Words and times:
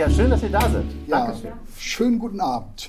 Ja, 0.00 0.08
schön, 0.08 0.30
dass 0.30 0.42
ihr 0.42 0.48
da 0.48 0.62
sind. 0.62 0.90
Ja, 1.06 1.26
Dankeschön. 1.26 1.52
Schönen 1.76 2.18
guten 2.18 2.40
Abend. 2.40 2.88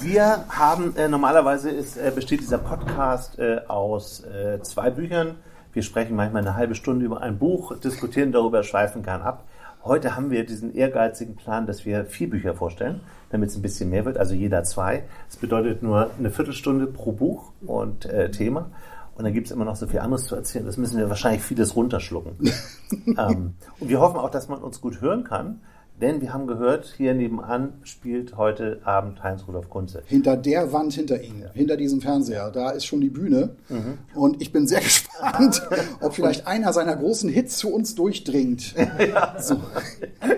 Wir 0.00 0.44
haben, 0.48 0.96
äh, 0.96 1.06
normalerweise 1.06 1.70
ist, 1.70 1.96
äh, 1.96 2.10
besteht 2.12 2.40
dieser 2.40 2.58
Podcast 2.58 3.38
äh, 3.38 3.60
aus 3.68 4.24
äh, 4.24 4.60
zwei 4.62 4.90
Büchern. 4.90 5.36
Wir 5.72 5.84
sprechen 5.84 6.16
manchmal 6.16 6.42
eine 6.42 6.56
halbe 6.56 6.74
Stunde 6.74 7.06
über 7.06 7.20
ein 7.20 7.38
Buch, 7.38 7.78
diskutieren 7.78 8.32
darüber, 8.32 8.64
schweifen 8.64 9.04
gern 9.04 9.22
ab. 9.22 9.44
Heute 9.84 10.16
haben 10.16 10.32
wir 10.32 10.44
diesen 10.44 10.74
ehrgeizigen 10.74 11.36
Plan, 11.36 11.64
dass 11.64 11.84
wir 11.86 12.06
vier 12.06 12.28
Bücher 12.28 12.54
vorstellen, 12.54 13.00
damit 13.30 13.50
es 13.50 13.56
ein 13.56 13.62
bisschen 13.62 13.88
mehr 13.88 14.04
wird, 14.04 14.18
also 14.18 14.34
jeder 14.34 14.64
zwei. 14.64 15.04
Das 15.28 15.36
bedeutet 15.36 15.80
nur 15.80 16.10
eine 16.18 16.30
Viertelstunde 16.30 16.88
pro 16.88 17.12
Buch 17.12 17.52
und 17.64 18.04
äh, 18.06 18.32
Thema. 18.32 18.66
Und 19.14 19.24
dann 19.24 19.34
gibt 19.34 19.46
es 19.46 19.52
immer 19.52 19.64
noch 19.64 19.76
so 19.76 19.86
viel 19.86 20.00
anderes 20.00 20.26
zu 20.26 20.34
erzählen. 20.34 20.64
Das 20.64 20.76
müssen 20.76 20.98
wir 20.98 21.08
wahrscheinlich 21.08 21.42
vieles 21.42 21.76
runterschlucken. 21.76 22.36
ähm, 23.18 23.54
und 23.78 23.88
wir 23.88 24.00
hoffen 24.00 24.18
auch, 24.18 24.30
dass 24.30 24.48
man 24.48 24.62
uns 24.62 24.80
gut 24.80 25.00
hören 25.00 25.24
kann. 25.24 25.60
Denn 26.00 26.20
wir 26.20 26.32
haben 26.32 26.46
gehört, 26.46 26.94
hier 26.96 27.14
nebenan 27.14 27.74
spielt 27.84 28.36
heute 28.36 28.80
Abend 28.84 29.22
Heinz-Rudolf 29.22 29.68
Kunze. 29.68 30.02
Hinter 30.06 30.36
der 30.36 30.72
Wand 30.72 30.94
hinter 30.94 31.22
Ihnen, 31.22 31.42
ja. 31.42 31.50
hinter 31.52 31.76
diesem 31.76 32.00
Fernseher, 32.00 32.50
da 32.50 32.70
ist 32.70 32.86
schon 32.86 33.00
die 33.00 33.10
Bühne. 33.10 33.50
Mhm. 33.68 33.98
Und 34.14 34.40
ich 34.42 34.50
bin 34.50 34.66
sehr 34.66 34.80
gespannt, 34.82 35.62
ob 36.00 36.12
vielleicht 36.14 36.46
einer 36.46 36.72
seiner 36.72 36.96
großen 36.96 37.30
Hits 37.30 37.58
zu 37.58 37.72
uns 37.72 37.94
durchdringt. 37.94 38.74
ja. 38.98 39.36
So. 39.38 39.60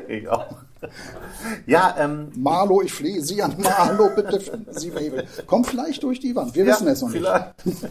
Ich 0.08 0.28
auch. 0.28 0.56
Ja, 1.66 1.94
ähm, 1.98 2.28
Marlo, 2.36 2.82
ich 2.82 2.92
flehe 2.92 3.20
Sie 3.20 3.42
an 3.42 3.56
Marlo, 3.58 4.10
bitte 4.14 4.40
Sie 4.70 4.90
Mabel. 4.90 5.24
Kommt 5.46 5.66
vielleicht 5.66 6.02
durch 6.02 6.20
die 6.20 6.34
Wand. 6.34 6.54
Wir 6.54 6.64
ja, 6.64 6.72
wissen 6.72 6.88
es 6.88 7.02
noch 7.02 7.10
vielleicht. 7.10 7.66
nicht. 7.66 7.84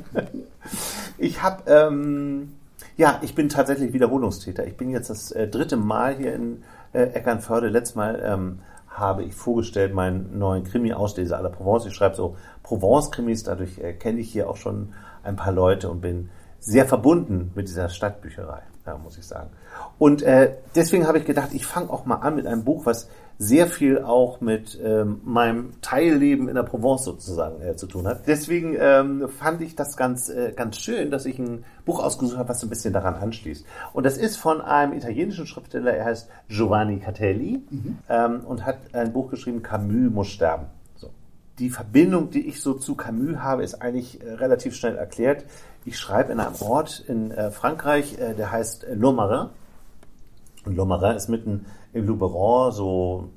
ich 1.17 1.41
habe, 1.41 1.64
ähm, 1.67 2.53
ja, 2.97 3.19
ich 3.21 3.36
bin 3.36 3.49
tatsächlich 3.49 3.94
Wiederholungstäter. 3.94 4.66
Ich 4.66 4.77
bin 4.77 4.89
jetzt 4.89 5.09
das 5.09 5.31
äh, 5.31 5.47
dritte 5.47 5.77
Mal 5.77 6.16
hier 6.16 6.33
in 6.33 6.64
äh, 6.94 7.03
Eckernförde. 7.03 7.67
Letztes 7.69 7.95
Mal 7.95 8.21
ähm, 8.25 8.59
habe 8.89 9.23
ich 9.23 9.33
vorgestellt 9.33 9.94
meinen 9.94 10.38
neuen 10.38 10.64
Krimi-Ausleser 10.64 11.38
à 11.38 11.41
la 11.41 11.49
Provence. 11.49 11.86
Ich 11.86 11.94
schreibe 11.94 12.16
so 12.16 12.36
Provence-Krimis, 12.64 13.44
dadurch 13.44 13.80
äh, 13.80 13.94
kenne 13.94 14.19
ich 14.19 14.31
hier 14.31 14.49
auch 14.49 14.58
schon 14.58 14.94
ein 15.23 15.36
paar 15.36 15.53
Leute 15.53 15.89
und 15.89 16.02
bin 16.02 16.30
sehr 16.59 16.86
verbunden 16.86 17.52
mit 17.55 17.67
dieser 17.67 17.89
Stadtbücherei, 17.89 18.61
ja, 18.86 18.98
muss 18.98 19.17
ich 19.17 19.26
sagen. 19.26 19.50
Und 19.98 20.23
äh, 20.23 20.56
deswegen 20.76 21.08
habe 21.08 21.17
ich 21.17 21.26
gedacht, 21.26 21.50
ich 21.53 21.66
fange 21.66 21.89
auch 21.89 22.06
mal 22.06 22.17
an 22.17 22.36
mit 22.36 22.48
einem 22.48 22.64
Buch, 22.64 22.86
was 22.86 23.08
sehr 23.38 23.67
viel 23.67 24.00
auch 24.00 24.42
mit 24.42 24.80
ähm, 24.84 25.22
meinem 25.23 25.81
Teilleben 25.81 26.48
in 26.48 26.56
der 26.56 26.64
Provence 26.64 27.04
sozusagen 27.04 27.61
äh, 27.61 27.76
zu 27.76 27.88
tun 27.88 28.08
hat. 28.08 28.28
Deswegen 28.28 28.76
ähm, 28.80 29.28
fand 29.28 29.61
ich 29.61 29.76
das 29.76 29.98
ganz, 29.98 30.30
äh, 30.30 30.54
ganz 30.56 30.78
schön, 30.78 31.09
dass 31.11 31.26
ich 31.26 31.39
ein 31.39 31.66
Buch 31.86 32.04
ausgesucht 32.04 32.38
habe, 32.38 32.50
was 32.50 32.59
so 32.59 32.67
ein 32.67 32.70
bisschen 32.70 32.94
daran 32.94 33.16
anschließt. 33.16 33.66
Und 33.94 34.06
das 34.06 34.17
ist 34.17 34.38
von 34.38 34.61
einem 34.61 34.94
italienischen 34.94 35.48
Schriftsteller, 35.48 35.94
er 35.94 36.06
heißt 36.06 36.30
Giovanni 36.48 37.00
Catelli 37.00 37.64
mhm. 37.70 37.98
ähm, 38.08 38.42
und 38.45 38.66
hat 38.66 38.78
ein 38.94 39.11
Buch 39.11 39.31
geschrieben, 39.31 39.64
Camus 39.64 40.11
muss 40.11 40.28
sterben. 40.28 40.67
Die 41.59 41.69
Verbindung, 41.69 42.31
die 42.31 42.47
ich 42.47 42.61
so 42.61 42.73
zu 42.73 42.95
Camus 42.95 43.37
habe, 43.37 43.64
ist 43.64 43.75
eigentlich 43.75 44.23
äh, 44.23 44.33
relativ 44.33 44.75
schnell 44.75 44.97
erklärt. 44.97 45.45
Ich 45.86 45.99
schreibe 45.99 46.31
in 46.31 46.39
einem 46.39 46.55
Ort 46.61 47.03
in 47.08 47.30
äh, 47.30 47.52
Frankreich, 47.52 48.17
äh, 48.17 48.33
der 48.33 48.52
heißt 48.52 48.87
Lomarin. 48.93 49.49
Und 50.65 50.75
Lomarin 50.75 51.15
ist 51.15 51.30
mitten 51.30 51.65
im 51.93 52.08
Luberon, 52.08 52.71
so 52.71 53.30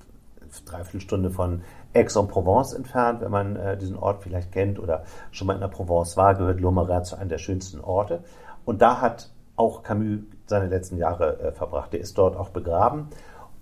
dreiviertel 0.65 1.00
Stunde 1.00 1.31
von 1.31 1.62
Aix-en-Provence 1.94 2.72
entfernt. 2.72 3.21
Wenn 3.21 3.31
man 3.31 3.56
äh, 3.56 3.77
diesen 3.77 3.97
Ort 3.97 4.22
vielleicht 4.22 4.50
kennt 4.50 4.78
oder 4.78 5.04
schon 5.31 5.47
mal 5.47 5.54
in 5.54 5.60
der 5.60 5.69
Provence 5.69 6.16
war, 6.16 6.34
gehört 6.34 6.60
Lomarin 6.60 7.04
zu 7.04 7.16
einem 7.16 7.28
der 7.28 7.38
schönsten 7.38 7.81
Orte. 7.81 8.22
Und 8.65 8.81
da 8.81 9.03
hat 9.03 9.31
auch 9.56 9.83
Camus 9.83 10.21
seine 10.47 10.69
letzten 10.69 10.97
Jahre 10.97 11.38
äh, 11.41 11.53
verbracht. 11.53 11.93
Der 11.93 12.00
ist 12.00 12.16
dort 12.16 12.37
auch 12.37 12.48
begraben. 12.48 13.09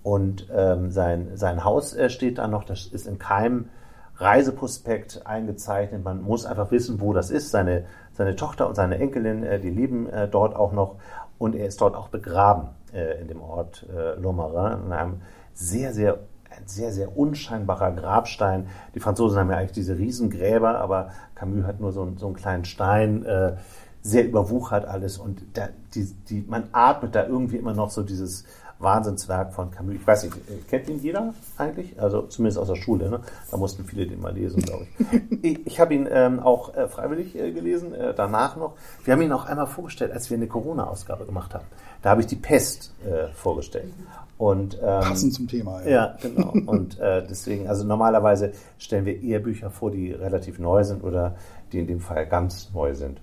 Und 0.01 0.47
ähm, 0.55 0.91
sein, 0.91 1.31
sein 1.35 1.63
Haus 1.63 1.93
äh, 1.93 2.09
steht 2.09 2.37
da 2.37 2.47
noch, 2.47 2.63
das 2.63 2.85
ist 2.85 3.07
in 3.07 3.17
keinem 3.17 3.69
Reiseprospekt 4.17 5.25
eingezeichnet. 5.25 6.03
Man 6.03 6.21
muss 6.21 6.45
einfach 6.45 6.71
wissen, 6.71 7.01
wo 7.01 7.13
das 7.13 7.29
ist. 7.29 7.51
Seine, 7.51 7.85
seine 8.13 8.35
Tochter 8.35 8.67
und 8.67 8.75
seine 8.75 8.97
Enkelin, 8.97 9.43
äh, 9.43 9.59
die 9.59 9.69
leben 9.69 10.07
äh, 10.09 10.27
dort 10.27 10.55
auch 10.55 10.71
noch. 10.71 10.95
Und 11.37 11.55
er 11.55 11.67
ist 11.67 11.81
dort 11.81 11.95
auch 11.95 12.09
begraben 12.09 12.69
äh, 12.93 13.19
in 13.21 13.27
dem 13.27 13.41
Ort 13.41 13.85
äh, 13.93 14.19
Lomarin, 14.19 14.85
in 14.85 14.93
einem 14.93 15.21
sehr, 15.53 15.93
sehr 15.93 16.19
ein 16.57 16.67
sehr, 16.67 16.91
sehr 16.91 17.17
unscheinbarer 17.17 17.91
Grabstein. 17.91 18.67
Die 18.93 18.99
Franzosen 18.99 19.37
haben 19.37 19.49
ja 19.49 19.57
eigentlich 19.57 19.73
diese 19.73 19.97
Riesengräber, 19.97 20.79
aber 20.79 21.09
Camus 21.35 21.65
hat 21.65 21.81
nur 21.81 21.91
so, 21.91 22.13
so 22.15 22.27
einen 22.27 22.35
kleinen 22.35 22.63
Stein, 22.63 23.25
äh, 23.25 23.57
sehr 24.01 24.25
überwuchert 24.25 24.85
alles 24.85 25.17
und 25.17 25.41
da, 25.53 25.69
die, 25.95 26.05
die, 26.29 26.45
man 26.47 26.69
atmet 26.73 27.15
da 27.15 27.25
irgendwie 27.25 27.57
immer 27.57 27.73
noch 27.73 27.89
so 27.89 28.03
dieses 28.03 28.45
Wahnsinnswerk 28.79 29.53
von 29.53 29.71
Camus. 29.71 29.95
Ich 29.95 30.05
weiß 30.05 30.23
nicht, 30.23 30.67
kennt 30.67 30.89
ihn 30.89 30.99
jeder 30.99 31.33
eigentlich? 31.57 31.99
Also 31.99 32.23
zumindest 32.23 32.59
aus 32.59 32.67
der 32.67 32.75
Schule, 32.75 33.09
ne? 33.09 33.21
Da 33.49 33.57
mussten 33.57 33.85
viele 33.85 34.05
den 34.05 34.21
mal 34.21 34.33
lesen, 34.33 34.61
glaube 34.61 34.87
ich. 34.99 35.43
ich. 35.43 35.67
ich 35.67 35.79
habe 35.79 35.93
ihn 35.93 36.07
ähm, 36.11 36.39
auch 36.39 36.75
äh, 36.75 36.87
freiwillig 36.87 37.37
äh, 37.37 37.51
gelesen, 37.51 37.93
äh, 37.93 38.13
danach 38.13 38.57
noch. 38.57 38.73
Wir 39.03 39.13
haben 39.13 39.21
ihn 39.21 39.31
auch 39.31 39.45
einmal 39.45 39.67
vorgestellt, 39.67 40.11
als 40.11 40.29
wir 40.29 40.37
eine 40.37 40.47
Corona-Ausgabe 40.47 41.25
gemacht 41.25 41.53
haben. 41.53 41.65
Da 42.01 42.11
habe 42.11 42.21
ich 42.21 42.27
die 42.27 42.35
Pest 42.35 42.93
äh, 43.05 43.33
vorgestellt. 43.33 43.93
Und, 44.37 44.75
ähm, 44.75 45.01
Passend 45.01 45.33
zum 45.33 45.47
Thema, 45.47 45.81
ja. 45.83 45.89
Ja, 45.89 46.17
genau. 46.21 46.51
Und 46.65 46.99
äh, 46.99 47.25
deswegen, 47.25 47.67
also 47.67 47.85
normalerweise 47.85 48.51
stellen 48.77 49.05
wir 49.05 49.21
eher 49.21 49.39
Bücher 49.39 49.69
vor, 49.69 49.91
die 49.91 50.11
relativ 50.11 50.59
neu 50.59 50.83
sind 50.83 51.03
oder 51.03 51.35
die 51.71 51.79
in 51.79 51.87
dem 51.87 52.01
Fall 52.01 52.27
ganz 52.27 52.71
neu 52.73 52.93
sind. 52.93 53.21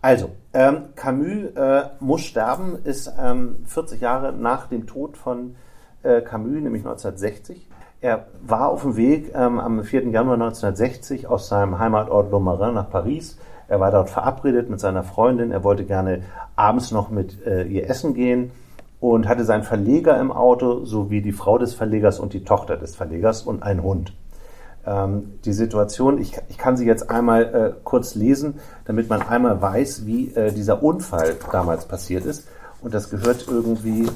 Also, 0.00 0.30
ähm, 0.52 0.90
Camus 0.94 1.56
äh, 1.56 1.82
muss 1.98 2.20
sterben, 2.20 2.78
ist 2.84 3.12
ähm, 3.20 3.56
40 3.66 4.00
Jahre 4.00 4.32
nach 4.32 4.68
dem 4.68 4.86
Tod 4.86 5.16
von 5.16 5.56
äh, 6.04 6.20
Camus, 6.20 6.52
nämlich 6.52 6.86
1960. 6.86 7.66
Er 8.00 8.26
war 8.46 8.68
auf 8.68 8.82
dem 8.82 8.96
Weg 8.96 9.32
ähm, 9.34 9.58
am 9.58 9.82
4. 9.82 10.08
Januar 10.08 10.34
1960 10.34 11.26
aus 11.26 11.48
seinem 11.48 11.80
Heimatort 11.80 12.30
Lomarin 12.30 12.74
nach 12.74 12.88
Paris. 12.88 13.38
Er 13.66 13.80
war 13.80 13.90
dort 13.90 14.08
verabredet 14.08 14.70
mit 14.70 14.78
seiner 14.78 15.02
Freundin. 15.02 15.50
Er 15.50 15.64
wollte 15.64 15.84
gerne 15.84 16.22
abends 16.54 16.92
noch 16.92 17.10
mit 17.10 17.44
äh, 17.44 17.64
ihr 17.64 17.90
essen 17.90 18.14
gehen 18.14 18.52
und 19.00 19.26
hatte 19.26 19.44
seinen 19.44 19.64
Verleger 19.64 20.18
im 20.20 20.30
Auto 20.30 20.84
sowie 20.84 21.22
die 21.22 21.32
Frau 21.32 21.58
des 21.58 21.74
Verlegers 21.74 22.20
und 22.20 22.34
die 22.34 22.44
Tochter 22.44 22.76
des 22.76 22.94
Verlegers 22.94 23.42
und 23.42 23.64
einen 23.64 23.82
Hund 23.82 24.12
die 25.44 25.52
Situation, 25.52 26.18
ich, 26.18 26.38
ich 26.48 26.56
kann 26.56 26.76
sie 26.76 26.86
jetzt 26.86 27.10
einmal 27.10 27.42
äh, 27.42 27.80
kurz 27.84 28.14
lesen, 28.14 28.54
damit 28.84 29.08
man 29.10 29.22
einmal 29.22 29.60
weiß, 29.60 30.06
wie 30.06 30.32
äh, 30.34 30.52
dieser 30.52 30.82
Unfall 30.82 31.36
damals 31.52 31.84
passiert 31.84 32.24
ist. 32.24 32.46
Und 32.80 32.94
das 32.94 33.10
gehört 33.10 33.46
irgendwie, 33.48 34.08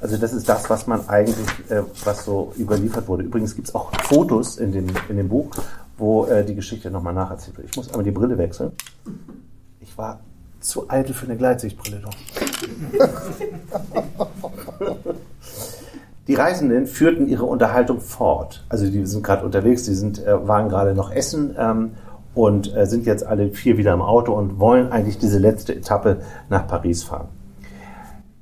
also 0.00 0.16
das 0.16 0.32
ist 0.32 0.48
das, 0.48 0.70
was 0.70 0.86
man 0.86 1.08
eigentlich, 1.08 1.48
äh, 1.70 1.82
was 2.04 2.24
so 2.24 2.52
überliefert 2.56 3.08
wurde. 3.08 3.24
Übrigens 3.24 3.56
gibt 3.56 3.68
es 3.68 3.74
auch 3.74 3.90
Fotos 4.04 4.56
in 4.58 4.72
dem, 4.72 4.86
in 5.08 5.16
dem 5.16 5.28
Buch, 5.28 5.50
wo 5.98 6.26
äh, 6.26 6.44
die 6.44 6.54
Geschichte 6.54 6.90
nochmal 6.90 7.14
nacherzählt 7.14 7.58
wird. 7.58 7.68
Ich 7.70 7.76
muss 7.76 7.88
einmal 7.88 8.04
die 8.04 8.12
Brille 8.12 8.38
wechseln. 8.38 8.72
Ich 9.80 9.98
war 9.98 10.20
zu 10.60 10.88
eitel 10.88 11.14
für 11.14 11.26
eine 11.26 11.36
Gleitsichtbrille 11.36 12.00
doch. 12.00 12.14
Die 16.30 16.36
Reisenden 16.36 16.86
führten 16.86 17.26
ihre 17.26 17.44
Unterhaltung 17.44 17.98
fort. 17.98 18.64
Also 18.68 18.88
die 18.88 19.04
sind 19.04 19.24
gerade 19.24 19.44
unterwegs, 19.44 19.82
die 19.82 19.94
sind, 19.94 20.24
äh, 20.24 20.46
waren 20.46 20.68
gerade 20.68 20.94
noch 20.94 21.10
essen 21.10 21.56
ähm, 21.58 21.94
und 22.36 22.72
äh, 22.72 22.86
sind 22.86 23.04
jetzt 23.04 23.26
alle 23.26 23.50
vier 23.50 23.78
wieder 23.78 23.92
im 23.92 24.00
Auto 24.00 24.32
und 24.34 24.60
wollen 24.60 24.92
eigentlich 24.92 25.18
diese 25.18 25.40
letzte 25.40 25.74
Etappe 25.74 26.18
nach 26.48 26.68
Paris 26.68 27.02
fahren. 27.02 27.26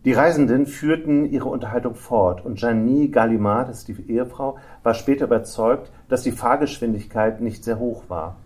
Die 0.05 0.13
Reisenden 0.13 0.67
führten 0.67 1.25
ihre 1.25 1.49
Unterhaltung 1.49 1.95
fort 1.95 2.45
und 2.45 2.61
Janie 2.61 3.11
Gallimard, 3.11 3.71
das 3.71 3.79
ist 3.79 3.89
die 3.89 4.13
Ehefrau, 4.13 4.59
war 4.83 4.93
später 4.93 5.25
überzeugt, 5.25 5.91
dass 6.11 6.23
die 6.23 6.33
Fahrgeschwindigkeit 6.33 7.41
nicht 7.41 7.65
sehr 7.65 7.79
hoch 7.79 8.03
war. 8.09 8.37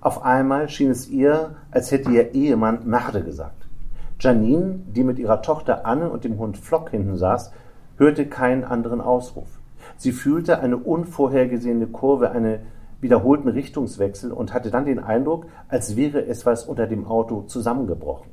Auf 0.00 0.24
einmal 0.24 0.68
schien 0.68 0.92
es 0.92 1.08
ihr, 1.08 1.56
als 1.72 1.90
hätte 1.90 2.12
ihr 2.12 2.34
Ehemann 2.34 2.86
Merde 2.86 3.24
gesagt. 3.24 3.66
Janine, 4.20 4.78
die 4.86 5.02
mit 5.02 5.18
ihrer 5.18 5.42
Tochter 5.42 5.86
Anne 5.86 6.08
und 6.08 6.22
dem 6.22 6.38
Hund 6.38 6.56
Flock 6.56 6.90
hinten 6.90 7.16
saß, 7.16 7.50
hörte 8.02 8.26
keinen 8.26 8.64
anderen 8.64 9.00
Ausruf. 9.00 9.46
Sie 9.96 10.10
fühlte 10.10 10.58
eine 10.58 10.76
unvorhergesehene 10.76 11.86
Kurve, 11.86 12.32
einen 12.32 12.58
wiederholten 13.00 13.48
Richtungswechsel 13.48 14.32
und 14.32 14.52
hatte 14.52 14.72
dann 14.72 14.86
den 14.86 14.98
Eindruck, 14.98 15.46
als 15.68 15.94
wäre 15.94 16.26
etwas 16.26 16.64
unter 16.64 16.88
dem 16.88 17.06
Auto 17.06 17.42
zusammengebrochen. 17.42 18.32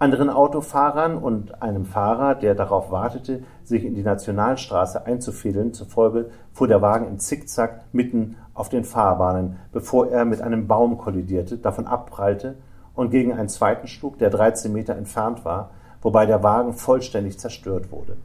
Anderen 0.00 0.30
Autofahrern 0.30 1.16
und 1.16 1.62
einem 1.62 1.84
Fahrer, 1.84 2.34
der 2.34 2.56
darauf 2.56 2.90
wartete, 2.90 3.44
sich 3.62 3.84
in 3.84 3.94
die 3.94 4.02
Nationalstraße 4.02 5.06
einzufädeln, 5.06 5.72
zufolge 5.72 6.30
fuhr 6.52 6.66
der 6.66 6.82
Wagen 6.82 7.06
im 7.06 7.20
Zickzack 7.20 7.84
mitten 7.92 8.34
auf 8.52 8.68
den 8.68 8.82
Fahrbahnen, 8.82 9.58
bevor 9.70 10.08
er 10.08 10.24
mit 10.24 10.40
einem 10.40 10.66
Baum 10.66 10.98
kollidierte, 10.98 11.56
davon 11.56 11.86
abprallte 11.86 12.56
und 12.96 13.10
gegen 13.10 13.32
einen 13.32 13.48
zweiten 13.48 13.86
schlug, 13.86 14.18
der 14.18 14.30
13 14.30 14.72
Meter 14.72 14.96
entfernt 14.96 15.44
war, 15.44 15.70
wobei 16.00 16.26
der 16.26 16.42
Wagen 16.42 16.72
vollständig 16.72 17.38
zerstört 17.38 17.92
wurde. 17.92 18.16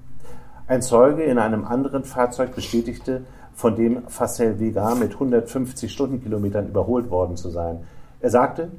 Ein 0.70 0.82
Zeuge 0.82 1.24
in 1.24 1.40
einem 1.40 1.64
anderen 1.64 2.04
Fahrzeug 2.04 2.54
bestätigte, 2.54 3.22
von 3.54 3.78
dem 3.78 4.06
Facel 4.10 4.60
Vega 4.60 4.96
mit 4.96 5.14
150 5.14 5.90
Stundenkilometern 5.90 6.68
überholt 6.68 7.10
worden 7.10 7.38
zu 7.38 7.50
sein. 7.50 7.86
Er 8.20 8.30
sagte, 8.30 8.70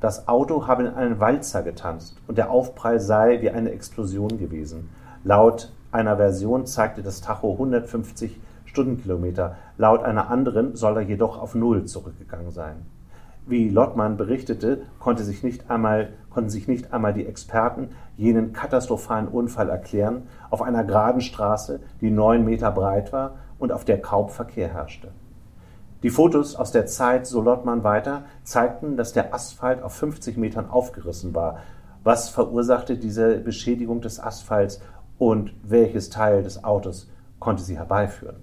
das 0.00 0.28
Auto 0.28 0.68
habe 0.68 0.84
in 0.84 0.94
einen 0.94 1.18
Walzer 1.18 1.64
getanzt 1.64 2.16
und 2.28 2.38
der 2.38 2.48
Aufprall 2.48 3.00
sei 3.00 3.40
wie 3.40 3.50
eine 3.50 3.72
Explosion 3.72 4.38
gewesen. 4.38 4.88
Laut 5.24 5.72
einer 5.90 6.16
Version 6.16 6.64
zeigte 6.64 7.02
das 7.02 7.20
Tacho 7.20 7.54
150 7.54 8.38
Stundenkilometer, 8.64 9.56
laut 9.76 10.04
einer 10.04 10.30
anderen 10.30 10.76
soll 10.76 10.98
er 10.98 11.02
jedoch 11.02 11.42
auf 11.42 11.56
Null 11.56 11.86
zurückgegangen 11.86 12.52
sein. 12.52 12.86
Wie 13.46 13.68
Lottmann 13.68 14.16
berichtete, 14.16 14.84
konnte 14.98 15.22
sich 15.22 15.42
nicht 15.42 15.70
einmal, 15.70 16.14
konnten 16.30 16.48
sich 16.48 16.66
nicht 16.66 16.94
einmal 16.94 17.12
die 17.12 17.26
Experten 17.26 17.90
jenen 18.16 18.54
katastrophalen 18.54 19.28
Unfall 19.28 19.68
erklären 19.68 20.22
auf 20.48 20.62
einer 20.62 20.82
geraden 20.82 21.20
Straße, 21.20 21.80
die 22.00 22.10
neun 22.10 22.46
Meter 22.46 22.70
breit 22.70 23.12
war 23.12 23.34
und 23.58 23.70
auf 23.70 23.84
der 23.84 24.00
kaum 24.00 24.30
Verkehr 24.30 24.68
herrschte. 24.68 25.12
Die 26.02 26.08
Fotos 26.08 26.56
aus 26.56 26.70
der 26.70 26.86
Zeit, 26.86 27.26
so 27.26 27.42
Lottmann 27.42 27.84
weiter, 27.84 28.24
zeigten, 28.44 28.96
dass 28.96 29.12
der 29.12 29.34
Asphalt 29.34 29.82
auf 29.82 29.94
50 29.94 30.38
Metern 30.38 30.68
aufgerissen 30.70 31.34
war. 31.34 31.58
Was 32.02 32.30
verursachte 32.30 32.96
diese 32.96 33.38
Beschädigung 33.38 34.00
des 34.00 34.20
Asphalts 34.20 34.80
und 35.18 35.54
welches 35.62 36.08
Teil 36.08 36.42
des 36.42 36.64
Autos 36.64 37.10
konnte 37.40 37.62
sie 37.62 37.76
herbeiführen? 37.76 38.36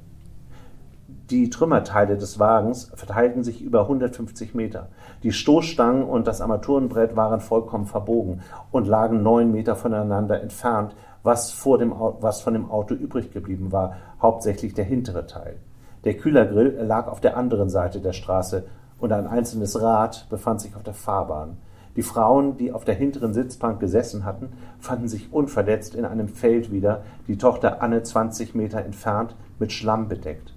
Die 1.31 1.49
Trümmerteile 1.49 2.17
des 2.17 2.39
Wagens 2.39 2.91
verteilten 2.93 3.45
sich 3.45 3.61
über 3.61 3.83
150 3.83 4.53
Meter. 4.53 4.89
Die 5.23 5.31
Stoßstangen 5.31 6.03
und 6.03 6.27
das 6.27 6.41
Armaturenbrett 6.41 7.15
waren 7.15 7.39
vollkommen 7.39 7.85
verbogen 7.85 8.41
und 8.69 8.85
lagen 8.85 9.23
neun 9.23 9.49
Meter 9.49 9.77
voneinander 9.77 10.41
entfernt, 10.41 10.93
was, 11.23 11.51
vor 11.51 11.77
dem, 11.77 11.93
was 11.97 12.41
von 12.41 12.53
dem 12.53 12.69
Auto 12.69 12.95
übrig 12.95 13.31
geblieben 13.31 13.71
war, 13.71 13.95
hauptsächlich 14.21 14.73
der 14.73 14.83
hintere 14.83 15.25
Teil. 15.25 15.55
Der 16.03 16.17
Kühlergrill 16.17 16.77
lag 16.81 17.07
auf 17.07 17.21
der 17.21 17.37
anderen 17.37 17.69
Seite 17.69 18.01
der 18.01 18.11
Straße 18.11 18.65
und 18.99 19.13
ein 19.13 19.25
einzelnes 19.25 19.81
Rad 19.81 20.27
befand 20.29 20.59
sich 20.59 20.75
auf 20.75 20.83
der 20.83 20.93
Fahrbahn. 20.95 21.55
Die 21.95 22.03
Frauen, 22.03 22.57
die 22.57 22.73
auf 22.73 22.83
der 22.83 22.95
hinteren 22.95 23.33
Sitzbank 23.33 23.79
gesessen 23.79 24.25
hatten, 24.25 24.49
fanden 24.79 25.07
sich 25.07 25.31
unverletzt 25.31 25.95
in 25.95 26.03
einem 26.03 26.27
Feld 26.27 26.73
wieder, 26.73 27.03
die 27.29 27.37
Tochter 27.37 27.81
Anne 27.81 28.03
20 28.03 28.53
Meter 28.53 28.83
entfernt, 28.83 29.33
mit 29.59 29.71
Schlamm 29.71 30.09
bedeckt. 30.09 30.53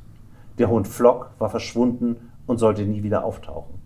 Der 0.59 0.71
Hund 0.71 0.87
Flock 0.89 1.31
war 1.39 1.51
verschwunden 1.51 2.31
und 2.47 2.59
sollte 2.59 2.83
nie 2.83 3.03
wieder 3.03 3.25
auftauchen. 3.25 3.81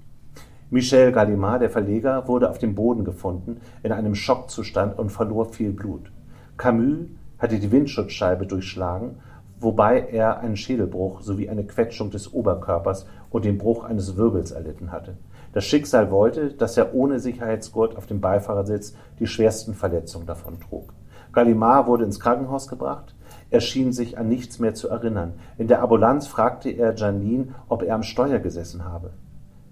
Michel 0.70 1.12
Gallimard, 1.12 1.62
der 1.62 1.70
Verleger, 1.70 2.29
wurde 2.29 2.50
auf 2.50 2.59
dem 2.59 2.75
Boden 2.75 3.05
gefunden, 3.05 3.61
in 3.82 3.93
einem 3.93 4.15
Schockzustand 4.15 4.99
und 4.99 5.11
verlor 5.11 5.47
viel 5.47 5.73
Blut. 5.73 6.12
Camus 6.56 7.09
hatte 7.38 7.59
die 7.59 7.70
Windschutzscheibe 7.70 8.47
durchschlagen 8.47 9.17
wobei 9.61 10.00
er 10.00 10.38
einen 10.41 10.56
Schädelbruch 10.56 11.20
sowie 11.20 11.49
eine 11.49 11.65
Quetschung 11.65 12.11
des 12.11 12.32
Oberkörpers 12.32 13.06
und 13.31 13.44
den 13.44 13.59
Bruch 13.59 13.85
eines 13.85 14.17
Wirbels 14.17 14.53
erlitten 14.53 14.93
hatte. 14.93 15.17
Das 15.53 15.65
Schicksal 15.65 16.11
wollte, 16.11 16.53
dass 16.53 16.76
er 16.76 16.94
ohne 16.94 17.19
Sicherheitsgurt 17.19 17.97
auf 17.97 18.06
dem 18.06 18.20
Beifahrersitz 18.20 18.94
die 19.19 19.26
schwersten 19.26 19.75
Verletzungen 19.75 20.26
davon 20.26 20.61
trug. 20.61 20.93
Gallimard 21.32 21.87
wurde 21.87 22.05
ins 22.05 22.20
Krankenhaus 22.20 22.69
gebracht. 22.69 23.15
Er 23.50 23.61
schien 23.61 23.93
sich 23.93 24.19
an 24.19 24.29
nichts 24.29 24.59
mehr 24.59 24.75
zu 24.75 24.89
erinnern. 24.89 25.35
In 25.56 25.69
der 25.69 25.83
Ambulanz 25.83 26.27
fragte 26.27 26.71
er 26.71 26.95
Janine, 26.95 27.55
ob 27.69 27.83
er 27.83 27.95
am 27.95 28.03
Steuer 28.03 28.39
gesessen 28.39 28.85
habe. 28.85 29.11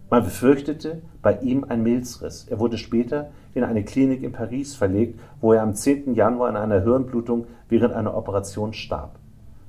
Man 0.09 0.23
befürchtete 0.23 1.03
bei 1.21 1.37
ihm 1.39 1.65
ein 1.69 1.83
Milzriss. 1.83 2.47
Er 2.49 2.61
wurde 2.61 2.79
später 2.79 3.31
in 3.55 3.65
eine 3.65 3.85
Klinik 3.85 4.23
in 4.23 4.33
Paris 4.33 4.75
verlegt, 4.75 5.19
wo 5.41 5.53
er 5.53 5.63
am 5.63 5.75
10. 5.75 6.15
Januar 6.15 6.51
an 6.51 6.57
einer 6.57 6.83
Hirnblutung 6.83 7.47
während 7.69 7.93
einer 7.93 8.17
Operation 8.17 8.73
starb. 8.73 9.17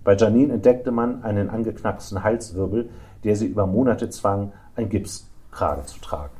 Bei 0.03 0.15
Janine 0.15 0.53
entdeckte 0.53 0.91
man 0.91 1.23
einen 1.23 1.49
angeknacksten 1.49 2.23
Halswirbel, 2.23 2.89
der 3.23 3.35
sie 3.35 3.47
über 3.47 3.65
Monate 3.65 4.09
zwang, 4.09 4.53
ein 4.75 4.89
Gipskragen 4.89 5.85
zu 5.85 5.99
tragen. 5.99 6.33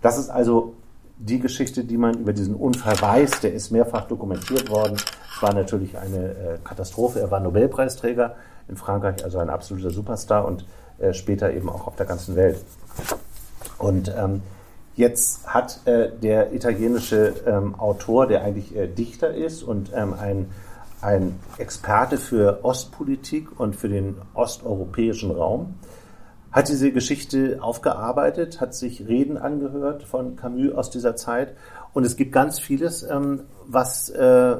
Das 0.00 0.16
ist 0.16 0.30
also 0.30 0.74
die 1.24 1.38
Geschichte, 1.38 1.84
die 1.84 1.96
man 1.96 2.18
über 2.18 2.32
diesen 2.32 2.54
Unfall 2.54 3.00
weiß. 3.00 3.40
Der 3.40 3.52
ist 3.52 3.70
mehrfach 3.70 4.06
dokumentiert 4.06 4.68
worden. 4.70 4.96
Es 5.34 5.42
war 5.42 5.54
natürlich 5.54 5.96
eine 5.96 6.28
äh, 6.30 6.58
Katastrophe. 6.62 7.20
Er 7.20 7.30
war 7.30 7.40
Nobelpreisträger 7.40 8.36
in 8.68 8.76
Frankreich, 8.76 9.24
also 9.24 9.38
ein 9.38 9.50
absoluter 9.50 9.90
Superstar 9.90 10.44
und 10.44 10.64
äh, 10.98 11.12
später 11.12 11.52
eben 11.52 11.68
auch 11.68 11.86
auf 11.86 11.96
der 11.96 12.06
ganzen 12.06 12.36
Welt. 12.36 12.58
Und 13.78 14.12
ähm, 14.16 14.42
jetzt 14.96 15.46
hat 15.46 15.80
äh, 15.86 16.10
der 16.10 16.52
italienische 16.52 17.34
ähm, 17.46 17.74
Autor, 17.74 18.26
der 18.26 18.42
eigentlich 18.42 18.76
äh, 18.76 18.86
Dichter 18.86 19.34
ist 19.34 19.62
und 19.62 19.90
ähm, 19.94 20.14
ein 20.14 20.50
ein 21.04 21.38
Experte 21.58 22.16
für 22.16 22.64
Ostpolitik 22.64 23.60
und 23.60 23.76
für 23.76 23.90
den 23.90 24.16
osteuropäischen 24.32 25.30
Raum, 25.30 25.74
hat 26.54 26.68
diese 26.68 26.92
Geschichte 26.92 27.58
aufgearbeitet, 27.60 28.60
hat 28.60 28.74
sich 28.74 29.08
Reden 29.08 29.36
angehört 29.36 30.04
von 30.04 30.36
Camus 30.36 30.72
aus 30.72 30.88
dieser 30.88 31.16
Zeit 31.16 31.52
und 31.92 32.06
es 32.06 32.16
gibt 32.16 32.30
ganz 32.30 32.60
vieles, 32.60 33.02
ähm, 33.02 33.40
was, 33.66 34.08
äh, 34.10 34.56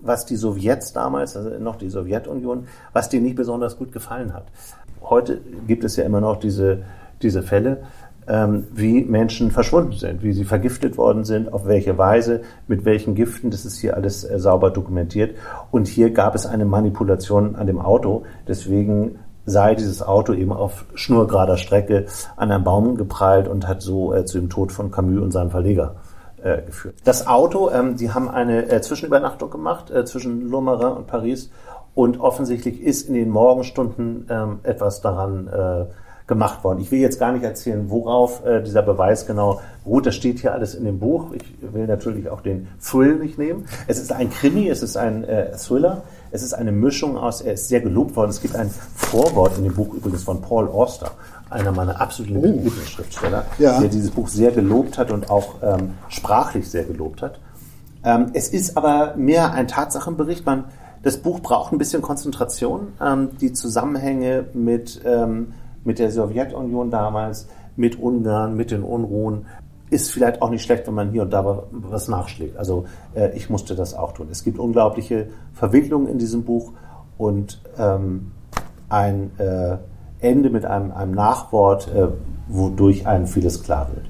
was 0.00 0.24
die 0.24 0.36
Sowjets 0.36 0.92
damals, 0.92 1.36
also 1.36 1.50
noch 1.58 1.76
die 1.76 1.90
Sowjetunion, 1.90 2.68
was 2.92 3.08
denen 3.08 3.24
nicht 3.24 3.34
besonders 3.34 3.76
gut 3.76 3.90
gefallen 3.90 4.32
hat. 4.32 4.46
Heute 5.02 5.40
gibt 5.66 5.82
es 5.82 5.96
ja 5.96 6.04
immer 6.04 6.20
noch 6.20 6.36
diese, 6.36 6.84
diese 7.20 7.42
Fälle, 7.42 7.82
ähm, 8.28 8.68
wie 8.72 9.02
Menschen 9.02 9.50
verschwunden 9.50 9.92
sind, 9.92 10.22
wie 10.22 10.32
sie 10.32 10.44
vergiftet 10.44 10.96
worden 10.96 11.24
sind, 11.24 11.52
auf 11.52 11.66
welche 11.66 11.98
Weise, 11.98 12.42
mit 12.68 12.84
welchen 12.84 13.16
Giften. 13.16 13.50
Das 13.50 13.64
ist 13.64 13.78
hier 13.78 13.96
alles 13.96 14.22
äh, 14.24 14.38
sauber 14.38 14.70
dokumentiert. 14.70 15.36
Und 15.72 15.88
hier 15.88 16.10
gab 16.10 16.36
es 16.36 16.46
eine 16.46 16.64
Manipulation 16.64 17.56
an 17.56 17.66
dem 17.66 17.80
Auto. 17.80 18.22
Deswegen 18.46 19.18
sei 19.46 19.74
dieses 19.74 20.02
Auto 20.02 20.32
eben 20.32 20.52
auf 20.52 20.84
schnurgerader 20.94 21.56
Strecke 21.56 22.06
an 22.36 22.50
einen 22.50 22.64
Baum 22.64 22.96
geprallt 22.96 23.48
und 23.48 23.68
hat 23.68 23.82
so 23.82 24.14
äh, 24.14 24.24
zu 24.24 24.38
dem 24.38 24.50
Tod 24.50 24.72
von 24.72 24.90
Camus 24.90 25.22
und 25.22 25.32
seinem 25.32 25.50
Verleger 25.50 25.96
äh, 26.42 26.62
geführt. 26.62 26.96
Das 27.04 27.26
Auto, 27.26 27.70
ähm, 27.70 27.96
die 27.96 28.12
haben 28.12 28.28
eine 28.28 28.70
äh, 28.70 28.80
Zwischenübernachtung 28.80 29.50
gemacht 29.50 29.90
äh, 29.90 30.04
zwischen 30.04 30.48
Lomarin 30.48 30.96
und 30.96 31.06
Paris 31.06 31.50
und 31.94 32.20
offensichtlich 32.20 32.80
ist 32.80 33.08
in 33.08 33.14
den 33.14 33.30
Morgenstunden 33.30 34.26
ähm, 34.28 34.58
etwas 34.62 35.00
daran 35.00 35.48
äh, 35.48 35.84
gemacht 36.26 36.64
worden. 36.64 36.80
Ich 36.80 36.90
will 36.90 37.00
jetzt 37.00 37.20
gar 37.20 37.32
nicht 37.32 37.44
erzählen, 37.44 37.90
worauf 37.90 38.44
äh, 38.46 38.62
dieser 38.62 38.82
Beweis 38.82 39.26
genau 39.26 39.60
ruht. 39.84 40.06
Das 40.06 40.14
steht 40.14 40.38
hier 40.40 40.52
alles 40.52 40.74
in 40.74 40.84
dem 40.84 40.98
Buch. 40.98 41.32
Ich 41.32 41.44
will 41.60 41.86
natürlich 41.86 42.30
auch 42.30 42.40
den 42.40 42.68
Thrill 42.82 43.16
nicht 43.16 43.38
nehmen. 43.38 43.66
Es 43.86 43.98
ist 43.98 44.12
ein 44.12 44.30
Krimi, 44.30 44.68
es 44.68 44.82
ist 44.82 44.96
ein 44.96 45.24
äh, 45.24 45.52
Thriller. 45.52 46.02
Es 46.34 46.42
ist 46.42 46.52
eine 46.52 46.72
Mischung 46.72 47.16
aus, 47.16 47.42
er 47.42 47.54
ist 47.54 47.68
sehr 47.68 47.80
gelobt 47.80 48.16
worden. 48.16 48.30
Es 48.30 48.42
gibt 48.42 48.56
ein 48.56 48.68
Vorwort 48.68 49.56
in 49.56 49.62
dem 49.62 49.74
Buch 49.74 49.94
übrigens 49.94 50.24
von 50.24 50.42
Paul 50.42 50.66
Auster, 50.66 51.12
einer 51.48 51.70
meiner 51.70 52.00
absoluten 52.00 52.38
oh. 52.38 52.42
Lieblingsschriftsteller, 52.44 53.44
ja. 53.60 53.78
der 53.78 53.88
dieses 53.88 54.10
Buch 54.10 54.26
sehr 54.26 54.50
gelobt 54.50 54.98
hat 54.98 55.12
und 55.12 55.30
auch 55.30 55.54
ähm, 55.62 55.92
sprachlich 56.08 56.68
sehr 56.68 56.82
gelobt 56.82 57.22
hat. 57.22 57.38
Ähm, 58.02 58.32
es 58.32 58.48
ist 58.48 58.76
aber 58.76 59.14
mehr 59.16 59.52
ein 59.52 59.68
Tatsachenbericht. 59.68 60.44
Man, 60.44 60.64
das 61.04 61.18
Buch 61.18 61.38
braucht 61.38 61.72
ein 61.72 61.78
bisschen 61.78 62.02
Konzentration. 62.02 62.88
Ähm, 63.00 63.30
die 63.40 63.52
Zusammenhänge 63.52 64.46
mit 64.54 65.02
ähm, 65.04 65.54
mit 65.84 65.98
der 65.98 66.10
Sowjetunion 66.10 66.90
damals, 66.90 67.46
mit 67.76 67.98
Ungarn, 67.98 68.56
mit 68.56 68.70
den 68.70 68.82
Unruhen, 68.82 69.46
ist 69.90 70.10
vielleicht 70.10 70.42
auch 70.42 70.50
nicht 70.50 70.62
schlecht, 70.62 70.86
wenn 70.86 70.94
man 70.94 71.10
hier 71.10 71.22
und 71.22 71.30
da 71.30 71.64
was 71.70 72.08
nachschlägt. 72.08 72.56
Also 72.56 72.86
äh, 73.14 73.36
ich 73.36 73.50
musste 73.50 73.74
das 73.74 73.94
auch 73.94 74.12
tun. 74.12 74.28
Es 74.30 74.44
gibt 74.44 74.58
unglaubliche 74.58 75.28
Verwicklungen 75.52 76.08
in 76.08 76.18
diesem 76.18 76.44
Buch 76.44 76.72
und 77.18 77.60
ähm, 77.78 78.32
ein 78.88 79.30
äh, 79.38 79.76
Ende 80.20 80.50
mit 80.50 80.64
einem, 80.64 80.90
einem 80.92 81.12
Nachwort, 81.12 81.88
äh, 81.94 82.08
wodurch 82.48 83.06
einem 83.06 83.26
vieles 83.26 83.62
klar 83.62 83.88
wird. 83.94 84.06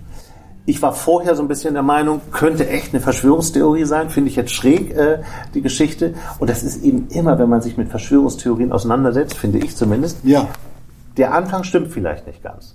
Ich 0.66 0.81
war 0.81 0.95
vorher 0.95 1.35
so 1.35 1.43
ein 1.43 1.49
bisschen 1.49 1.75
der 1.75 1.83
Meinung, 1.83 2.23
könnte 2.31 2.66
echt 2.69 2.95
eine 2.95 3.02
Verschwörungstheorie 3.02 3.85
sein, 3.85 4.09
finde 4.09 4.31
ich 4.31 4.37
jetzt 4.37 4.52
schräg, 4.52 4.97
äh, 4.97 5.19
die 5.52 5.61
Geschichte. 5.61 6.14
Und 6.38 6.49
das 6.49 6.62
ist 6.62 6.83
eben 6.83 7.09
immer, 7.09 7.38
wenn 7.38 7.50
man 7.50 7.61
sich 7.61 7.76
mit 7.76 7.88
Verschwörungstheorien 7.88 8.73
auseinandersetzt, 8.73 9.35
finde 9.35 9.59
ich 9.59 9.76
zumindest, 9.76 10.19
ja. 10.25 10.49
Der 11.16 11.33
Anfang 11.33 11.62
stimmt 11.62 11.88
vielleicht 11.88 12.26
nicht 12.26 12.43
ganz. 12.43 12.75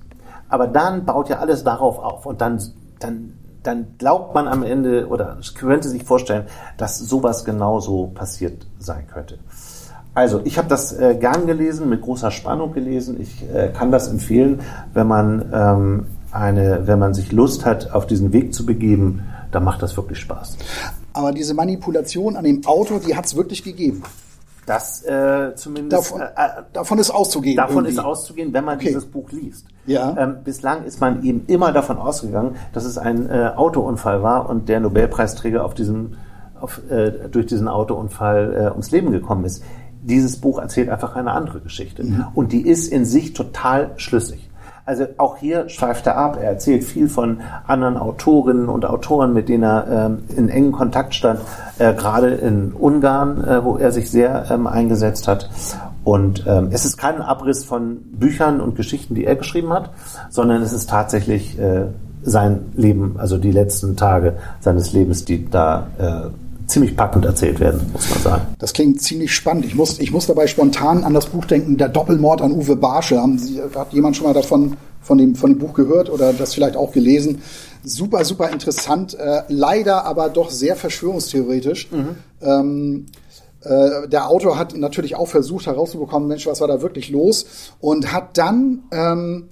Aber 0.50 0.68
dann 0.68 1.06
baut 1.06 1.29
ja 1.29 1.39
alles 1.39 1.63
darauf 1.63 2.00
auf 2.00 2.25
und 2.25 2.41
dann, 2.41 2.62
dann, 3.00 3.34
dann 3.63 3.88
glaubt 3.98 4.36
man 4.36 4.48
am 4.48 4.63
Ende 4.63 5.08
oder 5.08 5.38
könnte 5.56 5.89
sich 5.89 6.03
vorstellen, 6.03 6.46
dass 6.77 7.00
sowas 7.00 7.46
genauso 7.46 8.08
passiert 8.08 8.68
sein 8.79 9.08
könnte. 9.12 9.39
Also, 10.13 10.41
ich 10.44 10.58
habe 10.58 10.68
das 10.68 10.91
äh, 10.91 11.15
gern 11.15 11.48
gelesen, 11.48 11.88
mit 11.89 12.01
großer 12.01 12.32
Spannung 12.32 12.74
gelesen. 12.74 13.22
Ich 13.22 13.44
äh, 13.53 13.70
kann 13.70 13.91
das 13.91 14.08
empfehlen, 14.08 14.62
wenn 14.94 15.08
man 15.08 15.50
ähm, 15.53 16.06
eine, 16.32 16.88
wenn 16.88 17.00
man 17.00 17.13
sich 17.13 17.32
Lust 17.32 17.65
hat, 17.65 17.91
auf 17.91 18.06
diesen 18.08 18.34
Weg 18.34 18.53
zu 18.53 18.65
begeben 18.65 19.24
da 19.51 19.60
macht 19.60 19.82
das 19.82 19.96
wirklich 19.98 20.20
Spaß. 20.20 20.58
Aber 21.13 21.32
diese 21.32 21.53
Manipulation 21.53 22.36
an 22.36 22.44
dem 22.44 22.65
Auto, 22.65 23.00
die 23.00 23.15
hat 23.15 23.25
es 23.25 23.36
wirklich 23.36 23.63
gegeben. 23.63 24.03
Das 24.69 25.03
äh, 25.03 25.55
zumindest. 25.55 26.11
Davon, 26.11 26.21
äh, 26.21 26.61
davon 26.73 26.99
ist 26.99 27.09
auszugehen. 27.09 27.57
Davon 27.57 27.77
irgendwie. 27.77 27.93
ist 27.93 27.99
auszugehen, 27.99 28.53
wenn 28.53 28.65
man 28.65 28.75
okay. 28.75 28.89
dieses 28.89 29.07
Buch 29.07 29.31
liest. 29.31 29.65
Ja. 29.88 30.15
Ähm, 30.15 30.43
bislang 30.43 30.83
ist 30.83 31.01
man 31.01 31.23
eben 31.23 31.45
immer 31.47 31.71
davon 31.71 31.97
ausgegangen, 31.97 32.55
dass 32.71 32.85
es 32.85 32.99
ein 32.99 33.27
äh, 33.31 33.51
Autounfall 33.55 34.21
war 34.21 34.47
und 34.47 34.69
der 34.69 34.79
Nobelpreisträger 34.79 35.65
auf 35.65 35.73
diesem, 35.73 36.17
auf, 36.61 36.81
äh, 36.88 37.29
durch 37.31 37.47
diesen 37.47 37.67
Autounfall 37.67 38.53
äh, 38.53 38.69
ums 38.69 38.91
Leben 38.91 39.09
gekommen 39.09 39.43
ist. 39.43 39.63
Dieses 40.03 40.39
Buch 40.39 40.59
erzählt 40.59 40.89
einfach 40.89 41.15
eine 41.15 41.31
andere 41.31 41.61
Geschichte. 41.61 42.03
Mhm. 42.03 42.27
Und 42.35 42.51
die 42.51 42.67
ist 42.67 42.93
in 42.93 43.05
sich 43.05 43.33
total 43.33 43.93
schlüssig. 43.95 44.49
Also 44.89 45.05
auch 45.17 45.38
hier 45.38 45.69
schweift 45.69 46.08
er 46.08 46.17
ab. 46.17 46.39
Er 46.41 46.50
erzählt 46.50 46.84
viel 46.84 47.10
von 47.10 47.41
anderen 47.67 47.96
Autorinnen 47.96 48.69
und 48.69 48.86
Autoren, 48.86 49.34
mit 49.34 49.48
denen 49.48 49.62
er 49.62 49.86
ähm, 49.88 50.24
in 50.36 50.50
engen 50.50 50.72
Kontakt 50.72 51.13
stand, 51.13 51.41
äh, 51.77 51.93
gerade 51.93 52.29
in 52.29 52.72
Ungarn, 52.74 53.43
äh, 53.43 53.63
wo 53.63 53.77
er 53.77 53.91
sich 53.91 54.10
sehr 54.10 54.50
ähm, 54.50 54.65
eingesetzt 54.65 55.27
hat. 55.27 55.48
Und 56.03 56.43
ähm, 56.48 56.69
es 56.72 56.86
ist 56.86 56.98
kein 56.98 57.22
Abriss 57.22 57.63
von 57.63 57.98
Büchern 58.13 58.62
und 58.62 58.75
Geschichten, 58.75 59.13
die 59.13 59.25
er 59.25 59.36
geschrieben 59.36 59.72
hat, 59.72 59.91
sondern 60.31 60.63
es 60.63 60.74
ist 60.74 60.89
tatsächlich 60.89 61.60
äh, 61.60 61.84
sein 62.24 62.72
Leben, 62.75 63.17
also 63.19 63.38
die 63.38 63.51
letzten 63.51 63.96
Tage 63.96 64.38
seines 64.60 64.91
Lebens, 64.91 65.24
die 65.24 65.48
da 65.48 65.86
äh, 66.00 66.29
ziemlich 66.69 66.95
packend 66.95 67.25
erzählt 67.25 67.59
werden, 67.59 67.89
muss 67.91 68.09
man 68.09 68.19
sagen. 68.19 68.41
Das 68.59 68.73
klingt 68.73 69.01
ziemlich 69.01 69.33
spannend. 69.33 69.65
Ich 69.65 69.75
muss, 69.75 69.99
ich 69.99 70.11
muss 70.11 70.27
dabei 70.27 70.47
spontan 70.47 71.03
an 71.03 71.13
das 71.13 71.27
Buch 71.27 71.45
denken, 71.45 71.77
Der 71.77 71.89
Doppelmord 71.89 72.41
an 72.41 72.51
Uwe 72.51 72.75
Barsche. 72.75 73.19
Haben 73.19 73.38
Sie, 73.39 73.61
hat 73.61 73.93
jemand 73.93 74.15
schon 74.15 74.27
mal 74.27 74.33
davon 74.33 74.77
von 75.01 75.17
dem, 75.17 75.35
von 75.35 75.51
dem 75.51 75.59
Buch 75.59 75.73
gehört 75.73 76.09
oder 76.09 76.33
das 76.33 76.53
vielleicht 76.53 76.77
auch 76.77 76.91
gelesen? 76.91 77.41
Super, 77.83 78.23
super 78.25 78.49
interessant. 78.49 79.15
Äh, 79.15 79.43
leider 79.47 80.05
aber 80.05 80.29
doch 80.29 80.51
sehr 80.51 80.75
verschwörungstheoretisch. 80.75 81.89
Mhm. 81.91 82.15
Ähm, 82.41 83.05
äh, 83.61 84.07
der 84.07 84.29
Autor 84.29 84.57
hat 84.57 84.77
natürlich 84.77 85.15
auch 85.15 85.27
versucht 85.27 85.65
herauszubekommen, 85.65 86.27
Mensch, 86.27 86.45
was 86.47 86.61
war 86.61 86.67
da 86.67 86.81
wirklich 86.81 87.09
los? 87.09 87.45
Und 87.79 88.13
hat 88.13 88.38
dann 88.38 88.83
ähm, 88.91 89.49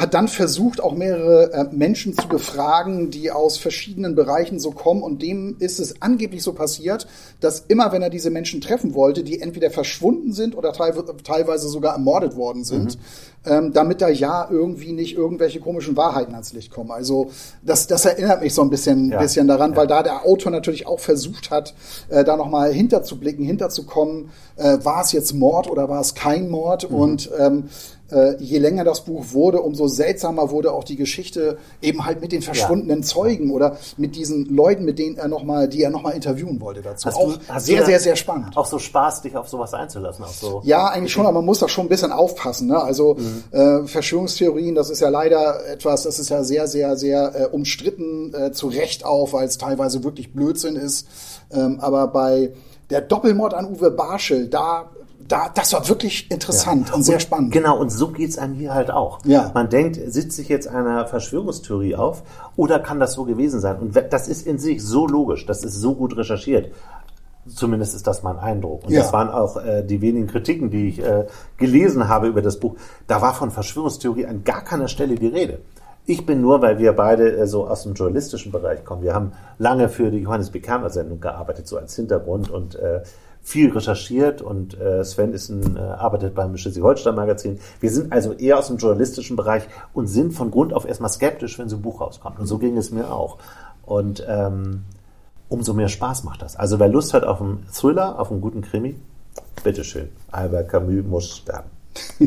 hat 0.00 0.14
dann 0.14 0.28
versucht, 0.28 0.82
auch 0.82 0.94
mehrere 0.94 1.52
äh, 1.52 1.64
Menschen 1.72 2.16
zu 2.16 2.26
befragen, 2.26 3.10
die 3.10 3.30
aus 3.30 3.58
verschiedenen 3.58 4.14
Bereichen 4.14 4.58
so 4.58 4.70
kommen. 4.70 5.02
Und 5.02 5.20
dem 5.20 5.56
ist 5.58 5.78
es 5.78 6.00
angeblich 6.00 6.42
so 6.42 6.54
passiert, 6.54 7.06
dass 7.40 7.60
immer, 7.68 7.92
wenn 7.92 8.00
er 8.00 8.08
diese 8.08 8.30
Menschen 8.30 8.62
treffen 8.62 8.94
wollte, 8.94 9.22
die 9.22 9.42
entweder 9.42 9.70
verschwunden 9.70 10.32
sind 10.32 10.56
oder 10.56 10.72
teilweise 10.72 11.68
sogar 11.68 11.92
ermordet 11.92 12.34
worden 12.34 12.64
sind, 12.64 12.96
mhm. 12.96 13.52
ähm, 13.52 13.72
damit 13.74 14.00
da 14.00 14.08
ja 14.08 14.48
irgendwie 14.50 14.92
nicht 14.92 15.16
irgendwelche 15.16 15.60
komischen 15.60 15.98
Wahrheiten 15.98 16.32
ans 16.32 16.54
Licht 16.54 16.72
kommen. 16.72 16.92
Also 16.92 17.30
das, 17.62 17.86
das 17.86 18.06
erinnert 18.06 18.40
mich 18.40 18.54
so 18.54 18.62
ein 18.62 18.70
bisschen, 18.70 19.10
ja. 19.10 19.20
bisschen 19.20 19.48
daran, 19.48 19.72
ja. 19.72 19.76
weil 19.76 19.86
da 19.86 20.02
der 20.02 20.24
Autor 20.24 20.50
natürlich 20.50 20.86
auch 20.86 21.00
versucht 21.00 21.50
hat, 21.50 21.74
äh, 22.08 22.24
da 22.24 22.38
nochmal 22.38 22.72
hinterzublicken, 22.72 23.44
hinterzukommen, 23.44 24.30
äh, 24.56 24.78
war 24.82 25.02
es 25.02 25.12
jetzt 25.12 25.34
Mord 25.34 25.70
oder 25.70 25.90
war 25.90 26.00
es 26.00 26.14
kein 26.14 26.48
Mord? 26.48 26.90
Mhm. 26.90 26.96
Und 26.96 27.30
ähm, 27.38 27.64
äh, 28.10 28.36
je 28.38 28.58
länger 28.58 28.84
das 28.84 29.04
Buch 29.04 29.26
wurde, 29.32 29.60
umso 29.60 29.88
seltsamer 29.88 30.50
wurde 30.50 30.72
auch 30.72 30.84
die 30.84 30.96
Geschichte 30.96 31.58
eben 31.82 32.04
halt 32.04 32.20
mit 32.20 32.32
den 32.32 32.42
verschwundenen 32.42 33.00
ja. 33.00 33.06
Zeugen 33.06 33.50
oder 33.50 33.76
mit 33.96 34.16
diesen 34.16 34.46
Leuten, 34.46 34.84
mit 34.84 34.98
denen 34.98 35.16
er 35.16 35.28
noch 35.28 35.44
mal, 35.44 35.68
die 35.68 35.82
er 35.82 35.90
nochmal 35.90 36.14
interviewen 36.14 36.60
wollte 36.60 36.82
dazu. 36.82 37.06
Hast 37.06 37.16
auch 37.16 37.36
du, 37.36 37.60
sehr, 37.60 37.84
sehr, 37.84 38.00
sehr 38.00 38.16
spannend. 38.16 38.56
Auch 38.56 38.66
so 38.66 38.78
Spaß, 38.78 39.22
dich 39.22 39.36
auf 39.36 39.48
sowas 39.48 39.74
einzulassen. 39.74 40.24
Auch 40.24 40.28
so 40.28 40.60
ja, 40.64 40.88
eigentlich 40.88 41.12
schon, 41.12 41.26
aber 41.26 41.34
man 41.34 41.46
muss 41.46 41.60
doch 41.60 41.68
schon 41.68 41.86
ein 41.86 41.88
bisschen 41.88 42.12
aufpassen. 42.12 42.68
Ne? 42.68 42.80
Also 42.80 43.14
mhm. 43.14 43.44
äh, 43.50 43.86
Verschwörungstheorien, 43.86 44.74
das 44.74 44.90
ist 44.90 45.00
ja 45.00 45.08
leider 45.08 45.66
etwas, 45.66 46.02
das 46.02 46.18
ist 46.18 46.30
ja 46.30 46.44
sehr, 46.44 46.66
sehr, 46.66 46.96
sehr 46.96 47.34
äh, 47.34 47.46
umstritten, 47.46 48.34
äh, 48.34 48.52
zu 48.52 48.68
Recht 48.68 49.04
auch, 49.04 49.32
weil 49.32 49.46
es 49.46 49.58
teilweise 49.58 50.04
wirklich 50.04 50.32
Blödsinn 50.32 50.76
ist. 50.76 51.06
Ähm, 51.52 51.78
aber 51.80 52.08
bei 52.08 52.52
der 52.90 53.00
Doppelmord 53.00 53.54
an 53.54 53.66
Uwe 53.66 53.90
Barschel, 53.90 54.48
da 54.48 54.90
da, 55.30 55.48
das 55.54 55.72
war 55.72 55.88
wirklich 55.88 56.30
interessant 56.30 56.88
ja. 56.88 56.94
und 56.94 57.04
sehr 57.04 57.20
spannend. 57.20 57.52
Genau, 57.52 57.78
und 57.78 57.90
so 57.90 58.08
geht's 58.08 58.36
einem 58.36 58.54
hier 58.54 58.74
halt 58.74 58.90
auch. 58.90 59.20
Ja. 59.24 59.50
Man 59.54 59.68
denkt, 59.68 59.98
sitzt 60.12 60.36
sich 60.36 60.48
jetzt 60.48 60.66
einer 60.66 61.06
Verschwörungstheorie 61.06 61.94
auf 61.94 62.22
oder 62.56 62.80
kann 62.80 62.98
das 62.98 63.12
so 63.12 63.24
gewesen 63.24 63.60
sein? 63.60 63.78
Und 63.78 63.94
das 64.10 64.28
ist 64.28 64.46
in 64.46 64.58
sich 64.58 64.82
so 64.82 65.06
logisch, 65.06 65.46
das 65.46 65.64
ist 65.64 65.74
so 65.74 65.94
gut 65.94 66.16
recherchiert. 66.16 66.72
Zumindest 67.46 67.94
ist 67.94 68.06
das 68.06 68.22
mein 68.22 68.38
Eindruck. 68.38 68.84
Und 68.84 68.92
ja. 68.92 69.02
das 69.02 69.12
waren 69.12 69.30
auch 69.30 69.56
äh, 69.56 69.82
die 69.82 70.00
wenigen 70.00 70.26
Kritiken, 70.26 70.70
die 70.70 70.88
ich 70.88 70.98
äh, 70.98 71.26
gelesen 71.56 72.08
habe 72.08 72.26
über 72.26 72.42
das 72.42 72.58
Buch. 72.58 72.76
Da 73.06 73.22
war 73.22 73.32
von 73.32 73.50
Verschwörungstheorie 73.50 74.26
an 74.26 74.44
gar 74.44 74.62
keiner 74.62 74.88
Stelle 74.88 75.14
die 75.14 75.28
Rede. 75.28 75.60
Ich 76.06 76.26
bin 76.26 76.40
nur, 76.40 76.60
weil 76.60 76.78
wir 76.78 76.92
beide 76.92 77.36
äh, 77.36 77.46
so 77.46 77.68
aus 77.68 77.84
dem 77.84 77.94
journalistischen 77.94 78.50
Bereich 78.50 78.84
kommen. 78.84 79.02
Wir 79.02 79.14
haben 79.14 79.32
lange 79.58 79.88
für 79.88 80.10
die 80.10 80.18
Johannes 80.18 80.50
B. 80.50 80.60
Kerner 80.60 80.90
Sendung 80.90 81.20
gearbeitet, 81.20 81.68
so 81.68 81.78
als 81.78 81.94
Hintergrund 81.94 82.50
und 82.50 82.74
äh, 82.74 83.02
viel 83.50 83.72
recherchiert 83.72 84.42
und 84.42 84.80
äh, 84.80 85.04
Sven 85.04 85.32
ist 85.32 85.48
ein, 85.48 85.76
äh, 85.76 85.80
arbeitet 85.80 86.34
beim 86.34 86.56
Schleswig-Holstein-Magazin. 86.56 87.58
Wir 87.80 87.90
sind 87.90 88.12
also 88.12 88.32
eher 88.32 88.58
aus 88.58 88.68
dem 88.68 88.76
journalistischen 88.76 89.36
Bereich 89.36 89.64
und 89.92 90.06
sind 90.06 90.32
von 90.32 90.50
Grund 90.50 90.72
auf 90.72 90.86
erstmal 90.86 91.10
skeptisch, 91.10 91.58
wenn 91.58 91.68
so 91.68 91.76
ein 91.76 91.82
Buch 91.82 92.00
rauskommt. 92.00 92.38
Und 92.38 92.46
so 92.46 92.58
ging 92.58 92.76
es 92.76 92.92
mir 92.92 93.12
auch. 93.12 93.38
Und 93.84 94.24
ähm, 94.28 94.84
umso 95.48 95.74
mehr 95.74 95.88
Spaß 95.88 96.22
macht 96.22 96.42
das. 96.42 96.54
Also 96.54 96.78
wer 96.78 96.88
Lust 96.88 97.12
hat 97.12 97.24
auf 97.24 97.40
einen 97.40 97.66
Thriller, 97.72 98.20
auf 98.20 98.30
einen 98.30 98.40
guten 98.40 98.62
Krimi, 98.62 98.94
bitteschön. 99.64 100.08
Albert 100.30 100.68
Camus 100.68 101.04
muss 101.04 101.36
sterben. 101.38 101.79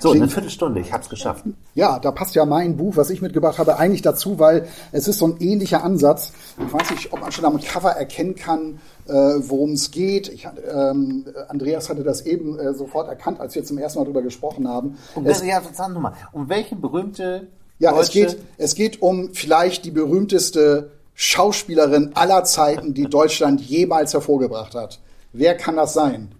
so, 0.00 0.10
Klingt, 0.10 0.22
eine 0.22 0.28
Viertelstunde, 0.28 0.80
ich 0.80 0.92
habe 0.92 1.02
es 1.02 1.08
geschafft. 1.08 1.44
Ja, 1.74 1.98
da 1.98 2.10
passt 2.10 2.34
ja 2.34 2.44
mein 2.44 2.76
Buch, 2.76 2.96
was 2.96 3.10
ich 3.10 3.20
mitgebracht 3.20 3.58
habe, 3.58 3.78
eigentlich 3.78 4.02
dazu, 4.02 4.38
weil 4.38 4.66
es 4.92 5.08
ist 5.08 5.18
so 5.18 5.26
ein 5.26 5.36
ähnlicher 5.40 5.84
Ansatz. 5.84 6.32
Ich 6.64 6.72
weiß 6.72 6.90
nicht, 6.90 7.12
ob 7.12 7.20
man 7.20 7.32
schon 7.32 7.44
am 7.44 7.60
Cover 7.60 7.90
erkennen 7.90 8.34
kann, 8.34 8.80
äh, 9.06 9.12
worum 9.12 9.72
es 9.72 9.90
geht. 9.90 10.28
Ich, 10.28 10.46
ähm, 10.72 11.26
Andreas 11.48 11.88
hatte 11.88 12.02
das 12.02 12.22
eben 12.22 12.58
äh, 12.58 12.74
sofort 12.74 13.08
erkannt, 13.08 13.40
als 13.40 13.54
wir 13.54 13.64
zum 13.64 13.78
ersten 13.78 13.98
Mal 13.98 14.04
darüber 14.04 14.22
gesprochen 14.22 14.68
haben. 14.68 14.96
Um, 15.14 15.26
es, 15.26 15.44
ja, 15.44 15.60
sag 15.72 15.92
mal, 15.98 16.14
um 16.32 16.48
welche 16.48 16.76
berühmte 16.76 17.48
Ja, 17.78 17.98
es 17.98 18.10
geht, 18.10 18.38
es 18.58 18.74
geht 18.74 19.02
um 19.02 19.34
vielleicht 19.34 19.84
die 19.84 19.90
berühmteste 19.90 20.92
Schauspielerin 21.14 22.12
aller 22.14 22.44
Zeiten, 22.44 22.94
die 22.94 23.04
Deutschland 23.04 23.60
jemals 23.60 24.14
hervorgebracht 24.14 24.74
hat. 24.74 25.00
Wer 25.32 25.56
kann 25.56 25.76
das 25.76 25.94
sein? 25.94 26.32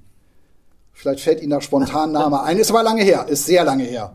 Vielleicht 1.03 1.25
fällt 1.25 1.41
Ihnen 1.41 1.51
da 1.51 1.61
spontan 1.61 2.13
Name 2.13 2.45
ein. 2.45 2.59
Ist 2.59 2.71
aber 2.71 2.85
lange 2.85 3.03
her, 3.03 3.27
ist 3.29 3.45
sehr 3.45 3.65
lange 3.65 3.83
her. 3.83 4.13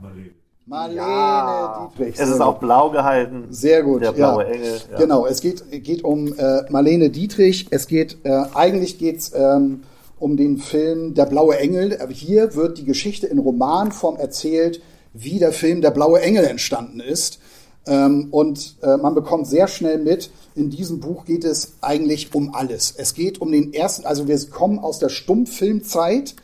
Marlene 0.66 1.02
ja. 1.02 1.92
Dietrich. 1.92 2.16
Es 2.18 2.30
ist 2.30 2.40
auch 2.40 2.60
blau 2.60 2.92
gehalten. 2.92 3.48
Sehr 3.50 3.84
gut. 3.84 4.04
Der 4.04 4.14
blaue 4.14 4.44
ja. 4.44 4.50
Engel. 4.52 4.80
Ja. 4.90 4.98
Genau, 4.98 5.26
es 5.26 5.42
geht, 5.42 5.66
geht 5.84 6.06
um 6.06 6.34
äh, 6.38 6.62
Marlene 6.70 7.10
Dietrich. 7.10 7.68
Es 7.72 7.88
geht, 7.88 8.20
äh, 8.24 8.44
eigentlich 8.54 8.98
geht's 8.98 9.34
ähm, 9.36 9.84
um 10.18 10.38
den 10.38 10.60
Film 10.60 11.14
Der 11.14 11.26
blaue 11.26 11.58
Engel. 11.58 12.00
Hier 12.10 12.56
wird 12.56 12.78
die 12.78 12.86
Geschichte 12.86 13.28
in 13.28 13.40
Romanform 13.40 14.16
erzählt, 14.16 14.82
wie 15.12 15.40
der 15.40 15.52
Film 15.52 15.82
Der 15.82 15.92
blaue 15.92 16.22
Engel 16.22 16.46
entstanden 16.46 17.02
ist. 17.02 17.40
Ähm, 17.86 18.30
und 18.32 18.78
äh, 18.82 18.96
man 18.96 19.14
bekommt 19.14 19.46
sehr 19.48 19.68
schnell 19.68 19.98
mit, 19.98 20.32
in 20.56 20.70
diesem 20.70 21.02
Buch 21.02 21.26
geht 21.26 21.44
es 21.44 21.74
eigentlich 21.82 22.34
um 22.34 22.56
alles. 22.56 22.94
Es 22.96 23.14
geht 23.14 23.42
um 23.42 23.52
den 23.52 23.74
ersten, 23.74 24.06
also 24.06 24.30
wir 24.30 24.40
kommen 24.50 24.80
aus 24.80 25.00
der 25.00 25.10
Stummfilmzeit 25.10 26.36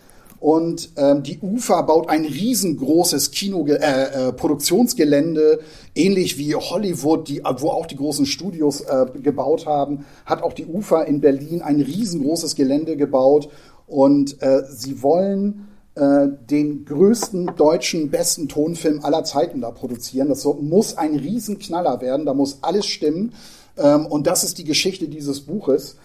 und 0.43 0.89
ähm, 0.97 1.23
die 1.23 1.39
UFA 1.41 1.83
baut 1.83 2.09
ein 2.09 2.25
riesengroßes 2.25 3.31
Kino 3.31 3.65
äh, 3.65 3.75
äh, 3.77 4.33
Produktionsgelände, 4.33 5.61
ähnlich 5.95 6.37
wie 6.37 6.53
Hollywood, 6.53 7.29
die, 7.29 7.41
wo 7.59 7.69
auch 7.69 7.85
die 7.85 7.95
großen 7.95 8.25
Studios 8.25 8.81
äh, 8.81 9.05
gebaut 9.21 9.65
haben, 9.65 10.03
hat 10.25 10.43
auch 10.43 10.51
die 10.51 10.65
UFA 10.65 11.03
in 11.03 11.21
Berlin 11.21 11.61
ein 11.61 11.79
riesengroßes 11.79 12.55
Gelände 12.55 12.97
gebaut. 12.97 13.47
Und 13.87 14.43
äh, 14.43 14.63
sie 14.69 15.01
wollen 15.01 15.69
äh, 15.95 16.27
den 16.49 16.83
größten 16.83 17.51
deutschen 17.55 18.11
besten 18.11 18.49
Tonfilm 18.49 18.99
aller 19.01 19.23
Zeiten 19.23 19.61
da 19.61 19.71
produzieren. 19.71 20.27
Das 20.27 20.43
muss 20.43 20.97
ein 20.97 21.15
Riesenknaller 21.15 22.01
werden, 22.01 22.25
da 22.25 22.33
muss 22.33 22.57
alles 22.63 22.85
stimmen. 22.85 23.31
Ähm, 23.77 24.07
und 24.07 24.27
das 24.27 24.43
ist 24.43 24.57
die 24.57 24.65
Geschichte 24.65 25.07
dieses 25.07 25.39
Buches. 25.39 25.95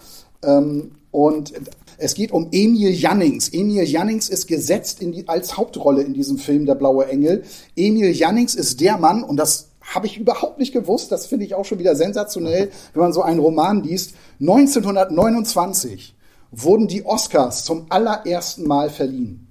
Ähm, 0.43 0.91
und 1.11 1.53
es 1.97 2.13
geht 2.13 2.31
um 2.31 2.47
Emil 2.51 2.91
Jannings. 2.91 3.49
Emil 3.49 3.83
Jannings 3.83 4.29
ist 4.29 4.47
gesetzt 4.47 5.01
in 5.01 5.11
die, 5.11 5.27
als 5.27 5.57
Hauptrolle 5.57 6.01
in 6.01 6.13
diesem 6.13 6.37
Film 6.37 6.65
Der 6.65 6.75
blaue 6.75 7.07
Engel. 7.07 7.43
Emil 7.75 8.11
Jannings 8.11 8.55
ist 8.55 8.79
der 8.79 8.97
Mann, 8.97 9.23
und 9.23 9.37
das 9.37 9.69
habe 9.81 10.07
ich 10.07 10.17
überhaupt 10.17 10.59
nicht 10.59 10.71
gewusst, 10.71 11.11
das 11.11 11.25
finde 11.25 11.45
ich 11.45 11.55
auch 11.55 11.65
schon 11.65 11.79
wieder 11.79 11.95
sensationell, 11.95 12.71
wenn 12.93 13.01
man 13.01 13.13
so 13.13 13.21
einen 13.21 13.39
Roman 13.39 13.83
liest. 13.83 14.13
1929 14.39 16.15
wurden 16.51 16.87
die 16.87 17.05
Oscars 17.05 17.65
zum 17.65 17.87
allerersten 17.89 18.67
Mal 18.67 18.89
verliehen. 18.89 19.47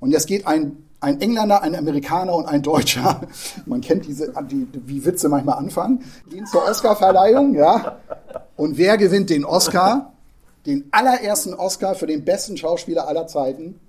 Und 0.00 0.10
jetzt 0.10 0.26
geht 0.26 0.46
ein, 0.46 0.76
ein 1.00 1.20
Engländer, 1.20 1.62
ein 1.62 1.74
Amerikaner 1.74 2.34
und 2.34 2.46
ein 2.46 2.62
Deutscher, 2.62 3.20
man 3.66 3.80
kennt 3.80 4.06
diese, 4.06 4.32
die, 4.50 4.66
wie 4.86 5.04
Witze 5.04 5.28
manchmal 5.28 5.58
anfangen, 5.58 6.02
gehen 6.28 6.46
zur 6.46 6.64
Oscarverleihung, 6.64 7.54
ja. 7.54 7.98
Und 8.56 8.76
wer 8.76 8.98
gewinnt 8.98 9.30
den 9.30 9.44
Oscar? 9.44 10.09
Den 10.70 10.88
allerersten 10.90 11.54
Oscar 11.54 11.94
für 11.94 12.06
den 12.06 12.24
besten 12.24 12.56
Schauspieler 12.56 13.08
aller 13.08 13.26
Zeiten, 13.26 13.80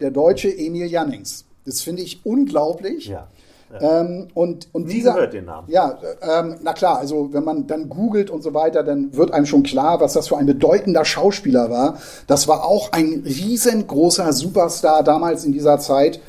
der 0.00 0.10
deutsche 0.10 0.48
Emil 0.48 0.86
Jannings. 0.86 1.44
Das 1.66 1.82
finde 1.82 2.02
ich 2.02 2.24
unglaublich. 2.24 3.06
Ja. 3.06 3.28
Ja. 3.72 4.00
Ähm, 4.00 4.28
und, 4.34 4.68
und 4.72 4.86
Nie 4.86 4.94
dieser, 4.94 5.14
gehört 5.14 5.32
den 5.32 5.44
Namen. 5.44 5.70
Ja, 5.70 5.96
ähm, 6.22 6.56
na 6.62 6.72
klar, 6.72 6.98
also 6.98 7.32
wenn 7.32 7.44
man 7.44 7.68
dann 7.68 7.88
googelt 7.88 8.28
und 8.28 8.42
so 8.42 8.52
weiter, 8.52 8.82
dann 8.82 9.14
wird 9.16 9.32
einem 9.32 9.46
schon 9.46 9.62
klar, 9.62 10.00
was 10.00 10.12
das 10.14 10.26
für 10.26 10.36
ein 10.36 10.46
bedeutender 10.46 11.04
Schauspieler 11.04 11.70
war. 11.70 11.98
Das 12.26 12.48
war 12.48 12.64
auch 12.64 12.90
ein 12.90 13.22
riesengroßer 13.24 14.32
Superstar 14.32 15.04
damals 15.04 15.44
in 15.44 15.52
dieser 15.52 15.78
Zeit. 15.78 16.20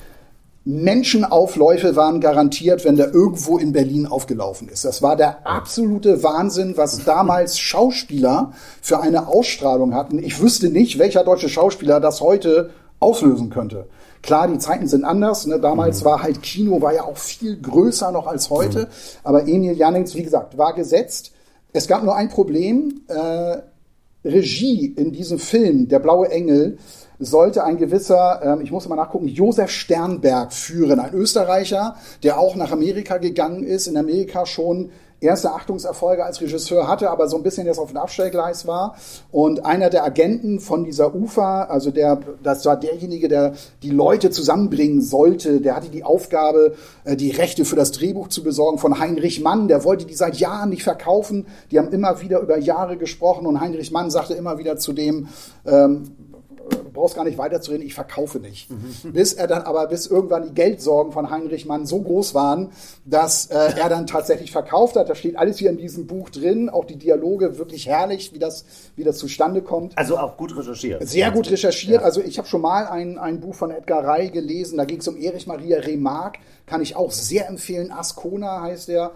Menschenaufläufe 0.63 1.96
waren 1.96 2.22
garantiert, 2.22 2.86
wenn 2.86 2.96
der 2.96 3.13
irgendwo 3.13 3.58
in 3.58 3.72
Berlin 3.72 4.06
aufgelaufen 4.06 4.70
ist. 4.70 4.86
Das 4.86 5.01
war 5.01 5.15
der 5.15 5.48
absolute 5.48 6.22
Wahnsinn, 6.22 6.77
was 6.77 7.03
damals 7.03 7.58
Schauspieler 7.58 8.53
für 8.82 9.01
eine 9.01 9.27
Ausstrahlung 9.27 9.96
hatten. 9.96 10.20
Ich 10.20 10.39
wüsste 10.39 10.70
nicht, 10.70 11.00
welcher 11.00 11.24
deutsche 11.24 11.50
Schauspieler 11.50 12.00
das 12.00 12.22
heute 12.22 12.70
auslösen 13.00 13.50
könnte. 13.50 13.88
Klar, 14.22 14.48
die 14.48 14.60
Zeiten 14.60 14.88
sind 14.88 15.03
anders. 15.03 15.48
Ne? 15.48 15.60
Damals 15.60 16.01
mhm. 16.01 16.06
war 16.06 16.22
halt 16.22 16.44
Kino 16.44 16.80
war 16.80 16.94
ja 16.94 17.06
auch 17.06 17.18
viel 17.18 17.60
größer 17.60 18.12
noch 18.12 18.27
als 18.27 18.51
heute. 18.51 18.82
Mhm. 18.82 18.88
Aber 19.24 19.48
Emil 19.48 19.75
Jannings, 19.75 20.13
wie 20.13 20.24
gesagt, 20.24 20.60
war 20.60 20.75
gesetzt. 20.75 21.32
Es 21.74 21.88
gab 21.88 22.03
nur 22.03 22.15
ein 22.15 22.30
Problem. 22.30 23.01
Äh, 23.08 23.58
Regie 24.24 24.86
in 24.86 25.12
diesem 25.12 25.39
Film, 25.39 25.88
Der 25.88 25.98
blaue 25.98 26.30
Engel, 26.30 26.77
sollte 27.22 27.63
ein 27.63 27.78
gewisser, 27.78 28.42
ähm, 28.44 28.62
ich 28.62 28.72
muss 28.72 28.88
mal 28.90 28.96
nachgucken, 28.96 29.28
Josef 29.28 29.70
Sternberg 29.70 30.51
führen, 30.51 31.00
ein 31.00 31.13
Österreicher, 31.13 31.96
der 32.24 32.40
auch 32.40 32.56
nach 32.56 32.72
Amerika 32.72 33.18
gegangen 33.18 33.63
ist, 33.63 33.88
in 33.88 33.96
Amerika 33.96 34.46
schon 34.46 34.90
erste 35.22 35.51
Achtungserfolge 35.51 36.25
als 36.25 36.42
Regisseur 36.42 36.88
hatte, 36.88 37.12
aber 37.12 37.28
so 37.28 37.38
ein 37.38 37.44
bisschen 37.44 37.68
jetzt 37.68 37.78
auf 37.78 37.90
dem 37.90 37.98
Abstellgleis 37.98 38.66
war. 38.66 38.96
Und 39.32 39.66
einer 39.66 39.92
der 39.92 40.04
Agenten 40.04 40.60
von 40.60 40.84
dieser 40.84 41.16
UFA, 41.16 41.66
also 41.66 41.92
der, 41.92 42.20
das 42.42 42.66
war 42.66 42.75
derjenige, 42.75 43.28
der 43.28 43.54
die 43.84 43.92
Leute 43.92 44.32
zusammenbringen 44.32 45.01
sollte, 45.01 45.62
der 45.62 45.75
hatte 45.75 45.90
die 45.90 46.04
Aufgabe, 46.04 46.74
äh, 47.04 47.16
die 47.16 47.30
Rechte 47.30 47.66
für 47.66 47.75
das 47.75 47.92
Drehbuch 47.92 48.30
zu 48.30 48.44
besorgen 48.44 48.80
von 48.80 49.00
Heinrich 49.00 49.42
Mann. 49.42 49.68
Der 49.68 49.84
wollte 49.84 50.06
die 50.06 50.16
seit 50.16 50.38
Jahren 50.38 50.70
nicht 50.70 50.84
verkaufen. 50.84 51.46
Die 51.70 51.78
haben 51.78 51.90
immer 51.90 52.20
wieder 52.22 52.40
über 52.40 52.58
Jahre 52.58 52.98
gesprochen 52.98 53.46
und 53.46 53.62
Heinrich 53.62 53.92
Mann 53.92 54.10
sagte 54.10 54.34
immer 54.34 54.58
wieder 54.58 54.78
zu 54.78 54.92
dem, 54.92 55.28
ähm, 55.68 56.16
brauchst 56.94 57.16
gar 57.16 57.24
nicht 57.24 57.38
weiterzureden, 57.38 57.86
ich 57.86 57.94
verkaufe 57.94 58.40
nicht. 58.40 58.70
Mhm. 58.70 59.13
Bis 59.13 59.34
er 59.34 59.48
dann 59.48 59.63
aber, 59.63 59.88
bis 59.88 60.08
irgendwann 60.08 60.44
die 60.44 60.54
Geldsorgen 60.54 61.12
von 61.12 61.30
Heinrich 61.30 61.66
Mann 61.66 61.86
so 61.86 62.01
groß 62.01 62.34
waren, 62.36 62.72
dass 63.06 63.48
äh, 63.48 63.56
er 63.56 63.90
dann 63.90 64.08
tatsächlich 64.08 64.51
verkauft 64.51 64.96
hat. 64.96 65.10
Da 65.10 65.16
steht 65.16 65.38
alles 65.38 65.58
hier 65.58 65.70
in 65.70 65.78
diesem 65.78 66.08
Buch 66.08 66.30
drin, 66.30 66.70
auch 66.70 66.86
die 66.86 66.98
Dialoge 66.98 67.58
wirklich 67.58 67.88
herrlich, 67.88 68.34
wie 68.34 68.40
das, 68.40 68.66
wie 68.96 69.04
das 69.04 69.18
zustande 69.18 69.62
kommt. 69.62 69.98
Also 69.98 70.18
auch 70.18 70.38
gut 70.38 70.56
recherchiert. 70.56 71.08
Sehr 71.08 71.32
gut 71.32 71.50
recherchiert. 71.50 72.01
Ja. 72.01 72.06
Also 72.06 72.22
ich 72.22 72.38
habe 72.38 72.48
schon 72.48 72.62
mal 72.62 72.88
ein, 72.88 73.18
ein 73.18 73.40
Buch 73.40 73.56
von 73.56 73.72
Edgar 73.72 74.08
Rey 74.08 74.30
gelesen, 74.30 74.78
da 74.78 74.86
ging 74.86 75.00
es 75.00 75.08
um 75.08 75.18
Erich 75.18 75.48
Maria 75.48 75.80
Remarque, 75.80 76.40
kann 76.66 76.82
ich 76.82 76.96
auch 76.96 77.12
sehr 77.12 77.48
empfehlen. 77.48 77.92
Ascona 77.92 78.62
heißt 78.62 78.90
er 78.90 79.12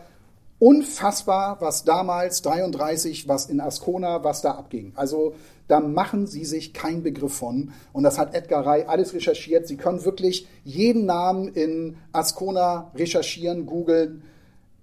unfassbar, 0.59 1.57
was 1.59 1.83
damals 1.83 2.41
33, 2.41 3.27
was 3.27 3.47
in 3.47 3.59
Ascona, 3.59 4.23
was 4.23 4.41
da 4.41 4.51
abging. 4.51 4.93
Also 4.95 5.35
da 5.67 5.79
machen 5.79 6.27
Sie 6.27 6.45
sich 6.45 6.73
keinen 6.73 7.03
Begriff 7.03 7.33
von. 7.33 7.71
Und 7.93 8.03
das 8.03 8.17
hat 8.17 8.35
Edgar 8.35 8.65
Rey 8.65 8.83
alles 8.83 9.13
recherchiert. 9.13 9.67
Sie 9.67 9.77
können 9.77 10.05
wirklich 10.05 10.47
jeden 10.63 11.05
Namen 11.05 11.47
in 11.49 11.97
Ascona 12.11 12.91
recherchieren, 12.95 13.65
googeln, 13.65 14.23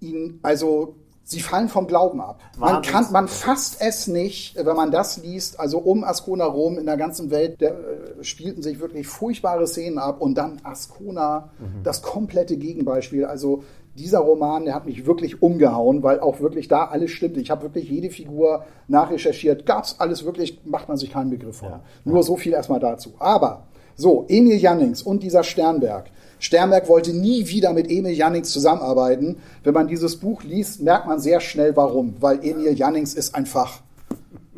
ihn, 0.01 0.39
also 0.41 0.95
Sie 1.25 1.39
fallen 1.39 1.69
vom 1.69 1.87
Glauben 1.87 2.19
ab. 2.19 2.41
Man 2.57 2.81
kann, 2.81 3.11
man 3.11 3.29
fasst 3.29 3.77
es 3.79 4.07
nicht, 4.07 4.55
wenn 4.57 4.75
man 4.75 4.91
das 4.91 5.17
liest. 5.17 5.57
Also 5.57 5.79
um 5.79 6.03
Ascona 6.03 6.45
Rom 6.45 6.77
in 6.77 6.85
der 6.85 6.97
ganzen 6.97 7.31
Welt 7.31 7.61
der, 7.61 7.71
äh, 7.71 8.23
spielten 8.23 8.61
sich 8.61 8.81
wirklich 8.81 9.07
furchtbare 9.07 9.65
Szenen 9.65 9.99
ab 9.99 10.21
und 10.21 10.35
dann 10.35 10.59
Ascona, 10.63 11.49
mhm. 11.59 11.83
das 11.83 12.01
komplette 12.01 12.57
Gegenbeispiel. 12.57 13.23
Also 13.23 13.63
dieser 13.95 14.19
Roman, 14.19 14.65
der 14.65 14.75
hat 14.75 14.85
mich 14.85 15.05
wirklich 15.05 15.41
umgehauen, 15.41 16.03
weil 16.03 16.19
auch 16.19 16.41
wirklich 16.41 16.67
da 16.67 16.85
alles 16.85 17.11
stimmt. 17.11 17.37
Ich 17.37 17.51
habe 17.51 17.63
wirklich 17.63 17.89
jede 17.89 18.09
Figur 18.09 18.65
nachrecherchiert. 18.87 19.65
Gab's 19.65 19.95
alles 19.99 20.25
wirklich, 20.25 20.59
macht 20.65 20.89
man 20.89 20.97
sich 20.97 21.11
keinen 21.11 21.29
Begriff 21.29 21.57
von. 21.57 21.69
Ja. 21.69 21.81
Nur 22.03 22.23
so 22.23 22.35
viel 22.35 22.53
erstmal 22.53 22.79
dazu. 22.79 23.13
Aber 23.19 23.67
so, 23.95 24.25
Emil 24.27 24.57
Jannings 24.57 25.01
und 25.01 25.23
dieser 25.23 25.43
Sternberg. 25.43 26.09
Sternberg 26.39 26.89
wollte 26.89 27.13
nie 27.13 27.47
wieder 27.47 27.71
mit 27.71 27.89
Emil 27.89 28.13
Jannings 28.13 28.49
zusammenarbeiten. 28.49 29.37
Wenn 29.63 29.73
man 29.73 29.87
dieses 29.87 30.17
Buch 30.17 30.43
liest, 30.43 30.81
merkt 30.81 31.07
man 31.07 31.19
sehr 31.19 31.39
schnell 31.39 31.75
warum. 31.75 32.15
Weil 32.19 32.43
Emil 32.43 32.73
Jannings 32.73 33.13
ist 33.13 33.33
einfach 33.33 33.81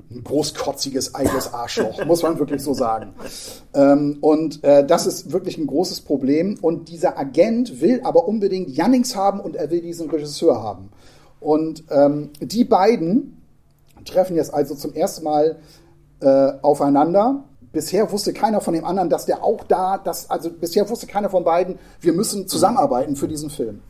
ein 0.09 0.23
großkotziges, 0.23 1.13
eitles 1.13 1.53
Arschloch, 1.53 2.03
muss 2.05 2.23
man 2.23 2.39
wirklich 2.39 2.61
so 2.63 2.73
sagen. 2.73 3.13
Ähm, 3.73 4.17
und 4.21 4.63
äh, 4.63 4.85
das 4.85 5.05
ist 5.05 5.31
wirklich 5.31 5.57
ein 5.57 5.67
großes 5.67 6.01
Problem. 6.01 6.57
Und 6.61 6.89
dieser 6.89 7.19
Agent 7.19 7.81
will 7.81 8.01
aber 8.03 8.27
unbedingt 8.27 8.69
Jannings 8.69 9.15
haben 9.15 9.39
und 9.39 9.55
er 9.55 9.69
will 9.69 9.81
diesen 9.81 10.09
Regisseur 10.09 10.63
haben. 10.63 10.89
Und 11.39 11.83
ähm, 11.91 12.31
die 12.39 12.63
beiden 12.63 13.41
treffen 14.05 14.35
jetzt 14.35 14.53
also 14.53 14.73
zum 14.73 14.93
ersten 14.93 15.23
Mal 15.23 15.57
äh, 16.21 16.53
aufeinander. 16.61 17.43
Bisher 17.75 18.09
wusste 18.09 18.31
keiner 18.31 18.61
von 18.61 18.73
dem 18.73 18.85
anderen, 18.85 19.09
dass 19.09 19.25
der 19.25 19.43
auch 19.43 19.65
da, 19.65 19.97
dass, 19.97 20.29
also 20.29 20.49
bisher 20.49 20.87
wusste 20.87 21.07
keiner 21.07 21.29
von 21.29 21.43
beiden, 21.43 21.77
wir 21.99 22.13
müssen 22.13 22.47
zusammenarbeiten 22.47 23.17
für 23.17 23.27
diesen 23.27 23.49
Film. 23.49 23.81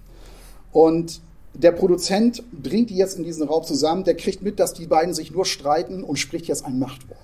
Und 0.72 1.22
der 1.54 1.72
Produzent 1.72 2.44
bringt 2.52 2.90
die 2.90 2.98
jetzt 2.98 3.16
in 3.16 3.24
diesen 3.24 3.48
Raum 3.48 3.64
zusammen, 3.64 4.04
der 4.04 4.18
kriegt 4.18 4.42
mit, 4.42 4.60
dass 4.60 4.74
die 4.74 4.88
beiden 4.88 5.14
sich 5.14 5.30
nur 5.30 5.46
streiten 5.46 6.04
und 6.04 6.18
spricht 6.18 6.48
jetzt 6.48 6.66
ein 6.66 6.80
Machtwort. 6.80 7.20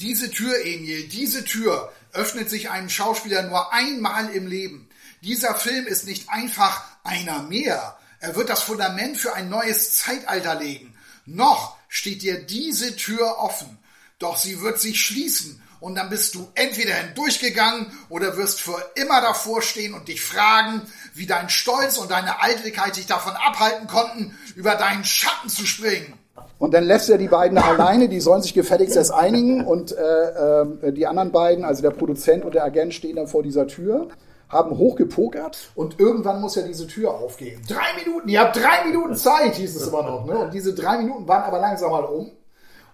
Diese 0.00 0.30
Tür, 0.30 0.54
Emil, 0.64 1.06
diese 1.08 1.44
Tür 1.44 1.92
öffnet 2.14 2.48
sich 2.48 2.70
einem 2.70 2.88
Schauspieler 2.88 3.42
nur 3.42 3.74
einmal 3.74 4.30
im 4.30 4.46
Leben. 4.46 4.88
Dieser 5.22 5.54
Film 5.54 5.86
ist 5.86 6.06
nicht 6.06 6.30
einfach 6.30 6.82
einer 7.04 7.42
mehr. 7.42 7.98
Er 8.20 8.36
wird 8.36 8.48
das 8.48 8.62
Fundament 8.62 9.18
für 9.18 9.34
ein 9.34 9.50
neues 9.50 9.96
Zeitalter 9.96 10.54
legen. 10.54 10.94
Noch 11.26 11.76
steht 11.90 12.22
dir 12.22 12.42
diese 12.42 12.96
Tür 12.96 13.36
offen. 13.38 13.76
Doch 14.18 14.38
sie 14.38 14.62
wird 14.62 14.80
sich 14.80 14.98
schließen 15.02 15.60
und 15.80 15.96
dann 15.96 16.10
bist 16.10 16.34
du 16.34 16.46
entweder 16.54 16.94
hindurchgegangen 16.94 17.86
oder 18.08 18.36
wirst 18.36 18.60
für 18.60 18.76
immer 18.94 19.20
davor 19.20 19.62
stehen 19.62 19.94
und 19.94 20.08
dich 20.08 20.22
fragen, 20.22 20.82
wie 21.14 21.26
dein 21.26 21.48
Stolz 21.48 21.98
und 21.98 22.10
deine 22.10 22.42
Eitelkeit 22.42 22.96
dich 22.96 23.06
davon 23.06 23.32
abhalten 23.34 23.86
konnten, 23.86 24.36
über 24.54 24.74
deinen 24.74 25.04
Schatten 25.04 25.48
zu 25.48 25.66
springen. 25.66 26.14
Und 26.58 26.72
dann 26.72 26.84
lässt 26.84 27.10
er 27.10 27.18
die 27.18 27.28
beiden 27.28 27.58
alleine, 27.58 28.08
die 28.08 28.20
sollen 28.20 28.42
sich 28.42 28.54
gefälligst 28.54 28.96
erst 28.96 29.12
einigen 29.12 29.64
und 29.64 29.92
äh, 29.92 30.00
äh, 30.00 30.92
die 30.92 31.06
anderen 31.06 31.30
beiden, 31.30 31.64
also 31.64 31.82
der 31.82 31.90
Produzent 31.90 32.44
und 32.44 32.54
der 32.54 32.64
Agent, 32.64 32.94
stehen 32.94 33.16
dann 33.16 33.28
vor 33.28 33.42
dieser 33.42 33.66
Tür, 33.66 34.08
haben 34.48 34.78
hochgepokert 34.78 35.72
und 35.74 36.00
irgendwann 36.00 36.40
muss 36.40 36.54
ja 36.54 36.62
diese 36.62 36.86
Tür 36.86 37.12
aufgehen. 37.14 37.60
Drei 37.68 38.02
Minuten, 38.02 38.28
ihr 38.28 38.40
habt 38.40 38.56
drei 38.56 38.86
Minuten 38.86 39.16
Zeit, 39.16 39.56
hieß 39.56 39.76
es 39.76 39.88
immer 39.88 40.02
noch. 40.02 40.24
Ne? 40.24 40.38
Und 40.38 40.54
diese 40.54 40.74
drei 40.74 40.98
Minuten 40.98 41.28
waren 41.28 41.42
aber 41.42 41.58
langsam 41.58 41.90
mal 41.90 42.04
um 42.04 42.30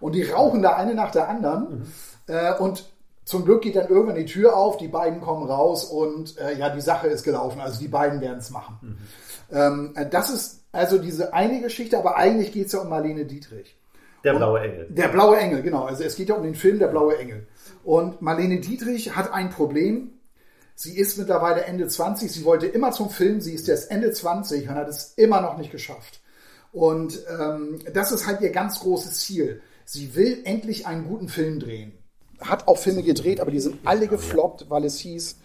und 0.01 0.12
die 0.12 0.25
rauchen 0.25 0.62
da 0.62 0.75
eine 0.75 0.95
nach 0.95 1.12
der 1.12 1.29
anderen. 1.29 1.87
Äh, 2.26 2.54
und 2.54 2.85
zum 3.24 3.44
Glück 3.44 3.62
geht 3.62 3.76
dann 3.76 3.88
irgendwann 3.88 4.16
die 4.16 4.26
Tür 4.26 4.56
auf, 4.56 4.76
die 4.78 4.88
beiden 4.88 5.20
kommen 5.20 5.48
raus 5.48 5.85
und 5.85 6.38
äh, 6.38 6.58
ja, 6.58 6.70
die 6.70 6.80
Sache 6.80 7.06
ist 7.06 7.22
gelaufen. 7.22 7.61
Also 7.61 7.78
die 7.78 7.88
beiden 7.88 8.20
werden 8.20 8.38
es 8.38 8.50
machen. 8.50 8.78
Mhm. 8.82 9.56
Ähm, 9.56 9.92
äh, 9.94 10.08
das 10.08 10.30
ist 10.30 10.61
also 10.72 10.98
diese 10.98 11.32
eine 11.32 11.61
Geschichte, 11.61 11.98
aber 11.98 12.16
eigentlich 12.16 12.52
geht 12.52 12.66
es 12.66 12.72
ja 12.72 12.80
um 12.80 12.88
Marlene 12.88 13.24
Dietrich. 13.24 13.76
Der 14.24 14.35
blaue 14.35 14.61
Engel. 14.61 14.87
Der 14.88 15.08
blaue 15.08 15.37
Engel, 15.37 15.62
genau. 15.62 15.85
Also 15.85 16.04
es 16.04 16.16
geht 16.16 16.28
ja 16.28 16.37
um 16.37 16.42
den 16.42 16.54
Film 16.54 16.78
Der 16.78 16.88
blaue 16.88 17.16
Engel. 17.18 17.46
Und 17.85 18.22
Marlene 18.22 18.61
Dietrich 18.61 19.16
hat 19.16 19.32
ein 19.32 19.50
Problem. 19.50 20.12
Sie 20.74 20.96
ist 20.96 21.18
mittlerweile 21.18 21.64
Ende 21.64 21.87
20. 21.87 22.30
Sie 22.30 22.44
wollte 22.44 22.66
immer 22.66 22.92
zum 22.92 23.11
Film. 23.11 23.40
Sie 23.40 23.54
ist 23.54 23.66
jetzt 23.66 23.90
Ende 23.90 24.12
20 24.12 24.68
und 24.68 24.74
hat 24.74 24.88
es 24.88 25.14
immer 25.16 25.40
noch 25.40 25.58
nicht 25.58 25.70
geschafft. 25.70 26.20
Und 26.72 27.20
ähm, 27.28 27.80
das 27.92 28.12
ist 28.12 28.26
halt 28.26 28.40
ihr 28.40 28.50
ganz 28.50 28.80
großes 28.80 29.20
Ziel. 29.20 29.61
Sie 29.85 30.14
will 30.14 30.40
endlich 30.44 30.87
einen 30.87 31.06
guten 31.06 31.28
Film 31.28 31.61
drehen 31.61 32.02
hat 32.42 32.68
auch 32.68 32.78
Filme 32.78 33.02
gedreht, 33.02 33.40
aber 33.40 33.50
die 33.50 33.61
sind 33.61 33.78
alle 33.85 34.07
gefloppt, 34.07 34.66
weil 34.68 34.85
es 34.85 34.98
hieß, 34.98 35.37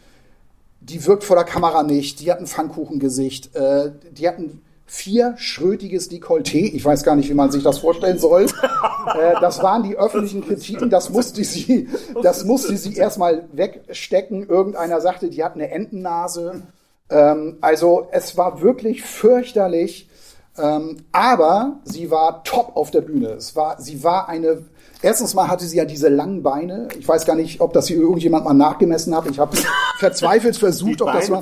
die 0.82 1.06
wirkt 1.06 1.24
vor 1.24 1.36
der 1.36 1.46
Kamera 1.46 1.84
nicht, 1.84 2.20
die 2.20 2.32
hat 2.32 2.40
ein 2.40 2.48
Pfannkuchengesicht, 2.48 3.56
äh, 3.56 3.92
die 4.12 4.28
hatten 4.28 4.62
vierschrötiges 4.88 6.10
Dekolleté. 6.10 6.60
Ich 6.74 6.84
weiß 6.84 7.04
gar 7.04 7.16
nicht, 7.16 7.30
wie 7.30 7.34
man 7.34 7.52
sich 7.52 7.62
das 7.62 7.80
vorstellen 7.80 8.20
soll. 8.20 8.46
äh, 8.46 9.34
das 9.42 9.62
waren 9.62 9.84
die 9.84 9.98
öffentlichen 9.98 10.46
Kritiken. 10.46 10.90
Das 10.90 11.10
musste 11.10 11.44
sie, 11.44 11.90
das 12.24 12.46
musste 12.46 12.78
sie 12.78 12.96
erstmal 12.96 13.48
wegstecken. 13.52 14.48
Irgendeiner 14.48 15.02
sagte, 15.02 15.30
die 15.30 15.44
hat 15.44 15.56
eine 15.56 15.70
Entennase. 15.70 16.62
Ähm, 17.10 17.58
also 17.60 18.08
es 18.12 18.38
war 18.38 18.62
wirklich 18.62 19.04
fürchterlich. 19.04 20.10
Ähm, 20.58 20.98
aber 21.12 21.80
sie 21.84 22.10
war 22.10 22.44
top 22.46 22.78
auf 22.78 22.90
der 22.90 23.02
Bühne. 23.02 23.32
Es 23.32 23.56
war, 23.56 23.80
sie 23.82 24.04
war 24.04 24.30
eine 24.30 24.64
Erstens 25.02 25.36
mal 25.36 25.48
hatte 25.48 25.66
sie 25.66 25.78
ja 25.78 25.86
diese 25.86 26.10
langen 26.10 26.42
Beine. 26.42 26.88
Ich 26.98 27.08
weiß 27.08 27.26
gar 27.26 27.36
nicht, 27.36 27.62
ob 27.62 27.74
das 27.74 27.88
hier 27.88 27.98
irgendjemand 27.98 28.46
mal 28.46 28.54
nachgemessen 28.54 29.16
hat. 29.16 29.30
Ich 29.30 29.38
habe 29.38 29.56
verzweifelt 30.00 30.58
versucht, 30.58 31.02
ob 31.02 31.12
das, 31.14 31.30
mal, 31.30 31.42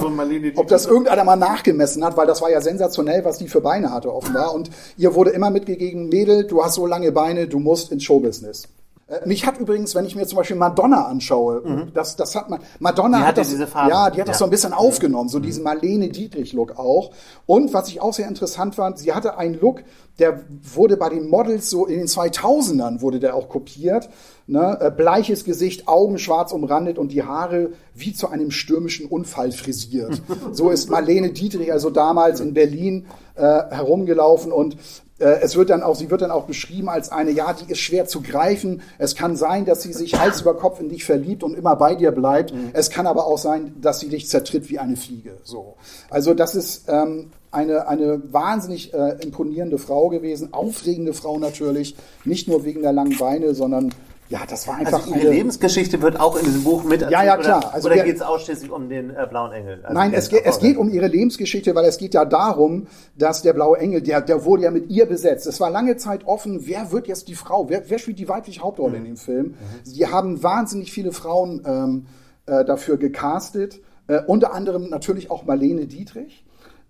ob 0.56 0.68
das 0.68 0.86
irgendeiner 0.86 1.24
mal 1.24 1.38
nachgemessen 1.38 2.04
hat, 2.04 2.18
weil 2.18 2.28
das 2.28 2.42
war 2.42 2.52
ja 2.52 2.60
sensationell, 2.60 3.24
was 3.24 3.38
die 3.38 3.48
für 3.48 3.62
Beine 3.62 3.92
hatte 3.92 4.14
offenbar. 4.14 4.54
Und 4.54 4.70
ihr 4.98 5.16
wurde 5.16 5.32
immer 5.32 5.52
mitgegeben, 5.52 6.10
Mädel, 6.10 6.46
du 6.46 6.64
hast 6.64 6.76
so 6.76 6.86
lange 6.86 7.12
Beine, 7.12 7.48
du 7.48 7.60
musst 7.60 7.92
ins 7.92 8.04
Showbusiness. 8.04 8.68
Äh, 9.08 9.28
Mich 9.28 9.46
hat 9.46 9.60
übrigens, 9.60 9.94
wenn 9.94 10.06
ich 10.06 10.16
mir 10.16 10.26
zum 10.26 10.38
Beispiel 10.38 10.56
Madonna 10.58 11.06
anschaue, 11.06 11.88
das, 11.94 12.16
das 12.16 12.36
hat 12.36 12.50
man, 12.50 12.60
Madonna 12.80 13.20
Die 13.20 13.24
hat 13.26 13.38
das, 13.38 13.50
diese 13.50 13.68
ja, 13.74 14.10
die 14.10 14.20
hat 14.22 14.28
das 14.28 14.36
Ja. 14.36 14.40
so 14.40 14.46
ein 14.46 14.50
bisschen 14.50 14.74
aufgenommen, 14.74 15.30
so 15.30 15.40
diesen 15.40 15.64
Marlene 15.64 16.10
Dietrich-Look 16.10 16.80
auch. 16.80 17.12
Und 17.46 17.74
was 17.74 17.88
ich 17.90 18.02
auch 18.02 18.14
sehr 18.14 18.28
interessant 18.28 18.76
fand, 18.76 18.98
sie 18.98 19.14
hatte 19.14 19.38
einen 19.38 19.60
Look, 19.60 19.84
der 20.18 20.42
wurde 20.74 20.98
bei 20.98 21.10
den 21.10 21.28
Models 21.30 21.70
so 21.70 21.86
in 21.86 21.98
den 21.98 22.08
2000ern 22.08 23.02
wurde 23.02 23.20
der 23.20 23.36
auch 23.36 23.50
kopiert. 23.50 24.10
Ne? 24.48 24.78
Äh, 24.80 24.90
Bleiches 24.90 25.44
Gesicht, 25.44 25.88
Augen 25.88 26.18
schwarz 26.18 26.52
umrandet 26.52 26.98
und 26.98 27.12
die 27.12 27.24
Haare 27.24 27.72
wie 27.94 28.14
zu 28.14 28.30
einem 28.30 28.50
stürmischen 28.50 29.08
Unfall 29.08 29.52
frisiert. 29.52 30.22
so 30.52 30.70
ist 30.72 30.90
Marlene 30.90 31.32
Dietrich 31.32 31.72
also 31.72 31.90
damals 31.90 32.40
in 32.40 32.54
Berlin 32.54 33.06
äh, 33.36 33.42
herumgelaufen 33.42 34.52
und 34.52 34.78
es 35.24 35.56
wird 35.56 35.70
dann 35.70 35.82
auch, 35.82 35.96
sie 35.96 36.12
wird 36.12 36.22
dann 36.22 36.32
auch 36.32 36.46
beschrieben 36.46 36.90
als 36.90 37.10
eine, 37.10 37.32
ja, 37.32 37.54
die 37.54 37.72
ist 37.72 37.80
schwer 37.80 38.06
zu 38.06 38.22
greifen. 38.22 38.82
Es 38.98 39.16
kann 39.16 39.38
sein, 39.38 39.66
dass 39.66 39.82
sie 39.82 39.94
sich 39.94 40.20
Hals 40.20 40.42
über 40.42 40.56
Kopf 40.56 40.82
in 40.82 40.90
dich 40.90 41.06
verliebt 41.06 41.42
und 41.44 41.56
immer 41.56 41.76
bei 41.78 41.96
dir 41.96 42.12
bleibt. 42.12 42.54
Es 42.74 42.90
kann 42.90 43.08
aber 43.08 43.26
auch 43.26 43.38
sein, 43.38 43.76
dass 43.80 44.00
sie 44.00 44.10
dich 44.10 44.28
zertritt 44.28 44.70
wie 44.70 44.80
eine 44.80 44.98
Fliege. 44.98 45.38
So. 45.44 45.76
Also 46.10 46.34
das 46.34 46.56
ist 46.56 46.86
ähm, 46.90 47.32
eine, 47.52 47.88
eine 47.88 48.22
wahnsinnig 48.34 48.94
äh, 48.94 49.18
imponierende 49.22 49.78
Frau 49.78 50.10
gewesen, 50.10 50.54
aufregende 50.54 51.14
Frau 51.14 51.40
natürlich, 51.40 51.96
nicht 52.26 52.48
nur 52.48 52.66
wegen 52.66 52.82
der 52.82 52.92
langen 52.92 53.18
Beine, 53.18 53.56
sondern 53.56 53.94
ja, 54.28 54.40
das 54.50 54.68
war 54.68 54.78
einfach 54.78 54.94
Also 54.94 55.14
ihre 55.14 55.22
eine, 55.22 55.30
Lebensgeschichte 55.30 56.02
wird 56.02 56.20
auch 56.20 56.36
in 56.36 56.46
diesem 56.46 56.64
Buch 56.64 56.84
mit 56.84 57.02
Ja, 57.02 57.24
ja, 57.24 57.38
klar. 57.38 57.60
Oder, 57.60 57.74
Also 57.74 57.90
oder 57.90 58.04
geht 58.04 58.16
es 58.16 58.22
ausschließlich 58.24 58.72
um 58.72 58.90
den 58.90 59.12
äh, 59.12 59.28
blauen 59.30 59.52
Engel? 59.52 59.80
Also 59.84 59.94
Nein, 59.94 60.14
es 60.14 60.30
geht, 60.30 60.46
es 60.46 60.60
geht 60.60 60.78
um 60.78 60.90
ihre 60.90 61.08
Lebensgeschichte, 61.08 61.76
weil 61.76 61.86
es 61.86 61.98
geht 61.98 62.16
ja 62.16 62.26
darum, 62.26 62.88
dass 63.16 63.44
der 63.44 63.54
blaue 63.54 63.78
Engel, 63.78 64.02
der, 64.02 64.22
der 64.22 64.44
wurde 64.44 64.64
ja 64.64 64.72
mit 64.72 64.90
ihr 64.90 65.06
besetzt. 65.06 65.46
Es 65.46 65.60
war 65.60 65.70
lange 65.70 65.98
Zeit 65.98 66.26
offen, 66.26 66.66
wer 66.66 66.92
wird 66.92 67.08
jetzt 67.08 67.28
die 67.28 67.36
Frau, 67.36 67.70
wer, 67.70 67.88
wer 67.88 68.00
spielt 68.00 68.18
die 68.18 68.28
weibliche 68.28 68.62
Hauptrolle 68.62 68.98
in 68.98 69.06
dem 69.06 69.18
Film. 69.18 69.56
Sie 69.84 70.08
haben 70.08 70.42
wahnsinnig 70.42 70.92
viele 70.92 71.12
Frauen 71.12 71.62
ähm, 71.66 72.06
äh, 72.48 72.66
dafür 72.66 72.98
gecastet, 72.98 73.80
äh, 74.08 74.22
unter 74.26 74.54
anderem 74.54 74.90
natürlich 74.90 75.30
auch 75.30 75.46
Marlene 75.46 75.86
Dietrich. 75.86 76.45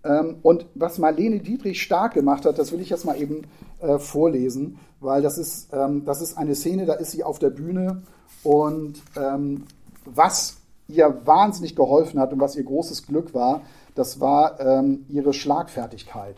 Ähm, 0.06 0.36
und 0.42 0.66
was 0.74 0.98
Marlene 0.98 1.40
Dietrich 1.40 1.82
stark 1.82 2.14
gemacht 2.14 2.44
hat, 2.46 2.58
das 2.58 2.72
will 2.72 2.80
ich 2.80 2.90
jetzt 2.90 3.04
mal 3.04 3.20
eben 3.20 3.42
äh, 3.80 3.98
vorlesen, 3.98 4.78
weil 5.00 5.22
das 5.22 5.38
ist, 5.38 5.68
ähm, 5.72 6.04
das 6.04 6.20
ist 6.20 6.38
eine 6.38 6.54
Szene, 6.54 6.86
da 6.86 6.94
ist 6.94 7.10
sie 7.10 7.24
auf 7.24 7.38
der 7.38 7.50
Bühne 7.50 8.02
und 8.42 9.02
ähm, 9.16 9.64
was 10.04 10.58
ihr 10.88 11.22
wahnsinnig 11.24 11.74
geholfen 11.74 12.20
hat 12.20 12.32
und 12.32 12.40
was 12.40 12.54
ihr 12.54 12.62
großes 12.62 13.06
Glück 13.06 13.34
war, 13.34 13.62
das 13.96 14.20
war 14.20 14.60
ihre 15.08 15.32
Schlagfertigkeit. 15.32 16.36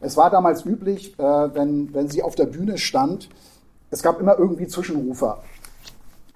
Es 0.00 0.16
war 0.16 0.30
damals 0.30 0.64
üblich, 0.64 1.18
äh, 1.18 1.22
wenn, 1.22 1.92
wenn 1.92 2.08
sie 2.08 2.22
auf 2.22 2.34
der 2.34 2.46
Bühne 2.46 2.78
stand, 2.78 3.28
es 3.90 4.02
gab 4.02 4.20
immer 4.20 4.38
irgendwie 4.38 4.68
Zwischenrufer. 4.68 5.42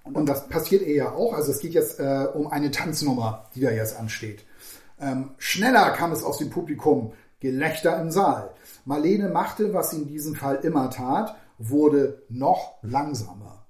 Und 0.05 0.29
das 0.29 0.49
passiert 0.49 0.87
ja 0.87 1.12
auch. 1.12 1.35
Also 1.35 1.53
es 1.53 1.61
geht 1.61 1.75
jetzt 1.75 2.01
äh, 2.01 2.27
um 2.35 2.49
eine 2.49 2.71
Tanznummer, 2.71 3.47
die 3.55 3.61
da 3.61 3.71
jetzt 3.71 3.99
ansteht. 3.99 4.45
Ähm, 5.03 5.31
schneller 5.37 5.91
kam 5.91 6.12
es 6.12 6.23
aus 6.23 6.38
dem 6.38 6.49
Publikum. 6.49 7.12
Gelächter 7.41 8.01
im 8.01 8.12
Saal. 8.12 8.51
Marlene 8.85 9.29
machte, 9.29 9.75
was 9.75 9.91
sie 9.91 10.03
in 10.03 10.07
diesem 10.07 10.37
Fall 10.37 10.61
immer 10.62 10.91
tat, 10.91 11.35
wurde 11.59 12.23
noch 12.29 12.77
langsamer. 12.83 13.67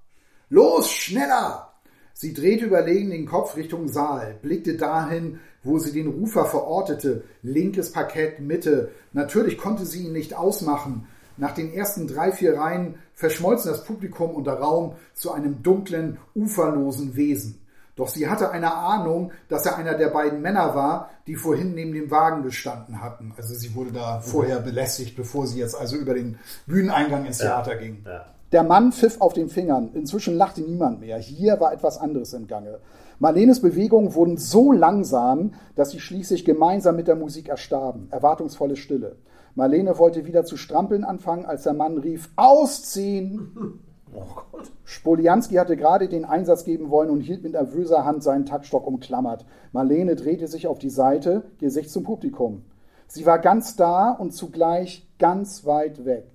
Los, 0.49 0.91
schneller! 0.91 1.73
Sie 2.13 2.33
drehte 2.33 2.65
überlegen 2.65 3.09
den 3.09 3.25
Kopf 3.25 3.55
Richtung 3.55 3.87
Saal, 3.87 4.37
blickte 4.43 4.77
dahin, 4.77 5.39
wo 5.63 5.79
sie 5.79 5.91
den 5.91 6.07
Rufer 6.07 6.45
verortete. 6.45 7.23
Linkes 7.41 7.91
Parkett, 7.91 8.39
Mitte. 8.39 8.91
Natürlich 9.13 9.57
konnte 9.57 9.87
sie 9.87 10.05
ihn 10.05 10.13
nicht 10.13 10.35
ausmachen. 10.35 11.07
Nach 11.37 11.55
den 11.55 11.73
ersten 11.73 12.07
drei, 12.07 12.31
vier 12.31 12.59
Reihen 12.59 12.99
verschmolzen 13.15 13.71
das 13.71 13.83
Publikum 13.85 14.35
und 14.35 14.45
der 14.45 14.59
Raum 14.59 14.93
zu 15.15 15.31
einem 15.31 15.63
dunklen, 15.63 16.19
uferlosen 16.35 17.15
Wesen. 17.15 17.62
Doch 17.95 18.07
sie 18.07 18.27
hatte 18.27 18.49
eine 18.51 18.73
Ahnung, 18.73 19.31
dass 19.49 19.65
er 19.65 19.77
einer 19.77 19.93
der 19.93 20.07
beiden 20.07 20.41
Männer 20.41 20.73
war, 20.73 21.11
die 21.27 21.35
vorhin 21.35 21.75
neben 21.75 21.93
dem 21.93 22.09
Wagen 22.09 22.41
gestanden 22.41 23.01
hatten. 23.01 23.33
Also 23.37 23.53
sie 23.53 23.75
wurde 23.75 23.91
da 23.91 24.19
vorher 24.19 24.59
belästigt, 24.59 25.15
bevor 25.15 25.45
sie 25.45 25.59
jetzt 25.59 25.79
also 25.79 25.95
über 25.95 26.15
den 26.15 26.39
Bühneneingang 26.65 27.25
ins 27.25 27.37
Theater 27.37 27.75
ging. 27.75 28.03
Der 28.51 28.63
Mann 28.63 28.91
pfiff 28.91 29.21
auf 29.21 29.33
den 29.33 29.49
Fingern. 29.49 29.91
Inzwischen 29.93 30.35
lachte 30.35 30.61
niemand 30.61 31.01
mehr. 31.01 31.17
Hier 31.17 31.59
war 31.59 31.73
etwas 31.73 31.97
anderes 31.99 32.33
im 32.33 32.47
Gange. 32.47 32.79
Marlenes 33.19 33.61
Bewegungen 33.61 34.15
wurden 34.15 34.37
so 34.37 34.71
langsam, 34.71 35.53
dass 35.75 35.91
sie 35.91 35.99
schließlich 35.99 36.45
gemeinsam 36.45 36.95
mit 36.95 37.07
der 37.07 37.15
Musik 37.15 37.47
erstarben. 37.49 38.07
Erwartungsvolle 38.11 38.75
Stille. 38.75 39.17
Marlene 39.55 39.99
wollte 39.99 40.25
wieder 40.25 40.45
zu 40.45 40.57
strampeln 40.57 41.03
anfangen, 41.03 41.45
als 41.45 41.63
der 41.63 41.73
Mann 41.73 41.97
rief, 41.99 42.29
ausziehen! 42.35 43.79
Spolianski 44.83 45.55
hatte 45.55 45.75
gerade 45.75 46.07
den 46.07 46.25
Einsatz 46.25 46.63
geben 46.63 46.89
wollen 46.89 47.09
und 47.09 47.21
hielt 47.21 47.43
mit 47.43 47.53
nervöser 47.53 48.05
Hand 48.05 48.23
seinen 48.23 48.45
Taktstock 48.45 48.85
umklammert. 48.85 49.45
Marlene 49.71 50.15
drehte 50.15 50.47
sich 50.47 50.67
auf 50.67 50.79
die 50.79 50.89
Seite, 50.89 51.43
Gesicht 51.59 51.89
zum 51.89 52.03
Publikum. 52.03 52.63
Sie 53.07 53.25
war 53.25 53.39
ganz 53.39 53.75
da 53.75 54.11
und 54.11 54.31
zugleich 54.31 55.07
ganz 55.19 55.65
weit 55.65 56.05
weg. 56.05 56.25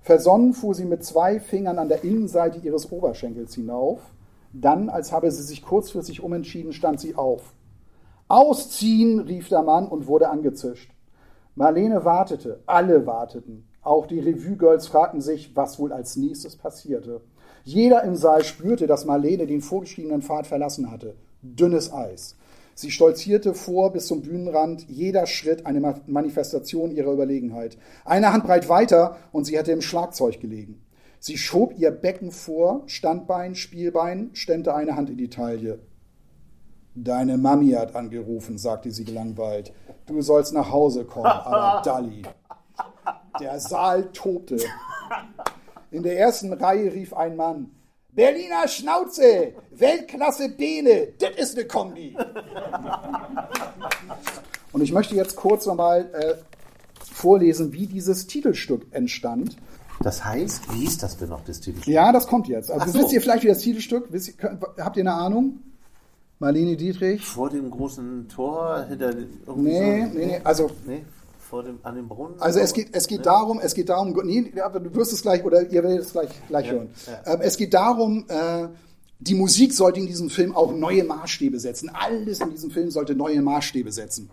Versonnen 0.00 0.54
fuhr 0.54 0.74
sie 0.74 0.84
mit 0.84 1.04
zwei 1.04 1.38
Fingern 1.38 1.78
an 1.78 1.88
der 1.88 2.02
Innenseite 2.02 2.58
ihres 2.58 2.90
Oberschenkels 2.90 3.54
hinauf. 3.54 4.00
Dann, 4.52 4.88
als 4.88 5.12
habe 5.12 5.30
sie 5.30 5.42
sich 5.42 5.62
kurzfristig 5.62 6.22
umentschieden, 6.22 6.72
stand 6.72 7.00
sie 7.00 7.14
auf. 7.14 7.52
Ausziehen, 8.26 9.20
rief 9.20 9.48
der 9.48 9.62
Mann 9.62 9.86
und 9.86 10.06
wurde 10.06 10.30
angezischt. 10.30 10.90
Marlene 11.54 12.04
wartete, 12.04 12.60
alle 12.66 13.06
warteten. 13.06 13.67
Auch 13.88 14.06
die 14.06 14.20
Revue-Girls 14.20 14.86
fragten 14.86 15.22
sich, 15.22 15.56
was 15.56 15.78
wohl 15.78 15.94
als 15.94 16.14
nächstes 16.16 16.56
passierte. 16.56 17.22
Jeder 17.64 18.04
im 18.04 18.16
Saal 18.16 18.44
spürte, 18.44 18.86
dass 18.86 19.06
Marlene 19.06 19.46
den 19.46 19.62
vorgeschriebenen 19.62 20.20
Pfad 20.20 20.46
verlassen 20.46 20.90
hatte. 20.90 21.14
Dünnes 21.40 21.90
Eis. 21.90 22.36
Sie 22.74 22.90
stolzierte 22.90 23.54
vor 23.54 23.90
bis 23.92 24.06
zum 24.06 24.20
Bühnenrand, 24.20 24.84
jeder 24.90 25.24
Schritt 25.26 25.64
eine 25.64 25.80
Ma- 25.80 26.00
Manifestation 26.06 26.90
ihrer 26.90 27.12
Überlegenheit. 27.12 27.78
Eine 28.04 28.30
Handbreit 28.30 28.68
weiter 28.68 29.16
und 29.32 29.44
sie 29.46 29.56
hätte 29.56 29.72
im 29.72 29.80
Schlagzeug 29.80 30.38
gelegen. 30.38 30.82
Sie 31.18 31.38
schob 31.38 31.72
ihr 31.78 31.90
Becken 31.90 32.30
vor, 32.30 32.82
Standbein, 32.86 33.54
Spielbein, 33.54 34.28
stemmte 34.34 34.74
eine 34.74 34.96
Hand 34.96 35.08
in 35.08 35.16
die 35.16 35.30
Taille. 35.30 35.78
Deine 36.94 37.38
Mami 37.38 37.70
hat 37.70 37.96
angerufen, 37.96 38.58
sagte 38.58 38.90
sie 38.90 39.04
gelangweilt. 39.04 39.72
Du 40.06 40.20
sollst 40.20 40.52
nach 40.52 40.70
Hause 40.72 41.04
kommen, 41.06 41.24
aber 41.26 41.80
Dalli. 41.82 42.22
Der 43.40 43.60
Saal 43.60 44.10
tobte. 44.12 44.58
In 45.90 46.02
der 46.02 46.18
ersten 46.18 46.52
Reihe 46.52 46.92
rief 46.92 47.14
ein 47.14 47.36
Mann: 47.36 47.70
Berliner 48.12 48.68
Schnauze, 48.68 49.54
Weltklasse 49.70 50.50
Bene, 50.50 51.08
das 51.18 51.30
ist 51.36 51.56
eine 51.56 51.66
Kombi. 51.66 52.16
Und 54.72 54.82
ich 54.82 54.92
möchte 54.92 55.14
jetzt 55.14 55.36
kurz 55.36 55.66
nochmal 55.66 56.10
äh, 56.12 56.34
vorlesen, 57.00 57.72
wie 57.72 57.86
dieses 57.86 58.26
Titelstück 58.26 58.86
entstand. 58.90 59.56
Das 60.00 60.24
heißt, 60.24 60.72
wie 60.72 60.80
hieß 60.80 60.98
das 60.98 61.16
denn 61.16 61.30
noch, 61.30 61.42
das 61.44 61.60
Titelstück? 61.60 61.92
Ja, 61.92 62.12
das 62.12 62.26
kommt 62.26 62.48
jetzt. 62.48 62.70
Also 62.70 62.92
so. 62.92 62.98
wisst 63.00 63.12
ihr 63.12 63.20
vielleicht, 63.20 63.42
wie 63.44 63.48
das 63.48 63.58
Titelstück? 63.58 64.12
Wisst 64.12 64.28
ihr, 64.28 64.34
könnt, 64.34 64.62
habt 64.78 64.96
ihr 64.96 65.02
eine 65.02 65.14
Ahnung? 65.14 65.60
Marlene 66.38 66.76
Dietrich? 66.76 67.24
Vor 67.24 67.50
dem 67.50 67.70
großen 67.70 68.28
Tor, 68.28 68.84
hinter 68.88 69.12
Nee, 69.12 69.26
so, 69.44 69.56
nee, 69.56 70.06
nee. 70.12 70.40
Also 70.44 70.70
Nee, 70.86 71.04
vor 71.48 71.62
dem, 71.62 71.78
an 71.82 71.96
dem 71.96 72.08
Brunnen? 72.08 72.40
Also 72.40 72.60
es 72.60 72.72
geht, 72.72 72.88
es 72.92 73.06
geht 73.06 73.26
darum, 73.26 73.58
es 73.60 73.74
geht 73.74 73.88
darum, 73.88 74.14
nee, 74.24 74.52
aber 74.60 74.80
du 74.80 74.94
wirst 74.94 75.12
es 75.12 75.22
gleich 75.22 75.44
oder 75.44 75.62
ihr 75.62 75.82
werdet 75.82 76.00
es 76.00 76.12
gleich, 76.12 76.28
gleich 76.48 76.70
hören. 76.70 76.90
Ähm, 77.26 77.38
es 77.40 77.56
geht 77.56 77.74
darum, 77.74 78.24
äh, 78.28 78.68
die 79.20 79.34
Musik 79.34 79.72
sollte 79.72 79.98
in 79.98 80.06
diesem 80.06 80.30
Film 80.30 80.54
auch 80.54 80.72
neue 80.72 81.02
Maßstäbe 81.04 81.58
setzen. 81.58 81.90
Alles 81.92 82.40
in 82.40 82.50
diesem 82.50 82.70
Film 82.70 82.90
sollte 82.90 83.14
neue 83.14 83.42
Maßstäbe 83.42 83.90
setzen. 83.90 84.30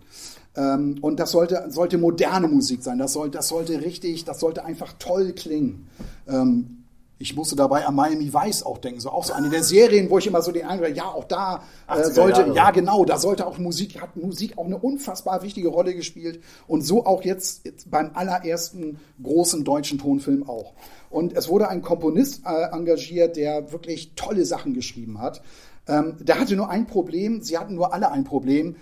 Ähm, 0.56 0.98
und 1.00 1.18
das 1.18 1.32
sollte, 1.32 1.66
sollte 1.70 1.98
moderne 1.98 2.48
Musik 2.48 2.82
sein. 2.82 2.98
Das 2.98 3.12
sollte, 3.12 3.38
das 3.38 3.48
sollte 3.48 3.80
richtig, 3.80 4.24
das 4.24 4.38
sollte 4.38 4.64
einfach 4.64 4.92
toll 4.98 5.32
klingen. 5.32 5.88
Ähm, 6.28 6.75
ich 7.18 7.34
musste 7.34 7.56
dabei 7.56 7.86
an 7.86 7.94
Miami 7.94 8.32
Vice 8.32 8.62
auch 8.62 8.78
denken, 8.78 9.00
so 9.00 9.10
auch 9.10 9.24
so 9.24 9.32
eine 9.32 9.48
der 9.48 9.62
Serien, 9.62 10.10
wo 10.10 10.18
ich 10.18 10.26
immer 10.26 10.42
so 10.42 10.52
den 10.52 10.66
Eindruck, 10.66 10.94
ja, 10.94 11.04
auch 11.06 11.24
da 11.24 11.62
äh, 11.88 11.92
80er 11.92 12.12
sollte, 12.12 12.40
Jahre. 12.40 12.54
ja, 12.54 12.70
genau, 12.70 13.04
da 13.04 13.18
sollte 13.18 13.46
auch 13.46 13.58
Musik, 13.58 14.00
hat 14.02 14.16
Musik 14.16 14.58
auch 14.58 14.66
eine 14.66 14.76
unfassbar 14.78 15.42
wichtige 15.42 15.68
Rolle 15.68 15.94
gespielt 15.94 16.42
und 16.66 16.82
so 16.82 17.06
auch 17.06 17.22
jetzt, 17.22 17.64
jetzt 17.64 17.90
beim 17.90 18.10
allerersten 18.14 18.98
großen 19.22 19.64
deutschen 19.64 19.98
Tonfilm 19.98 20.48
auch. 20.48 20.74
Und 21.08 21.32
es 21.34 21.48
wurde 21.48 21.68
ein 21.68 21.80
Komponist 21.80 22.42
äh, 22.44 22.74
engagiert, 22.74 23.36
der 23.36 23.72
wirklich 23.72 24.12
tolle 24.16 24.44
Sachen 24.44 24.74
geschrieben 24.74 25.20
hat. 25.20 25.40
Ähm, 25.88 26.16
der 26.20 26.38
hatte 26.38 26.56
nur 26.56 26.68
ein 26.68 26.86
Problem, 26.86 27.42
sie 27.42 27.56
hatten 27.56 27.76
nur 27.76 27.94
alle 27.94 28.10
ein 28.10 28.24
Problem, 28.24 28.76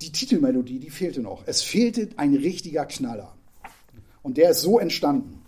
die 0.00 0.12
Titelmelodie, 0.12 0.78
die 0.78 0.90
fehlte 0.90 1.20
noch. 1.20 1.42
Es 1.46 1.62
fehlte 1.62 2.10
ein 2.16 2.34
richtiger 2.34 2.84
Knaller. 2.84 3.34
Und 4.22 4.36
der 4.36 4.50
ist 4.50 4.60
so 4.60 4.78
entstanden. 4.78 5.43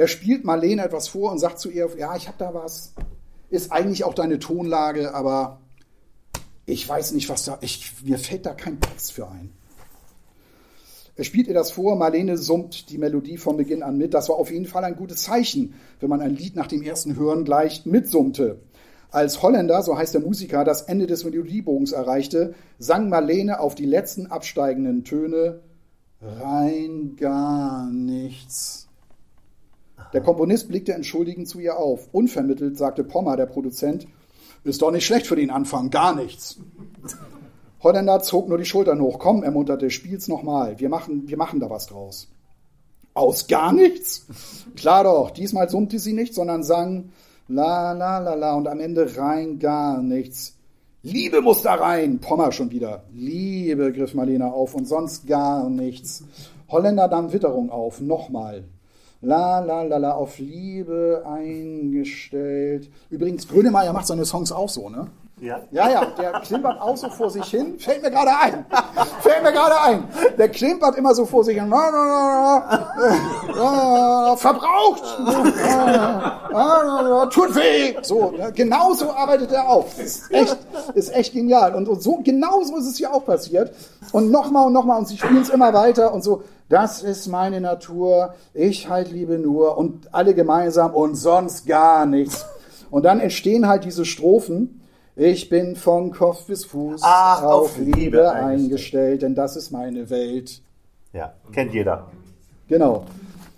Er 0.00 0.08
spielt 0.08 0.46
Marlene 0.46 0.82
etwas 0.82 1.08
vor 1.08 1.30
und 1.30 1.40
sagt 1.40 1.58
zu 1.58 1.68
ihr, 1.68 1.86
ja, 1.98 2.16
ich 2.16 2.26
habe 2.26 2.38
da 2.38 2.54
was, 2.54 2.94
ist 3.50 3.70
eigentlich 3.70 4.02
auch 4.02 4.14
deine 4.14 4.38
Tonlage, 4.38 5.12
aber 5.12 5.60
ich 6.64 6.88
weiß 6.88 7.12
nicht, 7.12 7.28
was 7.28 7.44
da, 7.44 7.58
ich, 7.60 8.02
mir 8.02 8.18
fällt 8.18 8.46
da 8.46 8.54
kein 8.54 8.80
Text 8.80 9.12
für 9.12 9.28
ein. 9.28 9.52
spielt 11.20 11.48
ihr 11.48 11.52
das 11.52 11.72
vor, 11.72 11.96
Marlene 11.96 12.38
summt 12.38 12.88
die 12.88 12.96
Melodie 12.96 13.36
von 13.36 13.58
Beginn 13.58 13.82
an 13.82 13.98
mit. 13.98 14.14
Das 14.14 14.30
war 14.30 14.36
auf 14.36 14.50
jeden 14.50 14.64
Fall 14.64 14.84
ein 14.84 14.96
gutes 14.96 15.24
Zeichen, 15.24 15.74
wenn 16.00 16.08
man 16.08 16.22
ein 16.22 16.34
Lied 16.34 16.56
nach 16.56 16.68
dem 16.68 16.80
ersten 16.80 17.16
Hören 17.16 17.44
gleich 17.44 17.84
mitsummte. 17.84 18.58
Als 19.10 19.42
Holländer, 19.42 19.82
so 19.82 19.98
heißt 19.98 20.14
der 20.14 20.22
Musiker, 20.22 20.64
das 20.64 20.80
Ende 20.80 21.08
des 21.08 21.24
Melodiebogens 21.24 21.92
erreichte, 21.92 22.54
sang 22.78 23.10
Marlene 23.10 23.60
auf 23.60 23.74
die 23.74 23.84
letzten 23.84 24.28
absteigenden 24.28 25.04
Töne 25.04 25.60
rein 26.22 27.16
gar 27.16 27.90
nichts. 27.90 28.89
Der 30.12 30.20
Komponist 30.20 30.68
blickte 30.68 30.92
entschuldigend 30.92 31.48
zu 31.48 31.60
ihr 31.60 31.76
auf. 31.76 32.08
Unvermittelt 32.12 32.76
sagte 32.76 33.04
Pommer, 33.04 33.36
der 33.36 33.46
Produzent, 33.46 34.06
ist 34.64 34.82
doch 34.82 34.90
nicht 34.90 35.06
schlecht 35.06 35.26
für 35.26 35.36
den 35.36 35.50
Anfang, 35.50 35.90
gar 35.90 36.14
nichts. 36.14 36.58
Holländer 37.82 38.20
zog 38.20 38.48
nur 38.48 38.58
die 38.58 38.64
Schultern 38.64 39.00
hoch. 39.00 39.18
Komm, 39.18 39.42
ermunterte, 39.42 39.90
spiel's 39.90 40.28
nochmal. 40.28 40.78
Wir 40.78 40.88
machen, 40.88 41.28
wir 41.28 41.36
machen 41.36 41.60
da 41.60 41.70
was 41.70 41.86
draus. 41.86 42.28
Aus 43.14 43.46
gar 43.46 43.72
nichts? 43.72 44.26
Klar 44.76 45.04
doch, 45.04 45.30
diesmal 45.30 45.68
summte 45.68 45.98
sie 45.98 46.12
nicht, 46.12 46.34
sondern 46.34 46.62
sang 46.62 47.10
la 47.48 47.92
la 47.92 48.18
la 48.18 48.34
la 48.34 48.54
und 48.54 48.68
am 48.68 48.80
Ende 48.80 49.16
rein 49.16 49.58
gar 49.58 50.02
nichts. 50.02 50.56
Liebe 51.02 51.40
muss 51.40 51.62
da 51.62 51.74
rein. 51.74 52.18
Pommer 52.20 52.52
schon 52.52 52.70
wieder. 52.70 53.04
Liebe, 53.12 53.92
griff 53.92 54.14
Marlene 54.14 54.52
auf 54.52 54.74
und 54.74 54.86
sonst 54.86 55.26
gar 55.26 55.70
nichts. 55.70 56.24
Holländer 56.68 57.08
nahm 57.08 57.32
Witterung 57.32 57.70
auf. 57.70 58.00
Nochmal. 58.00 58.64
La 59.22 59.60
la 59.60 59.82
la 59.82 59.98
la 59.98 60.12
auf 60.12 60.38
Liebe 60.38 61.22
eingestellt. 61.26 62.90
Übrigens, 63.10 63.46
Grönemeyer 63.46 63.92
macht 63.92 64.06
seine 64.06 64.24
Songs 64.24 64.50
auch 64.50 64.68
so, 64.68 64.88
ne? 64.88 65.08
Ja. 65.40 65.60
Ja, 65.70 65.88
ja, 65.88 66.04
der 66.04 66.32
klimpert 66.40 66.80
auch 66.82 66.96
so 66.96 67.08
vor 67.08 67.30
sich 67.30 67.46
hin. 67.46 67.78
Fällt 67.78 68.02
mir 68.02 68.10
gerade 68.10 68.30
ein. 68.42 68.66
Fällt 69.20 69.42
mir 69.42 69.52
gerade 69.52 69.80
ein. 69.80 70.04
Der 70.36 70.50
klimpert 70.50 70.96
immer 70.96 71.14
so 71.14 71.24
vor 71.24 71.44
sich 71.44 71.58
hin. 71.58 71.70
Verbraucht. 74.36 75.02
Tut 77.32 77.54
weh. 77.54 77.96
So, 78.02 78.34
genau 78.54 78.92
so 78.92 79.10
arbeitet 79.12 79.52
er 79.52 79.66
auch. 79.68 79.86
Ist 79.96 80.30
echt, 80.30 80.58
ist 80.94 81.14
echt 81.14 81.32
genial. 81.32 81.74
Und, 81.74 81.88
und 81.88 82.02
so, 82.02 82.20
genau 82.22 82.62
so 82.62 82.76
ist 82.76 82.86
es 82.86 82.98
hier 82.98 83.14
auch 83.14 83.24
passiert. 83.24 83.74
Und 84.12 84.30
nochmal 84.30 84.66
und 84.66 84.74
nochmal. 84.74 84.98
Und 84.98 85.08
sie 85.08 85.16
spielen 85.16 85.40
es 85.40 85.48
immer 85.48 85.72
weiter 85.72 86.12
und 86.12 86.22
so. 86.22 86.42
Das 86.68 87.02
ist 87.02 87.28
meine 87.28 87.62
Natur. 87.62 88.34
Ich 88.52 88.90
halt 88.90 89.10
liebe 89.10 89.38
nur. 89.38 89.78
Und 89.78 90.12
alle 90.12 90.34
gemeinsam 90.34 90.92
und 90.92 91.14
sonst 91.14 91.66
gar 91.66 92.04
nichts. 92.04 92.44
Und 92.90 93.04
dann 93.04 93.20
entstehen 93.20 93.66
halt 93.68 93.84
diese 93.84 94.04
Strophen 94.04 94.79
ich 95.20 95.50
bin 95.50 95.76
von 95.76 96.12
Kopf 96.12 96.46
bis 96.46 96.64
Fuß 96.64 97.02
Ach, 97.04 97.42
auf, 97.42 97.52
auf 97.62 97.78
Liebe, 97.78 97.98
Liebe 97.98 98.32
eingestellt, 98.32 99.20
denn 99.20 99.34
das 99.34 99.54
ist 99.54 99.70
meine 99.70 100.08
Welt. 100.08 100.62
Ja, 101.12 101.34
kennt 101.52 101.74
jeder. 101.74 102.10
Genau. 102.68 103.04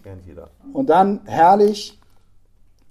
Kennt 0.03 0.27
jeder. 0.27 0.51
Und 0.73 0.91
dann 0.91 1.21
herrlich, 1.25 2.01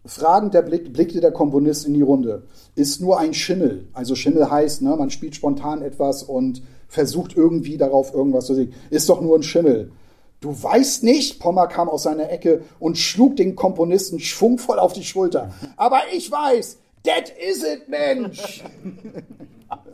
fragend 0.05 0.53
der 0.53 0.61
Blick, 0.61 0.93
blickte 0.93 1.19
der 1.19 1.33
Komponist 1.33 1.85
in 1.85 1.93
die 1.93 2.01
Runde. 2.01 2.43
Ist 2.75 3.01
nur 3.01 3.19
ein 3.19 3.33
Schimmel. 3.33 3.89
Also 3.91 4.15
Schimmel 4.15 4.49
heißt, 4.49 4.83
ne, 4.83 4.95
man 4.95 5.09
spielt 5.09 5.35
spontan 5.35 5.81
etwas 5.81 6.23
und 6.23 6.61
versucht 6.87 7.35
irgendwie 7.35 7.75
darauf 7.75 8.13
irgendwas 8.13 8.45
zu 8.45 8.55
singen. 8.55 8.73
Ist 8.89 9.09
doch 9.09 9.19
nur 9.19 9.37
ein 9.37 9.43
Schimmel. 9.43 9.91
Du 10.39 10.51
weißt 10.63 11.03
nicht, 11.03 11.41
Pommer 11.41 11.67
kam 11.67 11.89
aus 11.89 12.03
seiner 12.03 12.29
Ecke 12.29 12.61
und 12.79 12.97
schlug 12.97 13.35
den 13.35 13.57
Komponisten 13.57 14.21
schwungvoll 14.21 14.79
auf 14.79 14.93
die 14.93 15.03
Schulter. 15.03 15.51
Aber 15.75 15.99
ich 16.13 16.31
weiß, 16.31 16.77
That 17.03 17.29
is 17.29 17.63
it, 17.63 17.89
Mensch! 17.89 18.63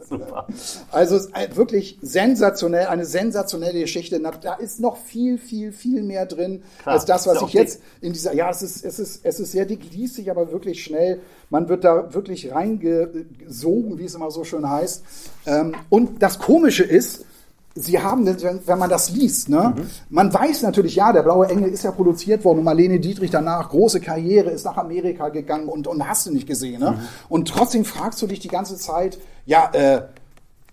Super. 0.09 0.47
Also 0.91 1.17
es 1.17 1.25
ist 1.25 1.55
wirklich 1.55 1.97
sensationell, 2.01 2.87
eine 2.87 3.05
sensationelle 3.05 3.81
Geschichte. 3.81 4.19
Da 4.41 4.55
ist 4.55 4.79
noch 4.79 4.97
viel, 4.97 5.37
viel, 5.37 5.71
viel 5.71 6.01
mehr 6.01 6.25
drin 6.25 6.63
Klar, 6.81 6.95
als 6.95 7.05
das, 7.05 7.27
was 7.27 7.41
ich 7.43 7.53
jetzt 7.53 7.81
in 8.01 8.13
dieser. 8.13 8.33
Ja, 8.33 8.49
es 8.49 8.61
ist, 8.61 8.83
es 8.85 8.99
ist, 8.99 9.25
es 9.25 9.39
ist 9.39 9.51
sehr 9.51 9.65
dick, 9.65 9.91
liest 9.93 10.15
sich 10.15 10.31
aber 10.31 10.51
wirklich 10.51 10.83
schnell. 10.83 11.21
Man 11.49 11.69
wird 11.69 11.83
da 11.83 12.13
wirklich 12.13 12.53
reingesogen, 12.53 13.99
wie 13.99 14.05
es 14.05 14.15
immer 14.15 14.31
so 14.31 14.43
schön 14.43 14.67
heißt. 14.69 15.03
Ähm, 15.45 15.75
Und 15.89 16.21
das 16.23 16.39
Komische 16.39 16.83
ist, 16.83 17.25
Sie 17.79 17.99
haben, 17.99 18.25
wenn 18.25 18.79
man 18.79 18.89
das 18.89 19.11
liest, 19.11 19.49
ne, 19.49 19.73
man 20.09 20.33
weiß 20.33 20.63
natürlich, 20.63 20.95
ja, 20.95 21.13
der 21.13 21.23
Blaue 21.23 21.47
Engel 21.47 21.69
ist 21.69 21.83
ja 21.83 21.91
produziert 21.91 22.43
worden 22.43 22.59
und 22.59 22.63
Marlene 22.63 22.99
Dietrich 22.99 23.31
danach, 23.31 23.69
große 23.69 23.99
Karriere, 23.99 24.49
ist 24.49 24.65
nach 24.65 24.77
Amerika 24.77 25.29
gegangen 25.29 25.67
und, 25.67 25.87
und 25.87 26.07
hast 26.07 26.25
du 26.25 26.31
nicht 26.31 26.47
gesehen. 26.47 26.79
Ne? 26.79 26.99
Und 27.29 27.47
trotzdem 27.47 27.85
fragst 27.85 28.21
du 28.21 28.27
dich 28.27 28.39
die 28.39 28.47
ganze 28.47 28.77
Zeit, 28.77 29.19
ja, 29.45 29.69
äh, 29.73 30.01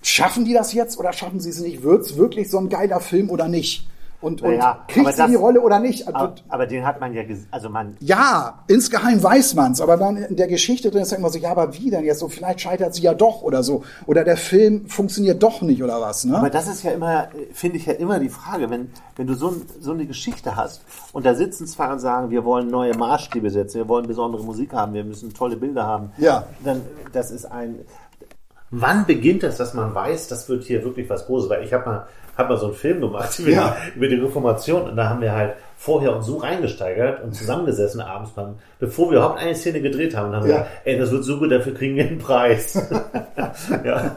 schaffen 0.02 0.44
die 0.44 0.52
das 0.52 0.72
jetzt 0.72 0.98
oder 0.98 1.12
schaffen 1.12 1.40
sie 1.40 1.50
es 1.50 1.60
nicht? 1.60 1.82
Wird's 1.82 2.16
wirklich 2.16 2.50
so 2.50 2.58
ein 2.58 2.68
geiler 2.68 3.00
Film 3.00 3.30
oder 3.30 3.48
nicht? 3.48 3.86
Und, 4.24 4.40
und 4.42 4.50
Naja, 4.50 4.84
kriegt 4.88 5.06
sie 5.12 5.16
das- 5.18 5.30
die 5.30 5.34
Rolle 5.36 5.60
oder 5.60 5.78
nicht? 5.78 6.08
Aber, 6.08 6.34
aber 6.48 6.66
den 6.66 6.86
hat 6.86 6.98
man 7.00 7.12
ja, 7.12 7.22
also 7.50 7.68
man, 7.68 7.96
Ja, 8.00 8.64
insgeheim 8.68 9.22
weiß 9.22 9.54
man's, 9.54 9.80
aber 9.82 10.00
wenn 10.00 10.16
in 10.16 10.36
der 10.36 10.48
Geschichte 10.48 10.90
drin 10.90 11.02
ist, 11.02 11.10
denkt 11.12 11.22
man 11.22 11.30
sich, 11.30 11.42
ja, 11.42 11.50
aber 11.50 11.74
wie 11.74 11.90
denn 11.90 12.04
jetzt? 12.04 12.20
So, 12.20 12.28
vielleicht 12.28 12.62
scheitert 12.62 12.94
sie 12.94 13.02
ja 13.02 13.12
doch 13.12 13.42
oder 13.42 13.62
so. 13.62 13.84
Oder 14.06 14.24
der 14.24 14.36
Film 14.38 14.86
funktioniert 14.88 15.42
doch 15.42 15.60
nicht 15.62 15.82
oder 15.82 16.00
was, 16.00 16.24
ne? 16.24 16.38
Aber 16.38 16.48
das 16.50 16.68
ist 16.68 16.82
ja 16.82 16.92
immer, 16.92 17.28
finde 17.52 17.76
ich 17.76 17.84
ja 17.86 17.92
immer 17.92 18.18
die 18.18 18.30
Frage, 18.30 18.70
wenn, 18.70 18.90
wenn 19.16 19.26
du 19.26 19.34
so, 19.34 19.54
so 19.80 19.92
eine 19.92 20.06
Geschichte 20.06 20.56
hast 20.56 20.82
und 21.12 21.26
da 21.26 21.34
sitzen 21.34 21.66
zwei 21.66 21.92
und 21.92 21.98
sagen, 21.98 22.30
wir 22.30 22.44
wollen 22.44 22.68
neue 22.68 22.96
Maßstäbe 22.96 23.50
setzen, 23.50 23.76
wir 23.76 23.88
wollen 23.88 24.06
besondere 24.06 24.42
Musik 24.42 24.72
haben, 24.72 24.94
wir 24.94 25.04
müssen 25.04 25.34
tolle 25.34 25.56
Bilder 25.56 25.84
haben, 25.86 26.12
Ja. 26.16 26.44
dann 26.64 26.80
das 27.12 27.30
ist 27.30 27.44
ein. 27.44 27.80
Wann 28.70 29.06
beginnt 29.06 29.42
das, 29.42 29.56
dass 29.58 29.74
man 29.74 29.94
weiß, 29.94 30.28
das 30.28 30.48
wird 30.48 30.64
hier 30.64 30.82
wirklich 30.82 31.08
was 31.08 31.26
Großes? 31.26 31.48
Weil 31.48 31.62
ich 31.64 31.72
habe 31.72 31.84
mal, 31.84 32.06
hab 32.36 32.48
mal 32.48 32.56
so 32.58 32.66
einen 32.66 32.74
Film 32.74 33.00
gemacht 33.00 33.38
über, 33.38 33.50
Ja. 33.50 33.76
die, 33.94 33.96
über 33.98 34.08
die 34.08 34.16
Reformation 34.16 34.82
und 34.88 34.96
da 34.96 35.08
haben 35.08 35.20
wir 35.20 35.32
halt 35.32 35.54
vorher 35.76 36.16
uns 36.16 36.26
so 36.26 36.38
reingesteigert 36.38 37.22
und 37.22 37.34
zusammengesessen 37.34 38.00
abends, 38.00 38.30
beim, 38.30 38.54
bevor 38.78 39.10
wir 39.10 39.18
überhaupt 39.18 39.38
eine 39.40 39.54
Szene 39.54 39.82
gedreht 39.82 40.16
haben, 40.16 40.28
und 40.30 40.36
haben 40.36 40.42
Ja. 40.46 40.48
wir 40.48 40.58
gesagt, 40.60 40.70
ey, 40.84 40.98
das 40.98 41.10
wird 41.10 41.24
so 41.24 41.38
gut, 41.38 41.50
dafür 41.52 41.74
kriegen 41.74 41.96
wir 41.96 42.06
einen 42.06 42.18
Preis. 42.18 42.74
ja. 43.84 44.16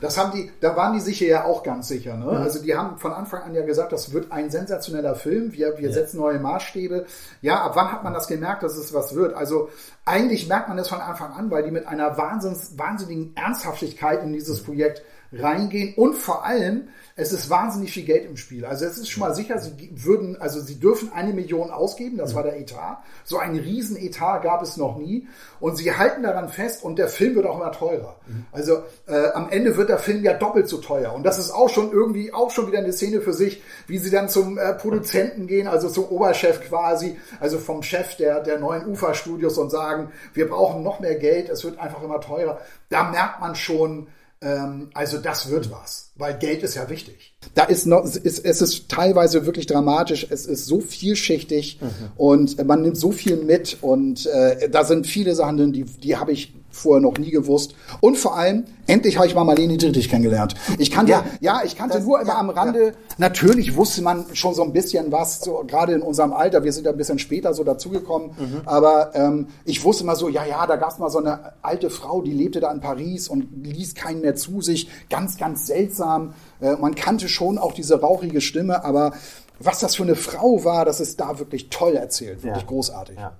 Das 0.00 0.18
haben 0.18 0.32
die, 0.32 0.50
da 0.60 0.74
waren 0.76 0.94
die 0.94 1.00
sich 1.00 1.20
ja 1.20 1.44
auch 1.44 1.62
ganz 1.62 1.88
sicher. 1.88 2.16
Ne? 2.16 2.30
Also 2.30 2.62
die 2.62 2.74
haben 2.74 2.98
von 2.98 3.12
Anfang 3.12 3.42
an 3.42 3.54
ja 3.54 3.64
gesagt, 3.64 3.92
das 3.92 4.12
wird 4.12 4.32
ein 4.32 4.50
sensationeller 4.50 5.14
Film. 5.14 5.52
Wir, 5.52 5.78
wir 5.78 5.92
setzen 5.92 6.18
neue 6.18 6.38
Maßstäbe. 6.40 7.04
Ja, 7.40 7.62
ab 7.62 7.72
wann 7.76 7.92
hat 7.92 8.02
man 8.02 8.12
das 8.14 8.26
gemerkt, 8.26 8.62
dass 8.62 8.76
es 8.76 8.92
was 8.92 9.14
wird? 9.14 9.34
Also 9.34 9.68
eigentlich 10.04 10.48
merkt 10.48 10.68
man 10.68 10.76
das 10.76 10.88
von 10.88 11.00
Anfang 11.00 11.32
an, 11.32 11.50
weil 11.50 11.62
die 11.62 11.70
mit 11.70 11.86
einer 11.86 12.16
Wahnsinns, 12.18 12.76
wahnsinnigen 12.78 13.32
Ernsthaftigkeit 13.36 14.22
in 14.22 14.32
dieses 14.32 14.62
Projekt 14.62 15.02
reingehen 15.32 15.94
und 15.94 16.14
vor 16.14 16.44
allem 16.44 16.88
es 17.18 17.32
ist 17.32 17.48
wahnsinnig 17.48 17.92
viel 17.92 18.04
Geld 18.04 18.26
im 18.26 18.36
Spiel. 18.36 18.66
Also 18.66 18.84
es 18.84 18.98
ist 18.98 19.08
schon 19.08 19.22
mal 19.22 19.34
sicher, 19.34 19.58
sie 19.58 19.90
würden, 19.94 20.36
also 20.38 20.60
sie 20.60 20.78
dürfen 20.78 21.10
eine 21.14 21.32
Million 21.32 21.70
ausgeben, 21.70 22.18
das 22.18 22.34
war 22.34 22.42
der 22.42 22.60
Etat. 22.60 22.98
So 23.24 23.38
einen 23.38 23.58
riesen 23.58 23.96
Etat 23.96 24.40
gab 24.40 24.60
es 24.60 24.76
noch 24.76 24.98
nie. 24.98 25.26
Und 25.58 25.76
sie 25.76 25.96
halten 25.96 26.24
daran 26.24 26.50
fest 26.50 26.84
und 26.84 26.98
der 26.98 27.08
Film 27.08 27.34
wird 27.34 27.46
auch 27.46 27.56
immer 27.56 27.72
teurer. 27.72 28.16
Also 28.52 28.82
äh, 29.06 29.30
am 29.32 29.48
Ende 29.48 29.78
wird 29.78 29.88
der 29.88 29.98
Film 29.98 30.22
ja 30.24 30.34
doppelt 30.34 30.68
so 30.68 30.76
teuer. 30.76 31.14
Und 31.14 31.22
das 31.22 31.38
ist 31.38 31.50
auch 31.52 31.70
schon 31.70 31.90
irgendwie 31.90 32.34
auch 32.34 32.50
schon 32.50 32.66
wieder 32.66 32.80
eine 32.80 32.92
Szene 32.92 33.22
für 33.22 33.32
sich, 33.32 33.62
wie 33.86 33.96
sie 33.96 34.10
dann 34.10 34.28
zum 34.28 34.58
äh, 34.58 34.74
Produzenten 34.74 35.46
gehen, 35.46 35.68
also 35.68 35.88
zum 35.88 36.04
Oberchef 36.04 36.68
quasi, 36.68 37.16
also 37.40 37.56
vom 37.56 37.82
Chef 37.82 38.18
der, 38.18 38.42
der 38.42 38.58
neuen 38.58 38.86
Ufa-Studios 38.86 39.56
und 39.56 39.70
sagen, 39.70 40.12
wir 40.34 40.50
brauchen 40.50 40.82
noch 40.82 41.00
mehr 41.00 41.14
Geld, 41.14 41.48
es 41.48 41.64
wird 41.64 41.78
einfach 41.78 42.02
immer 42.02 42.20
teurer. 42.20 42.60
Da 42.90 43.10
merkt 43.10 43.40
man 43.40 43.54
schon, 43.54 44.08
ähm, 44.42 44.90
also 44.94 45.18
das 45.18 45.50
wird 45.50 45.70
was, 45.70 46.10
weil 46.16 46.38
Geld 46.38 46.62
ist 46.62 46.74
ja 46.74 46.88
wichtig. 46.90 47.34
Da 47.54 47.64
ist 47.64 47.86
noch, 47.86 48.04
es 48.04 48.16
ist, 48.16 48.44
es 48.44 48.60
ist 48.60 48.88
teilweise 48.88 49.46
wirklich 49.46 49.66
dramatisch, 49.66 50.26
es 50.28 50.46
ist 50.46 50.66
so 50.66 50.80
vielschichtig 50.80 51.78
und 52.16 52.64
man 52.66 52.82
nimmt 52.82 52.98
so 52.98 53.12
viel 53.12 53.36
mit 53.36 53.78
und 53.80 54.26
äh, 54.26 54.68
da 54.68 54.84
sind 54.84 55.06
viele 55.06 55.34
Sachen 55.34 55.56
drin, 55.56 55.72
die, 55.72 55.84
die 55.84 56.16
habe 56.16 56.32
ich 56.32 56.52
vorher 56.76 57.00
noch 57.02 57.18
nie 57.18 57.30
gewusst. 57.30 57.74
Und 58.00 58.16
vor 58.18 58.36
allem, 58.36 58.64
endlich 58.86 59.16
habe 59.16 59.26
ich 59.26 59.34
mal 59.34 59.44
Marlene 59.44 59.76
Dietrich 59.76 60.08
kennengelernt. 60.08 60.54
Ich 60.78 60.90
kannte, 60.90 61.12
ja, 61.12 61.24
Ja. 61.40 61.60
ich 61.64 61.76
kannte 61.76 61.96
Das- 61.96 62.04
nur 62.06 62.20
immer 62.20 62.32
ja, 62.34 62.38
am 62.38 62.50
Rande. 62.50 62.94
Natürlich 63.18 63.74
wusste 63.76 64.02
man 64.02 64.26
schon 64.34 64.54
so 64.54 64.62
ein 64.62 64.72
bisschen 64.72 65.10
was, 65.10 65.40
so, 65.40 65.64
gerade 65.66 65.94
in 65.94 66.02
unserem 66.02 66.32
Alter. 66.32 66.62
Wir 66.64 66.72
sind 66.72 66.84
ja 66.84 66.90
ein 66.92 66.96
bisschen 66.96 67.18
später 67.18 67.54
so 67.54 67.64
dazugekommen. 67.64 68.30
Aber 68.66 69.14
ähm, 69.14 69.48
ich 69.64 69.82
wusste 69.84 70.04
mal 70.04 70.16
so, 70.16 70.28
ja, 70.28 70.44
ja, 70.44 70.66
da 70.66 70.76
gab 70.76 70.90
es 70.92 70.98
mal 70.98 71.10
so 71.10 71.18
eine 71.18 71.52
alte 71.62 71.90
Frau, 71.90 72.20
die 72.22 72.32
lebte 72.32 72.60
da 72.60 72.70
in 72.70 72.80
Paris 72.80 73.28
und 73.28 73.48
ließ 73.64 73.94
keinen 73.94 74.20
mehr 74.20 74.36
zu 74.36 74.60
sich. 74.60 74.88
Ganz, 75.10 75.36
ganz 75.38 75.66
seltsam. 75.66 76.34
Äh, 76.60 76.76
man 76.76 76.94
kannte 76.94 77.28
schon 77.28 77.58
auch 77.58 77.72
diese 77.72 78.00
rauchige 78.00 78.40
Stimme, 78.40 78.84
aber 78.84 79.12
was 79.58 79.78
das 79.80 79.94
für 79.96 80.02
eine 80.02 80.16
Frau 80.16 80.64
war, 80.64 80.84
das 80.84 81.00
ist 81.00 81.18
da 81.18 81.38
wirklich 81.38 81.70
toll 81.70 81.94
erzählt. 81.96 82.42
Wirklich 82.42 82.62
Ja. 82.62 82.68
großartig. 82.68 83.16
Ja. 83.18 83.32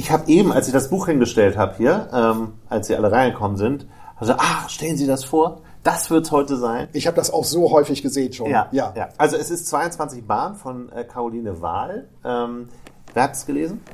Ich 0.00 0.10
habe 0.10 0.30
eben, 0.30 0.50
als 0.50 0.66
ich 0.66 0.72
das 0.72 0.88
Buch 0.88 1.08
hingestellt 1.08 1.58
habe 1.58 1.74
hier, 1.76 2.08
ähm, 2.10 2.54
als 2.70 2.86
sie 2.86 2.96
alle 2.96 3.12
reingekommen 3.12 3.58
sind, 3.58 3.86
also 4.16 4.32
ach, 4.38 4.70
stellen 4.70 4.96
Sie 4.96 5.06
das 5.06 5.24
vor, 5.24 5.60
das 5.82 6.08
wird's 6.08 6.30
heute 6.30 6.56
sein. 6.56 6.88
Ich 6.94 7.06
habe 7.06 7.16
das 7.16 7.30
auch 7.30 7.44
so 7.44 7.70
häufig 7.70 8.00
gesehen 8.00 8.32
schon. 8.32 8.48
Ja, 8.48 8.68
ja. 8.72 8.94
Also 9.18 9.36
es 9.36 9.50
ist 9.50 9.66
22 9.66 10.26
Bahn 10.26 10.54
von 10.54 10.90
äh, 10.92 11.04
Caroline 11.04 11.60
Wahl. 11.60 12.08
Ähm, 12.24 12.70
wer 13.12 13.24
hat 13.24 13.34
es 13.34 13.44
gelesen? 13.44 13.84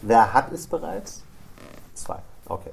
Wer 0.00 0.32
hat 0.32 0.52
es 0.52 0.66
bereits? 0.66 1.22
Zwei. 1.92 2.20
Okay. 2.50 2.70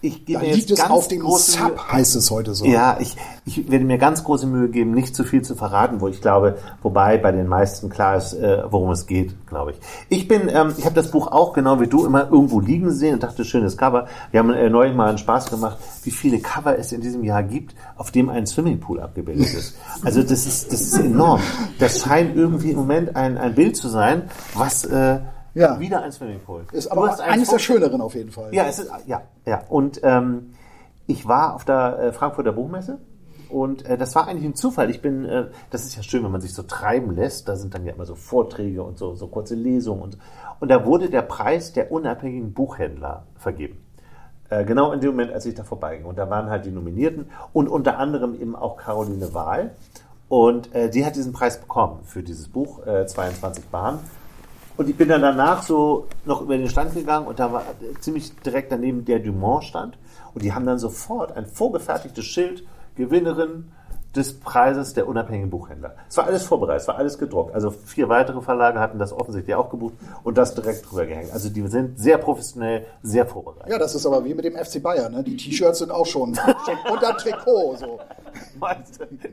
Ich 0.00 0.26
gebe 0.26 0.44
Da 0.44 0.52
liegt 0.52 0.70
es 0.70 0.82
auf 0.82 1.08
dem 1.08 1.20
große 1.20 1.58
Mühe- 1.58 1.68
Sub, 1.70 1.88
heißt 1.90 2.14
es 2.16 2.30
heute 2.30 2.54
so. 2.54 2.66
Ja, 2.66 2.98
ich, 3.00 3.16
ich 3.46 3.70
werde 3.70 3.86
mir 3.86 3.96
ganz 3.96 4.22
große 4.22 4.46
Mühe 4.46 4.68
geben, 4.68 4.90
nicht 4.90 5.16
zu 5.16 5.24
viel 5.24 5.40
zu 5.40 5.54
verraten, 5.54 6.02
wo 6.02 6.08
ich 6.08 6.20
glaube, 6.20 6.58
wobei 6.82 7.16
bei 7.16 7.32
den 7.32 7.46
meisten 7.48 7.88
klar 7.88 8.18
ist, 8.18 8.34
äh, 8.34 8.64
worum 8.68 8.90
es 8.90 9.06
geht, 9.06 9.34
glaube 9.46 9.70
ich. 9.70 9.78
Ich 10.10 10.28
bin, 10.28 10.50
ähm, 10.50 10.74
ich 10.76 10.84
habe 10.84 10.94
das 10.94 11.10
Buch 11.10 11.28
auch 11.28 11.54
genau 11.54 11.80
wie 11.80 11.86
du 11.86 12.04
immer 12.04 12.24
irgendwo 12.30 12.60
liegen 12.60 12.90
sehen 12.92 13.14
und 13.14 13.22
dachte, 13.22 13.46
schönes 13.46 13.78
Cover. 13.78 14.06
Wir 14.30 14.40
haben 14.40 14.50
äh, 14.50 14.68
neulich 14.68 14.94
mal 14.94 15.08
einen 15.08 15.16
Spaß 15.16 15.48
gemacht, 15.48 15.78
wie 16.02 16.10
viele 16.10 16.38
Cover 16.38 16.78
es 16.78 16.92
in 16.92 17.00
diesem 17.00 17.24
Jahr 17.24 17.42
gibt, 17.42 17.74
auf 17.96 18.10
dem 18.10 18.28
ein 18.28 18.46
Swimmingpool 18.46 19.00
abgebildet 19.00 19.54
ist. 19.54 19.74
Also 20.04 20.20
das 20.22 20.44
ist, 20.46 20.70
das 20.70 20.82
ist 20.82 20.98
enorm. 20.98 21.40
Das 21.78 22.00
scheint 22.02 22.36
irgendwie 22.36 22.72
im 22.72 22.76
Moment 22.76 23.16
ein, 23.16 23.38
ein 23.38 23.54
Bild 23.54 23.74
zu 23.74 23.88
sein, 23.88 24.24
was 24.52 24.84
äh, 24.84 25.20
Ja. 25.54 25.78
wieder 25.80 26.02
ein 26.02 26.12
Swimmingpool. 26.12 26.64
Ist 26.72 26.88
aber 26.88 27.04
eines 27.20 27.48
der 27.48 27.58
Foto- 27.58 27.58
schöneren 27.58 28.00
auf 28.00 28.14
jeden 28.14 28.30
Fall. 28.32 28.52
ja, 28.54 28.64
es 28.66 28.78
ist, 28.80 28.90
ja, 29.06 29.22
ja. 29.46 29.62
Und 29.68 30.00
ähm, 30.02 30.50
ich 31.06 31.26
war 31.26 31.54
auf 31.54 31.64
der 31.64 31.98
äh, 31.98 32.12
Frankfurter 32.12 32.52
Buchmesse 32.52 32.98
und 33.48 33.84
äh, 33.86 33.96
das 33.96 34.14
war 34.14 34.26
eigentlich 34.26 34.44
ein 34.46 34.54
Zufall. 34.56 34.90
Ich 34.90 35.00
bin, 35.00 35.24
äh, 35.24 35.46
das 35.70 35.84
ist 35.84 35.96
ja 35.96 36.02
schön, 36.02 36.24
wenn 36.24 36.32
man 36.32 36.40
sich 36.40 36.54
so 36.54 36.62
treiben 36.64 37.14
lässt. 37.14 37.48
Da 37.48 37.56
sind 37.56 37.74
dann 37.74 37.84
ja 37.84 37.92
immer 37.92 38.04
so 38.06 38.14
Vorträge 38.14 38.82
und 38.82 38.98
so, 38.98 39.14
so 39.14 39.28
kurze 39.28 39.54
Lesungen 39.54 40.02
und 40.02 40.18
und 40.60 40.68
da 40.70 40.86
wurde 40.86 41.10
der 41.10 41.22
Preis 41.22 41.72
der 41.72 41.90
unabhängigen 41.92 42.52
Buchhändler 42.54 43.24
vergeben. 43.36 43.84
Äh, 44.48 44.64
genau 44.64 44.92
in 44.92 45.00
dem 45.00 45.10
Moment, 45.10 45.32
als 45.32 45.44
ich 45.46 45.54
da 45.54 45.64
vorbeiging. 45.64 46.06
Und 46.06 46.16
da 46.16 46.30
waren 46.30 46.48
halt 46.48 46.64
die 46.64 46.70
Nominierten 46.70 47.26
und 47.52 47.68
unter 47.68 47.98
anderem 47.98 48.34
eben 48.40 48.54
auch 48.56 48.76
Caroline 48.76 49.34
Wahl. 49.34 49.72
Und 50.28 50.74
äh, 50.74 50.88
die 50.88 51.04
hat 51.04 51.16
diesen 51.16 51.32
Preis 51.32 51.60
bekommen 51.60 52.00
für 52.04 52.22
dieses 52.22 52.48
Buch, 52.48 52.86
äh, 52.86 53.04
22 53.04 53.66
Bahnen. 53.66 53.98
Und 54.76 54.88
ich 54.88 54.96
bin 54.96 55.08
dann 55.08 55.22
danach 55.22 55.62
so 55.62 56.08
noch 56.24 56.42
über 56.42 56.56
den 56.56 56.68
Stand 56.68 56.94
gegangen 56.94 57.26
und 57.26 57.38
da 57.38 57.52
war 57.52 57.62
ziemlich 58.00 58.34
direkt 58.40 58.72
daneben 58.72 59.04
der 59.04 59.20
Dumont-Stand. 59.20 59.96
Und 60.34 60.42
die 60.42 60.52
haben 60.52 60.66
dann 60.66 60.78
sofort 60.78 61.36
ein 61.36 61.46
vorgefertigtes 61.46 62.24
Schild, 62.24 62.64
Gewinnerin 62.96 63.70
des 64.16 64.38
Preises 64.38 64.94
der 64.94 65.08
unabhängigen 65.08 65.50
Buchhändler. 65.50 65.94
Es 66.08 66.16
war 66.16 66.26
alles 66.26 66.44
vorbereitet, 66.44 66.82
es 66.82 66.88
war 66.88 66.96
alles 66.96 67.18
gedruckt. 67.18 67.54
Also 67.54 67.70
vier 67.70 68.08
weitere 68.08 68.40
Verlage 68.40 68.78
hatten 68.78 68.98
das 68.98 69.12
offensichtlich 69.12 69.56
auch 69.56 69.70
gebucht 69.70 69.94
und 70.22 70.38
das 70.38 70.54
direkt 70.54 70.88
drüber 70.88 71.06
gehängt. 71.06 71.32
Also 71.32 71.48
die 71.48 71.66
sind 71.68 71.98
sehr 71.98 72.18
professionell, 72.18 72.86
sehr 73.02 73.26
vorbereitet. 73.26 73.70
Ja, 73.70 73.78
das 73.78 73.94
ist 73.94 74.06
aber 74.06 74.24
wie 74.24 74.34
mit 74.34 74.44
dem 74.44 74.56
FC 74.56 74.82
Bayern. 74.82 75.12
Ne? 75.12 75.24
Die 75.24 75.36
T-Shirts 75.36 75.80
sind 75.80 75.90
auch 75.90 76.06
schon, 76.06 76.34
schon 76.34 76.92
unter 76.92 77.16
Trikot. 77.16 77.76
So. 77.76 78.00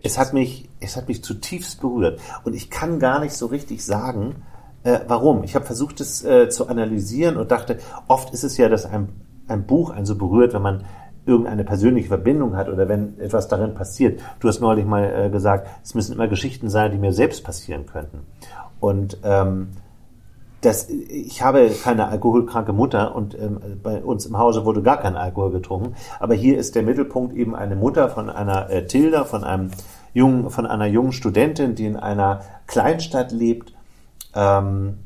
Es 0.04 0.18
hat 0.18 0.34
mich, 0.34 0.70
es 0.80 0.96
hat 0.96 1.08
mich 1.08 1.24
zutiefst 1.24 1.82
berührt 1.82 2.20
und 2.44 2.54
ich 2.54 2.70
kann 2.70 3.00
gar 3.00 3.20
nicht 3.20 3.34
so 3.34 3.48
richtig 3.48 3.84
sagen, 3.84 4.44
äh, 4.84 5.00
warum. 5.08 5.44
Ich 5.44 5.56
habe 5.56 5.66
versucht, 5.66 6.00
es 6.02 6.24
äh, 6.24 6.50
zu 6.50 6.68
analysieren 6.68 7.38
und 7.38 7.52
dachte, 7.52 7.78
oft 8.08 8.34
ist 8.34 8.44
es 8.44 8.58
ja, 8.58 8.70
dass 8.70 8.86
ein, 8.86 9.10
ein 9.48 9.66
Buch 9.66 9.90
einen 9.92 10.06
so 10.06 10.16
berührt, 10.16 10.54
wenn 10.54 10.62
man 10.62 10.84
irgendeine 11.26 11.64
persönliche 11.64 12.08
Verbindung 12.08 12.56
hat 12.56 12.68
oder 12.68 12.90
wenn 12.90 13.20
etwas 13.20 13.48
darin 13.48 13.76
passiert. 13.76 14.22
Du 14.40 14.48
hast 14.48 14.60
neulich 14.60 14.86
mal 14.86 15.04
äh, 15.04 15.30
gesagt, 15.30 15.68
es 15.84 15.94
müssen 15.94 16.14
immer 16.14 16.28
Geschichten 16.28 16.70
sein, 16.70 16.92
die 16.92 16.98
mir 16.98 17.14
selbst 17.14 17.44
passieren 17.44 17.86
könnten. 17.86 18.22
Und 18.80 19.20
ähm, 19.24 19.70
das, 20.62 20.90
ich 20.90 21.42
habe 21.42 21.72
keine 21.84 22.08
alkoholkranke 22.08 22.72
Mutter 22.72 23.16
und 23.16 23.38
ähm, 23.38 23.60
bei 23.82 24.04
uns 24.04 24.26
im 24.28 24.38
Hause 24.38 24.64
wurde 24.64 24.84
gar 24.84 24.98
kein 24.98 25.16
Alkohol 25.16 25.52
getrunken. 25.52 25.96
Aber 26.20 26.36
hier 26.36 26.58
ist 26.58 26.76
der 26.76 26.84
Mittelpunkt 26.84 27.36
eben 27.36 27.56
eine 27.56 27.76
Mutter 27.76 28.10
von 28.10 28.30
einer 28.30 28.70
äh, 28.70 28.86
Tilda, 28.86 29.24
von 29.26 29.44
einem 29.44 29.72
jungen, 30.14 30.50
von 30.50 30.68
einer 30.68 30.86
jungen 30.86 31.14
Studentin, 31.14 31.74
die 31.76 31.86
in 31.86 31.98
einer 31.98 32.42
Kleinstadt 32.68 33.32
lebt. 33.32 33.74
Ähm, 34.36 34.98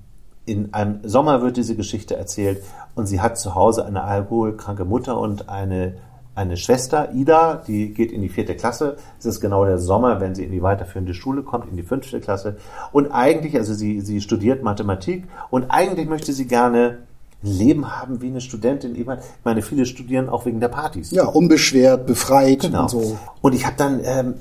in 0.46 0.74
einem 0.74 1.00
Sommer 1.04 1.42
wird 1.42 1.58
diese 1.58 1.76
Geschichte 1.76 2.16
erzählt 2.16 2.64
und 2.94 3.08
sie 3.08 3.20
hat 3.22 3.38
zu 3.40 3.56
Hause 3.56 3.86
eine 3.86 4.04
alkoholkranke 4.04 4.86
Mutter 4.86 5.18
und 5.20 5.50
eine, 5.50 5.96
eine 6.36 6.56
Schwester, 6.56 7.14
Ida, 7.14 7.64
die 7.68 7.94
geht 7.94 8.12
in 8.12 8.22
die 8.22 8.30
vierte 8.30 8.56
Klasse. 8.56 8.98
Es 9.18 9.26
ist 9.26 9.42
genau 9.42 9.66
der 9.66 9.80
Sommer, 9.80 10.20
wenn 10.22 10.36
sie 10.36 10.44
in 10.44 10.52
die 10.52 10.62
weiterführende 10.62 11.14
Schule 11.16 11.42
kommt, 11.42 11.68
in 11.70 11.78
die 11.78 11.84
fünfte 11.84 12.20
Klasse. 12.20 12.58
Und 12.92 13.12
eigentlich, 13.12 13.56
also 13.58 13.74
sie, 13.74 14.02
sie 14.02 14.22
studiert 14.22 14.62
Mathematik 14.62 15.24
und 15.50 15.66
eigentlich 15.72 16.08
möchte 16.08 16.32
sie 16.32 16.46
gerne 16.46 17.00
ein 17.44 17.50
Leben 17.52 18.00
haben 18.00 18.22
wie 18.22 18.28
eine 18.28 18.42
Studentin. 18.42 18.96
Ich 18.96 19.08
meine, 19.44 19.62
viele 19.62 19.86
studieren 19.88 20.30
auch 20.30 20.46
wegen 20.46 20.60
der 20.60 20.68
Partys. 20.70 21.10
Ja, 21.12 21.26
unbeschwert, 21.26 22.06
befreit 22.06 22.60
Genau. 22.62 22.84
und 22.84 22.90
so. 22.90 23.18
Und 23.42 23.54
ich 23.56 23.66
habe 23.66 23.76
dann 23.78 24.00
ähm, 24.04 24.34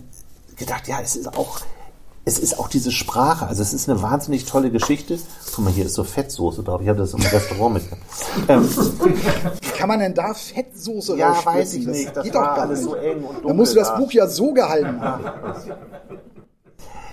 gedacht, 0.57 0.87
ja, 0.87 0.97
es 1.03 1.17
ist 1.17 1.29
auch, 1.37 1.61
es 2.27 2.39
ist 2.39 2.59
auch 2.59 2.69
diese 2.69 2.91
Sprache. 2.91 3.47
Also 3.47 3.61
es 3.61 3.75
ist 3.75 3.89
eine 3.89 4.01
wahnsinnig 4.01 4.47
tolle 4.47 4.71
Geschichte. 4.71 5.19
Guck 5.55 5.65
mal, 5.65 5.73
hier 5.73 5.85
ist 5.85 5.95
so 5.95 6.05
Fettsoße 6.05 6.63
drauf. 6.63 6.81
Ich 6.81 6.89
habe 6.89 6.99
das 6.99 7.13
im 7.13 7.21
Restaurant 7.21 7.75
mitgebracht. 7.75 8.01
Ähm, 8.49 8.69
Wie 9.61 9.69
kann 9.71 9.89
man 9.89 10.01
denn 10.01 10.15
da 10.15 10.33
Fettsoße 10.33 11.19
Ja, 11.19 11.37
weiß 11.45 11.75
ich 11.75 11.87
nicht. 11.87 12.17
Das 12.17 12.25
geht 12.25 12.35
doch 12.35 12.41
gar 12.57 12.67
nicht. 12.67 12.83
so 12.83 12.95
eng 12.95 13.23
und 13.25 13.45
da 13.45 13.53
musst 13.53 13.75
du 13.75 13.79
das 13.79 13.89
da. 13.89 13.99
Buch 13.99 14.11
ja 14.13 14.27
so 14.27 14.53
gehalten 14.55 15.01
haben. 15.01 15.25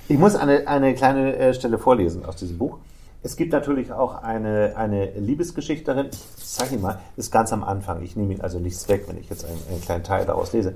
ich 0.07 0.17
muss 0.17 0.35
eine, 0.35 0.67
eine 0.67 0.95
kleine 0.95 1.35
äh, 1.35 1.53
Stelle 1.53 1.77
vorlesen 1.77 2.25
aus 2.25 2.37
diesem 2.37 2.57
Buch. 2.57 2.77
Es 3.23 3.35
gibt 3.35 3.51
natürlich 3.51 3.91
auch 3.91 4.23
eine, 4.23 4.73
eine 4.77 5.11
Liebesgeschichte 5.11 5.85
darin. 5.93 6.09
Ich 6.37 6.45
zeige 6.45 6.75
ihn 6.75 6.81
mal, 6.81 6.99
das 7.15 7.25
ist 7.25 7.31
ganz 7.31 7.53
am 7.53 7.63
Anfang. 7.63 8.01
Ich 8.01 8.15
nehme 8.15 8.33
ihn 8.33 8.41
also 8.41 8.59
nichts 8.59 8.87
weg, 8.87 9.03
wenn 9.07 9.17
ich 9.17 9.29
jetzt 9.29 9.45
einen, 9.45 9.61
einen 9.69 9.81
kleinen 9.81 10.03
Teil 10.03 10.25
daraus 10.25 10.53
lese. 10.53 10.73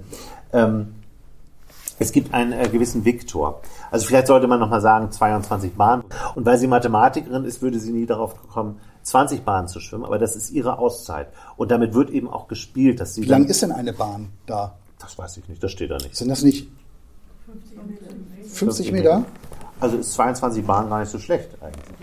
Ähm, 0.54 0.94
es 2.00 2.12
gibt 2.12 2.34
einen 2.34 2.52
äh, 2.52 2.68
gewissen 2.70 3.06
Viktor. 3.06 3.62
Also 3.92 4.06
vielleicht 4.08 4.28
sollte 4.28 4.48
man 4.48 4.60
nochmal 4.60 4.82
sagen, 4.82 5.12
22 5.12 5.74
Bahnen. 5.74 6.04
Und 6.36 6.46
weil 6.46 6.58
sie 6.58 6.68
Mathematikerin 6.68 7.46
ist, 7.46 7.62
würde 7.62 7.80
sie 7.80 7.92
nie 7.92 8.06
darauf 8.06 8.36
kommen, 8.50 8.80
20 9.04 9.44
Bahnen 9.44 9.68
zu 9.68 9.80
schwimmen. 9.80 10.06
Aber 10.06 10.20
das 10.20 10.36
ist 10.36 10.52
ihre 10.52 10.80
Auszeit. 10.80 11.28
Und 11.58 11.72
damit 11.72 11.94
wird 11.94 12.10
eben 12.10 12.30
auch 12.30 12.48
gespielt, 12.48 13.00
dass 13.00 13.16
sie... 13.16 13.24
Wie 13.24 13.28
lang 13.28 13.46
ist 13.46 13.62
denn 13.62 13.72
eine 13.72 13.94
Bahn 13.94 14.30
da? 14.46 14.76
Das 15.00 15.18
weiß 15.18 15.38
ich 15.38 15.48
nicht, 15.48 15.64
das 15.64 15.72
steht 15.72 15.92
da 15.92 15.98
nicht. 15.98 16.16
Sind 16.16 16.30
das 16.30 16.42
nicht 16.42 16.68
50 18.48 18.92
Meter? 18.92 19.24
Also 19.80 19.98
ist 19.98 20.14
22 20.14 20.66
Bahnen 20.66 20.90
gar 20.90 21.00
nicht 21.02 21.10
so 21.10 21.20
schlecht 21.20 21.50
eigentlich. 21.62 21.95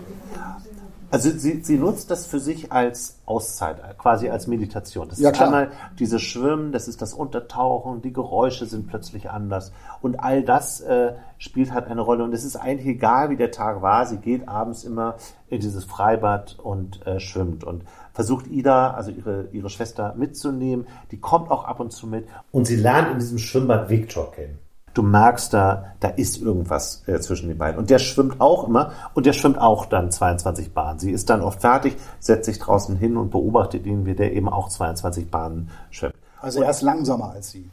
Also 1.13 1.29
sie, 1.29 1.61
sie 1.61 1.77
nutzt 1.77 2.09
das 2.09 2.25
für 2.25 2.39
sich 2.39 2.71
als 2.71 3.19
Auszeit, 3.27 3.77
quasi 3.99 4.31
als 4.31 4.47
Meditation. 4.47 5.09
Das 5.09 5.19
Ja, 5.19 5.29
ist 5.29 5.35
klar. 5.35 5.49
einmal 5.49 5.71
dieses 5.99 6.23
Schwimmen, 6.23 6.71
das 6.71 6.87
ist 6.87 7.03
das 7.03 7.13
Untertauchen, 7.13 8.01
die 8.01 8.11
Geräusche 8.11 8.65
sind 8.65 8.87
plötzlich 8.87 9.29
anders. 9.29 9.71
Und 10.01 10.19
all 10.19 10.41
das 10.41 10.81
äh, 10.81 11.13
spielt 11.37 11.71
halt 11.71 11.85
eine 11.85 12.01
Rolle. 12.01 12.23
Und 12.23 12.33
es 12.33 12.43
ist 12.43 12.55
eigentlich 12.55 12.87
egal, 12.87 13.29
wie 13.29 13.37
der 13.37 13.51
Tag 13.51 13.83
war. 13.83 14.07
Sie 14.07 14.17
geht 14.17 14.47
abends 14.47 14.83
immer 14.83 15.17
in 15.49 15.59
dieses 15.59 15.83
Freibad 15.83 16.57
und 16.63 17.05
äh, 17.05 17.19
schwimmt. 17.19 17.63
Und 17.63 17.83
versucht 18.11 18.47
Ida, 18.47 18.95
also 18.95 19.11
ihre, 19.11 19.49
ihre 19.51 19.69
Schwester, 19.69 20.15
mitzunehmen. 20.17 20.87
Die 21.11 21.19
kommt 21.19 21.51
auch 21.51 21.65
ab 21.65 21.79
und 21.79 21.91
zu 21.93 22.07
mit. 22.07 22.27
Und 22.51 22.65
sie 22.65 22.75
lernt 22.75 23.11
in 23.11 23.19
diesem 23.19 23.37
Schwimmbad 23.37 23.87
Viktor 23.87 24.31
kennen. 24.31 24.57
Du 24.93 25.01
merkst 25.01 25.53
da, 25.53 25.85
da 25.99 26.09
ist 26.09 26.41
irgendwas 26.41 27.03
äh, 27.07 27.19
zwischen 27.19 27.47
den 27.47 27.57
beiden. 27.57 27.79
Und 27.79 27.89
der 27.89 27.99
schwimmt 27.99 28.39
auch 28.39 28.67
immer 28.67 28.91
und 29.13 29.25
der 29.25 29.33
schwimmt 29.33 29.57
auch 29.57 29.87
dann 29.87 30.11
22 30.11 30.73
Bahnen. 30.73 30.99
Sie 30.99 31.11
ist 31.11 31.29
dann 31.29 31.41
oft 31.41 31.61
fertig, 31.61 31.95
setzt 32.19 32.45
sich 32.45 32.59
draußen 32.59 32.95
hin 32.95 33.17
und 33.17 33.31
beobachtet 33.31 33.85
ihn, 33.85 34.05
wie 34.05 34.13
der 34.13 34.33
eben 34.33 34.49
auch 34.49 34.69
22 34.69 35.31
Bahnen 35.31 35.69
schwimmt. 35.89 36.13
Also 36.41 36.61
er 36.61 36.69
ist 36.69 36.81
langsamer 36.81 37.31
als 37.31 37.51
sie. 37.51 37.69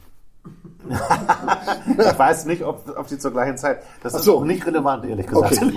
Ich 1.87 2.19
weiß 2.19 2.45
nicht, 2.45 2.63
ob, 2.63 2.97
ob 2.97 3.07
die 3.07 3.17
zur 3.17 3.31
gleichen 3.31 3.57
Zeit. 3.57 3.83
Das 4.01 4.13
ist 4.13 4.23
so. 4.23 4.37
auch 4.37 4.43
nicht 4.43 4.65
relevant, 4.65 5.05
ehrlich 5.05 5.27
gesagt, 5.27 5.61
Okay. 5.61 5.73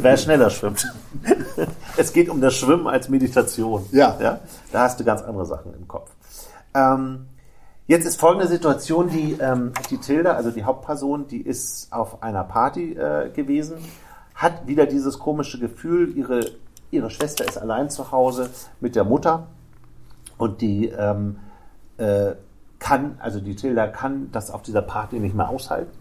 wer 0.00 0.16
schneller 0.16 0.50
schwimmt. 0.50 0.86
Es 1.98 2.12
geht 2.12 2.28
um 2.28 2.40
das 2.40 2.54
Schwimmen 2.54 2.86
als 2.86 3.08
Meditation. 3.08 3.86
Ja. 3.92 4.16
ja? 4.20 4.40
Da 4.72 4.82
hast 4.82 5.00
du 5.00 5.04
ganz 5.04 5.22
andere 5.22 5.46
Sachen 5.46 5.72
im 5.74 5.88
Kopf. 5.88 6.10
Ähm, 6.74 7.26
jetzt 7.86 8.06
ist 8.06 8.20
folgende 8.20 8.48
Situation, 8.48 9.08
die, 9.08 9.36
ähm, 9.40 9.72
die 9.90 9.98
Tilda, 9.98 10.32
also 10.32 10.50
die 10.50 10.64
Hauptperson, 10.64 11.26
die 11.26 11.40
ist 11.40 11.92
auf 11.92 12.22
einer 12.22 12.44
Party 12.44 12.92
äh, 12.92 13.30
gewesen, 13.30 13.76
hat 14.34 14.66
wieder 14.66 14.86
dieses 14.86 15.18
komische 15.18 15.58
Gefühl, 15.58 16.16
ihre, 16.16 16.52
ihre 16.90 17.10
Schwester 17.10 17.44
ist 17.44 17.58
allein 17.58 17.90
zu 17.90 18.12
Hause 18.12 18.50
mit 18.80 18.96
der 18.96 19.04
Mutter 19.04 19.46
und 20.38 20.60
die 20.60 20.88
ähm, 20.88 21.38
äh, 21.96 22.32
kann, 22.78 23.16
also 23.20 23.40
die 23.40 23.56
Tilda 23.56 23.86
kann 23.86 24.30
das 24.32 24.50
auf 24.50 24.62
dieser 24.62 24.82
Party 24.82 25.18
nicht 25.18 25.34
mehr 25.34 25.48
aushalten 25.48 25.96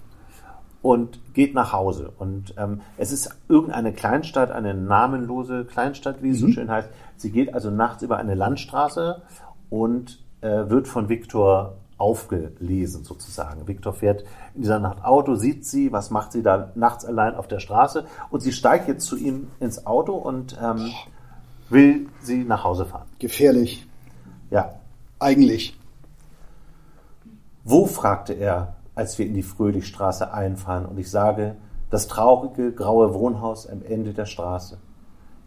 und 0.82 1.34
geht 1.34 1.56
nach 1.56 1.72
Hause. 1.72 2.12
Und 2.20 2.54
ähm, 2.58 2.82
es 2.98 3.12
ist 3.12 3.30
irgendeine 3.48 3.94
Kleinstadt, 3.94 4.52
eine 4.52 4.74
namenlose 4.74 5.66
Kleinstadt, 5.66 6.22
wie 6.22 6.32
es 6.32 6.40
so 6.40 6.50
schön 6.50 6.70
heißt. 6.70 6.90
Sie 7.16 7.32
geht 7.32 7.54
also 7.54 7.72
nachts 7.72 8.04
über 8.04 8.18
eine 8.18 8.36
Landstraße 8.36 9.22
und 9.70 10.25
äh, 10.46 10.70
wird 10.70 10.88
von 10.88 11.10
Viktor 11.10 11.78
aufgelesen 11.98 13.04
sozusagen. 13.04 13.68
Viktor 13.68 13.94
fährt 13.94 14.26
in 14.54 14.62
dieser 14.62 14.80
Nacht 14.80 15.04
Auto, 15.04 15.36
sieht 15.36 15.66
sie, 15.66 15.92
was 15.92 16.10
macht 16.10 16.34
sie 16.34 16.44
da 16.44 16.72
nachts 16.76 17.06
allein 17.06 17.36
auf 17.36 17.48
der 17.48 17.60
Straße 17.60 18.06
und 18.30 18.42
sie 18.42 18.52
steigt 18.52 18.88
jetzt 18.88 19.06
zu 19.06 19.16
ihm 19.16 19.48
ins 19.60 19.86
Auto 19.86 20.14
und 20.14 20.58
ähm, 20.62 20.92
will 21.70 22.08
sie 22.22 22.44
nach 22.44 22.64
Hause 22.66 22.86
fahren. 22.86 23.08
Gefährlich. 23.20 23.88
Ja, 24.52 24.76
Eigentlich. 25.20 25.80
Wo, 27.64 27.86
fragte 27.86 28.34
er, 28.34 28.76
als 28.96 29.18
wir 29.18 29.26
in 29.26 29.34
die 29.34 29.44
Fröhlichstraße 29.44 30.32
einfahren, 30.32 30.86
und 30.86 31.00
ich 31.00 31.10
sage, 31.10 31.56
das 31.90 32.08
traurige, 32.08 32.74
graue 32.74 33.14
Wohnhaus 33.14 33.68
am 33.68 33.82
Ende 33.82 34.14
der 34.14 34.26
Straße. 34.26 34.78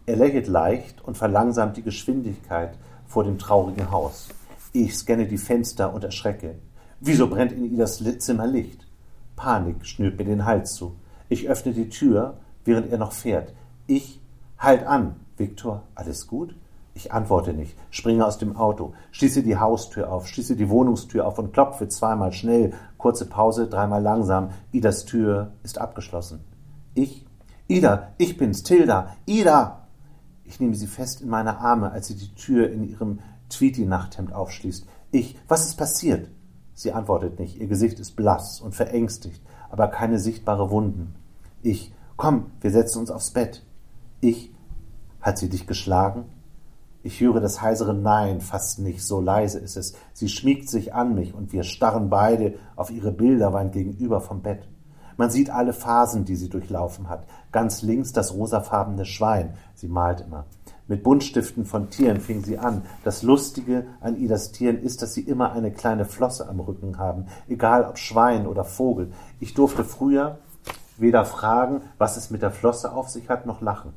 Er 0.07 0.17
lächelt 0.17 0.49
leicht 0.49 1.05
und 1.05 1.19
verlangsamt 1.19 1.77
die 1.77 1.83
Geschwindigkeit 1.83 2.79
vor 3.07 3.25
dem 3.25 3.39
traurigen 3.39 3.91
Haus. 3.91 4.29
Ich 4.73 4.97
scanne 4.97 5.27
die 5.27 5.39
Fenster 5.39 5.93
und 5.93 6.05
erschrecke. 6.05 6.57
Wieso 7.01 7.29
brennt 7.29 7.53
in 7.53 7.65
Idas 7.65 8.03
Zimmer 8.19 8.47
Licht? 8.47 8.87
Panik 9.37 9.87
schnürt 9.87 10.19
mir 10.19 10.25
den 10.25 10.45
Hals 10.45 10.75
zu. 10.75 10.97
Ich 11.29 11.49
öffne 11.49 11.73
die 11.73 11.89
Tür, 11.89 12.39
während 12.65 12.91
er 12.91 12.99
noch 12.99 13.13
fährt. 13.13 13.55
Ich 13.87 14.21
halt 14.59 14.87
an. 14.87 15.17
Viktor, 15.37 15.85
alles 15.95 16.27
gut? 16.27 16.55
Ich 16.95 17.13
antworte 17.13 17.53
nicht, 17.53 17.77
springe 17.91 18.27
aus 18.27 18.39
dem 18.39 18.57
Auto, 18.57 18.93
schließe 19.13 19.45
die 19.45 19.57
Haustür 19.57 20.11
auf, 20.11 20.27
schließe 20.27 20.57
die 20.57 20.69
Wohnungstür 20.69 21.29
auf 21.29 21.39
und 21.39 21.53
klopfe 21.53 21.87
zweimal 21.87 22.33
schnell, 22.33 22.73
kurze 22.97 23.27
Pause, 23.27 23.69
dreimal 23.69 24.03
langsam. 24.03 24.51
Idas 24.73 25.05
Tür 25.05 25.53
ist 25.63 25.79
abgeschlossen. 25.79 26.41
Ich? 26.95 27.25
Ida, 27.69 28.15
ich 28.19 28.37
bin's, 28.37 28.65
Tilda, 28.65 29.15
Ida! 29.27 29.87
Ich 30.45 30.59
nehme 30.59 30.75
sie 30.75 30.89
fest 30.89 31.21
in 31.21 31.29
meine 31.29 31.59
Arme, 31.59 31.93
als 31.93 32.09
sie 32.09 32.17
die 32.17 32.35
Tür 32.35 32.69
in 32.69 32.89
ihrem 32.89 33.21
Tweety-Nachthemd 33.49 34.33
aufschließt. 34.33 34.87
Ich, 35.11 35.39
was 35.49 35.67
ist 35.67 35.77
passiert? 35.77 36.29
Sie 36.75 36.93
antwortet 36.93 37.39
nicht, 37.39 37.59
ihr 37.61 37.67
Gesicht 37.67 37.99
ist 37.99 38.15
blass 38.15 38.61
und 38.61 38.75
verängstigt, 38.75 39.43
aber 39.71 39.89
keine 39.89 40.19
sichtbare 40.19 40.71
Wunden. 40.71 41.15
Ich, 41.63 41.93
komm, 42.17 42.53
wir 42.61 42.71
setzen 42.71 43.01
uns 43.01 43.11
aufs 43.11 43.33
Bett. 43.33 43.65
Ich, 44.21 44.55
hat 45.21 45.39
sie 45.39 45.49
dich 45.49 45.67
geschlagen? 45.67 46.27
Ich 47.03 47.21
höre 47.21 47.41
das 47.41 47.63
heisere 47.63 47.95
Nein 47.95 48.41
fast 48.41 48.81
nicht, 48.81 49.05
so 49.05 49.21
leise 49.21 49.59
ist 49.59 49.77
es. 49.77 49.95
Sie 50.13 50.29
schmiegt 50.29 50.69
sich 50.69 50.95
an 50.95 51.15
mich 51.15 51.33
und 51.33 51.53
wir 51.53 51.63
starren 51.63 52.11
beide 52.11 52.55
auf 52.77 52.91
ihre 52.91 53.13
Bilderwand 53.13 53.73
gegenüber 53.73 54.21
vom 54.21 54.43
Bett. 54.43 54.69
Man 55.17 55.31
sieht 55.31 55.51
alle 55.51 55.73
Phasen, 55.73 56.25
die 56.25 56.37
sie 56.37 56.49
durchlaufen 56.49 57.09
hat. 57.09 57.27
Ganz 57.51 57.83
links 57.83 58.13
das 58.13 58.35
rosafarbene 58.35 59.05
Schwein. 59.05 59.55
Sie 59.75 59.89
malt 59.89 60.21
immer. 60.21 60.45
Mit 60.89 61.03
Buntstiften 61.03 61.67
von 61.67 61.91
Tieren 61.91 62.19
fing 62.19 62.43
sie 62.43 62.59
an. 62.59 62.83
Das 63.05 63.23
Lustige 63.23 63.85
an 64.01 64.17
Idas 64.17 64.53
Tieren 64.53 64.83
ist, 64.83 65.03
dass 65.03 65.13
sie 65.13 65.21
immer 65.21 65.53
eine 65.53 65.71
kleine 65.71 66.07
Flosse 66.07 66.49
am 66.49 66.61
Rücken 66.61 66.97
haben, 66.97 67.27
egal 67.47 67.85
ob 67.85 67.99
Schwein 67.99 68.47
oder 68.47 68.65
Vogel. 68.65 69.13
Ich 69.39 69.53
durfte 69.53 69.85
früher 69.85 70.39
weder 70.97 71.27
fragen, 71.27 71.83
was 71.99 72.17
es 72.17 72.31
mit 72.31 72.41
der 72.41 72.51
Flosse 72.51 72.91
auf 72.91 73.11
sich 73.11 73.29
hat, 73.29 73.45
noch 73.45 73.61
lachen. 73.61 73.93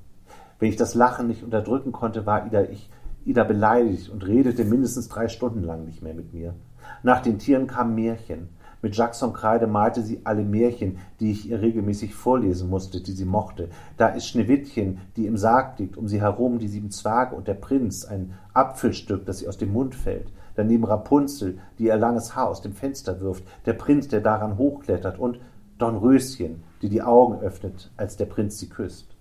Wenn 0.60 0.68
ich 0.68 0.76
das 0.76 0.94
Lachen 0.94 1.28
nicht 1.28 1.44
unterdrücken 1.44 1.94
konnte, 1.94 2.26
war 2.26 2.46
Ida, 2.46 2.64
ich, 2.64 2.90
Ida 3.24 3.46
beleidigt 3.46 4.10
und 4.10 4.28
redete 4.28 4.66
mindestens 4.66 5.08
drei 5.08 5.30
Stunden 5.30 5.64
lang 5.64 5.86
nicht 5.86 6.02
mehr 6.02 6.14
mit 6.14 6.34
mir. 6.34 6.56
Nach 7.04 7.22
den 7.22 7.40
Tieren 7.40 7.68
kamen 7.68 7.96
Märchen. 7.96 8.50
Mit 8.82 8.96
Jackson 8.96 9.34
Kreide 9.34 9.68
malte 9.68 10.02
sie 10.02 10.22
alle 10.24 10.44
Märchen, 10.44 10.98
die 11.20 11.32
ich 11.32 11.50
ihr 11.50 11.62
regelmäßig 11.62 12.16
vorlesen 12.16 12.70
musste, 12.70 13.02
die 13.02 13.12
sie 13.12 13.26
mochte. 13.26 13.70
Da 13.98 14.08
ist 14.08 14.28
Schneewittchen, 14.28 15.00
die 15.16 15.28
im 15.28 15.38
Sarg 15.38 15.78
liegt, 15.78 15.98
um 15.98 16.08
sie 16.08 16.20
herum 16.20 16.58
die 16.58 16.68
sieben 16.68 16.90
Zwerge 16.90 17.36
und 17.36 17.48
der 17.48 17.54
Prinz, 17.54 18.06
ein 18.06 18.34
Apfelstück, 18.54 19.26
das 19.26 19.42
ihr 19.42 19.50
aus 19.50 19.58
dem 19.58 19.72
Mund 19.72 19.94
fällt. 19.94 20.32
Daneben 20.56 20.84
Rapunzel, 20.84 21.60
die 21.78 21.86
ihr 21.86 21.98
langes 21.98 22.36
Haar 22.36 22.50
aus 22.50 22.62
dem 22.62 22.74
Fenster 22.74 23.22
wirft, 23.22 23.44
der 23.66 23.74
Prinz, 23.74 24.08
der 24.08 24.22
daran 24.22 24.58
hochklettert 24.58 25.20
und 25.20 25.40
Dornröschen, 25.78 26.64
die 26.82 26.90
die 26.90 27.02
Augen 27.02 27.40
öffnet, 27.40 27.92
als 27.98 28.18
der 28.18 28.26
Prinz 28.26 28.58
sie 28.58 28.70
küsst. 28.70 29.16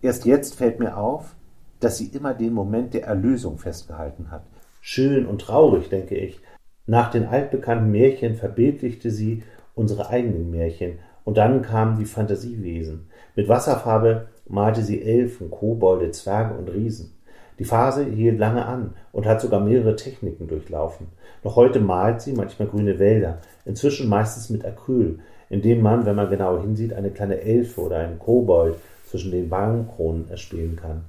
Erst 0.00 0.24
jetzt 0.26 0.54
fällt 0.54 0.78
mir 0.78 0.96
auf, 0.96 1.34
dass 1.80 1.98
sie 1.98 2.06
immer 2.06 2.34
den 2.34 2.52
Moment 2.52 2.94
der 2.94 3.04
Erlösung 3.04 3.58
festgehalten 3.58 4.30
hat. 4.30 4.44
Schön 4.80 5.26
und 5.26 5.40
traurig, 5.40 5.88
denke 5.88 6.16
ich. 6.16 6.40
Nach 6.86 7.10
den 7.10 7.26
altbekannten 7.26 7.90
Märchen 7.90 8.34
verbildlichte 8.34 9.10
sie 9.10 9.42
unsere 9.74 10.08
eigenen 10.08 10.50
Märchen, 10.50 10.98
und 11.24 11.36
dann 11.36 11.62
kamen 11.62 11.96
die 11.98 12.04
Fantasiewesen. 12.04 13.06
Mit 13.36 13.48
Wasserfarbe 13.48 14.26
malte 14.48 14.82
sie 14.82 15.02
Elfen, 15.02 15.50
Kobolde, 15.50 16.10
Zwerge 16.10 16.54
und 16.54 16.68
Riesen. 16.68 17.12
Die 17.58 17.64
Phase 17.64 18.04
hielt 18.04 18.38
lange 18.38 18.66
an 18.66 18.94
und 19.12 19.26
hat 19.26 19.40
sogar 19.40 19.60
mehrere 19.60 19.94
Techniken 19.94 20.48
durchlaufen. 20.48 21.06
Noch 21.44 21.54
heute 21.54 21.80
malt 21.80 22.20
sie 22.20 22.32
manchmal 22.32 22.68
grüne 22.68 22.98
Wälder, 22.98 23.38
inzwischen 23.64 24.08
meistens 24.08 24.50
mit 24.50 24.64
Acryl, 24.64 25.20
indem 25.48 25.82
man, 25.82 26.06
wenn 26.06 26.16
man 26.16 26.30
genau 26.30 26.60
hinsieht, 26.60 26.92
eine 26.92 27.10
kleine 27.10 27.40
Elfe 27.40 27.80
oder 27.80 27.98
einen 27.98 28.18
Kobold 28.18 28.76
zwischen 29.06 29.30
den 29.30 29.48
Baumkronen 29.48 30.28
erspielen 30.30 30.76
kann. 30.76 31.04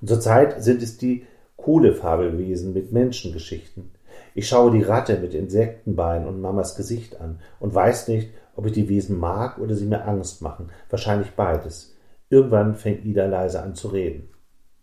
Und 0.00 0.08
zurzeit 0.08 0.62
sind 0.62 0.82
es 0.82 0.96
die 0.96 1.26
Kohlefabelwesen 1.56 2.72
mit 2.72 2.92
Menschengeschichten. 2.92 3.90
Ich 4.36 4.48
schaue 4.48 4.72
die 4.72 4.82
Ratte 4.82 5.18
mit 5.18 5.32
Insektenbeinen 5.32 6.26
und 6.26 6.40
Mamas 6.40 6.74
Gesicht 6.74 7.20
an 7.20 7.38
und 7.60 7.72
weiß 7.72 8.08
nicht, 8.08 8.32
ob 8.56 8.66
ich 8.66 8.72
die 8.72 8.88
Wesen 8.88 9.18
mag 9.20 9.58
oder 9.58 9.76
sie 9.76 9.86
mir 9.86 10.06
Angst 10.06 10.42
machen. 10.42 10.70
Wahrscheinlich 10.90 11.36
beides. 11.36 11.94
Irgendwann 12.30 12.74
fängt 12.74 13.04
Ida 13.04 13.26
leise 13.26 13.62
an 13.62 13.76
zu 13.76 13.88
reden. 13.88 14.28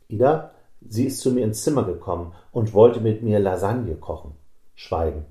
Ida, 0.07 0.51
sie 0.79 1.05
ist 1.05 1.19
zu 1.19 1.31
mir 1.31 1.43
ins 1.43 1.63
Zimmer 1.63 1.83
gekommen 1.83 2.31
und 2.53 2.73
wollte 2.73 3.01
mit 3.01 3.23
mir 3.23 3.39
Lasagne 3.39 3.95
kochen. 3.95 4.35
Schweigen. 4.73 5.25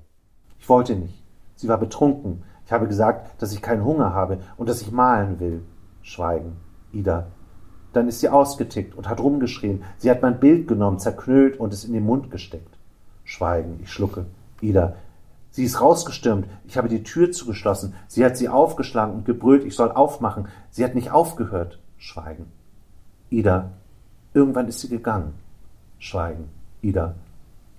Ich 0.59 0.69
wollte 0.69 0.95
nicht. 0.95 1.23
Sie 1.55 1.67
war 1.67 1.79
betrunken. 1.79 2.43
Ich 2.67 2.71
habe 2.71 2.87
gesagt, 2.87 3.41
dass 3.41 3.53
ich 3.53 3.61
keinen 3.63 3.83
Hunger 3.83 4.13
habe 4.13 4.37
und 4.55 4.69
dass 4.69 4.83
ich 4.83 4.91
malen 4.91 5.39
will. 5.39 5.63
Schweigen. 6.03 6.57
Ida. 6.91 7.31
Dann 7.91 8.07
ist 8.07 8.19
sie 8.19 8.29
ausgetickt 8.29 8.95
und 8.95 9.09
hat 9.09 9.19
rumgeschrien. 9.19 9.83
Sie 9.97 10.11
hat 10.11 10.21
mein 10.21 10.39
Bild 10.39 10.67
genommen, 10.67 10.99
zerknüllt 10.99 11.59
und 11.59 11.73
es 11.73 11.85
in 11.85 11.93
den 11.93 12.05
Mund 12.05 12.29
gesteckt. 12.29 12.77
Schweigen. 13.31 13.79
Ich 13.81 13.93
schlucke. 13.93 14.25
Ida. 14.59 14.95
Sie 15.51 15.63
ist 15.63 15.79
rausgestürmt. 15.79 16.47
Ich 16.67 16.77
habe 16.77 16.89
die 16.89 17.03
Tür 17.03 17.31
zugeschlossen. 17.31 17.93
Sie 18.09 18.25
hat 18.25 18.35
sie 18.35 18.49
aufgeschlagen 18.49 19.15
und 19.15 19.25
gebrüllt, 19.25 19.63
ich 19.63 19.73
soll 19.73 19.89
aufmachen. 19.89 20.49
Sie 20.69 20.83
hat 20.83 20.95
nicht 20.95 21.11
aufgehört. 21.11 21.79
Schweigen. 21.97 22.47
Ida. 23.29 23.69
Irgendwann 24.33 24.67
ist 24.67 24.81
sie 24.81 24.89
gegangen. 24.89 25.33
Schweigen. 25.97 26.49
Ida. 26.81 27.15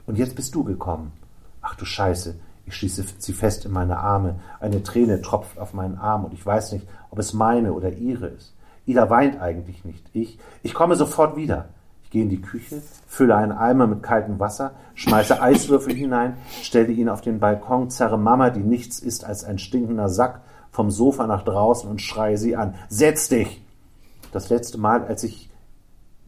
Und 0.07 0.17
jetzt 0.17 0.37
bist 0.37 0.55
du 0.55 0.65
gekommen. 0.65 1.13
Ach 1.61 1.75
du 1.75 1.85
Scheiße. 1.85 2.35
Ich 2.65 2.75
schließe 2.75 3.05
sie 3.19 3.33
fest 3.35 3.67
in 3.67 3.73
meine 3.73 3.99
Arme. 3.99 4.41
Eine 4.59 4.83
Träne 4.83 5.21
tropft 5.21 5.59
auf 5.59 5.75
meinen 5.75 5.99
Arm 5.99 6.25
und 6.25 6.33
ich 6.33 6.45
weiß 6.45 6.73
nicht, 6.73 6.89
ob 7.11 7.19
es 7.19 7.35
meine 7.35 7.75
oder 7.75 7.93
ihre 7.93 8.29
ist. 8.29 8.55
Ida 8.87 9.11
weint 9.11 9.39
eigentlich 9.39 9.85
nicht. 9.85 10.05
Ich, 10.15 10.39
ich 10.63 10.73
komme 10.73 10.97
sofort 10.97 11.37
wieder. 11.37 11.69
Gehe 12.13 12.25
in 12.25 12.29
die 12.29 12.43
Küche, 12.43 12.83
fülle 13.07 13.37
einen 13.37 13.53
Eimer 13.53 13.87
mit 13.87 14.03
kaltem 14.03 14.39
Wasser, 14.39 14.73
schmeiße 14.93 15.41
Eiswürfel 15.41 15.95
hinein, 15.95 16.37
stelle 16.61 16.93
ihn 16.93 17.09
auf 17.09 17.23
den 17.23 17.41
Balkon, 17.41 17.89
zerre 17.89 18.19
Mama, 18.19 18.51
die 18.51 18.61
nichts 18.61 18.99
ist 18.99 19.25
als 19.25 19.45
ein 19.45 19.59
stinkender 19.59 20.11
Sack, 20.11 20.43
vom 20.71 20.91
Sofa 20.91 21.27
nach 21.27 21.43
draußen 21.43 21.89
und 21.89 22.03
schreie 22.03 22.37
sie 22.37 22.55
an. 22.55 22.75
Setz 22.91 23.31
dich! 23.31 23.65
Das 24.31 24.51
letzte 24.51 24.77
Mal, 24.77 25.07
als 25.07 25.25
ich 25.25 25.49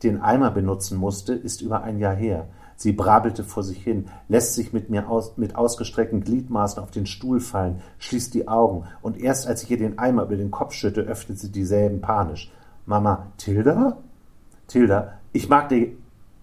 den 0.03 0.23
Eimer 0.23 0.51
benutzen 0.51 0.97
musste, 0.97 1.35
ist 1.35 1.61
über 1.61 1.83
ein 1.83 1.99
Jahr 1.99 2.15
her. 2.15 2.47
Sie 2.77 2.93
brabbelte 2.93 3.45
vor 3.45 3.63
sich 3.63 3.83
hin, 3.83 4.07
lässt 4.29 4.55
sich 4.55 4.73
mit 4.73 4.89
mir 4.89 5.11
aus, 5.11 5.37
mit 5.37 5.55
ausgestreckten 5.55 6.23
Gliedmaßen 6.25 6.83
auf 6.83 6.93
den 6.93 7.05
Stuhl 7.05 7.41
fallen, 7.41 7.83
schließt 7.99 8.33
die 8.33 8.49
Augen, 8.49 8.85
und 9.03 9.21
erst 9.21 9.47
als 9.47 9.63
ich 9.65 9.71
ihr 9.71 9.77
den 9.77 9.99
Eimer 9.99 10.23
über 10.23 10.37
den 10.37 10.51
Kopf 10.51 10.73
schütte, 10.73 11.03
öffnet 11.03 11.39
sie 11.39 11.53
dieselben 11.53 12.01
panisch. 12.01 12.51
Mama, 12.87 13.27
Tilda? 13.37 13.99
Tilda, 14.67 15.13
ich 15.35 15.51
mag 15.51 15.69
dir, 15.69 15.89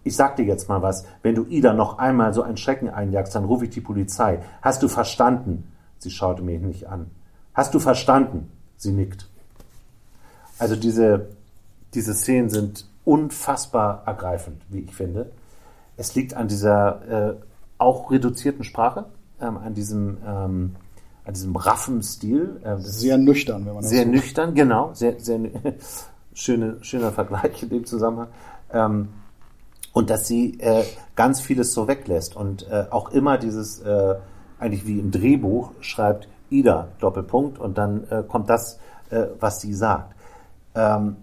ich 0.04 0.16
sag 0.16 0.36
dir 0.36 0.46
jetzt 0.46 0.70
mal 0.70 0.84
was. 0.84 1.06
Wenn 1.24 1.34
du 1.34 1.46
Ida 1.46 1.74
noch 1.74 1.98
einmal 1.98 2.34
so 2.34 2.44
einen 2.44 2.58
Schrecken 2.58 2.90
einjagst, 2.90 3.34
dann 3.34 3.46
rufe 3.46 3.66
ich 3.66 3.72
die 3.72 3.82
Polizei. 3.82 4.40
Hast 4.62 4.84
du 4.84 4.88
verstanden? 4.88 5.72
Sie 5.98 6.12
schaute 6.12 6.44
mich 6.44 6.62
nicht 6.62 6.88
an. 6.88 7.10
Hast 7.54 7.74
du 7.74 7.80
verstanden? 7.80 8.52
Sie 8.78 8.92
nickt. 8.92 9.28
Also 10.60 10.76
diese, 10.76 11.30
diese 11.94 12.14
Szenen 12.14 12.50
sind 12.50 12.88
unfassbar 13.06 14.04
ergreifend, 14.06 14.62
wie 14.70 14.82
ich 14.82 14.94
finde. 14.94 15.32
Es 15.98 16.14
liegt 16.14 16.36
an 16.36 16.48
dieser 16.48 17.32
äh, 17.32 17.36
auch 17.78 18.12
reduzierten 18.12 18.64
Sprache, 18.64 19.06
ähm, 19.40 19.58
an 19.58 19.74
diesem 19.74 20.18
ähm, 20.26 20.76
an 21.24 21.34
diesem 21.34 21.56
raffen 21.56 22.02
Stil. 22.02 22.60
Äh, 22.64 22.78
sehr 22.80 23.18
nüchtern, 23.18 23.66
wenn 23.66 23.74
man 23.74 23.84
das 23.84 23.90
Sehr 23.90 24.06
nüchtern, 24.06 24.56
genau. 24.56 24.94
Sehr, 24.94 25.20
sehr 25.20 25.40
schöne, 26.34 26.78
schöner 26.82 27.12
Vergleich 27.12 27.64
in 27.64 27.70
dem 27.70 27.86
Zusammenhang. 27.86 28.28
Ähm, 28.74 29.10
und 29.94 30.10
dass 30.10 30.28
sie 30.28 30.60
äh, 30.60 30.84
ganz 31.16 31.42
vieles 31.42 31.74
so 31.74 31.88
weglässt 31.88 32.36
und 32.36 32.68
äh, 32.70 32.86
auch 32.90 33.12
immer 33.12 33.38
dieses, 33.38 33.82
äh, 33.82 34.16
eigentlich 34.60 34.86
wie 34.88 35.00
im 35.00 35.12
Drehbuch, 35.12 35.72
schreibt 35.82 36.28
Ida 36.50 36.90
Doppelpunkt 37.00 37.60
und 37.60 37.78
dann 37.78 38.08
äh, 38.10 38.24
kommt 38.28 38.50
das, 38.50 38.80
äh, 39.10 39.26
was 39.40 39.60
sie 39.62 39.74
sagt. 39.74 40.16
Ähm, 40.76 41.18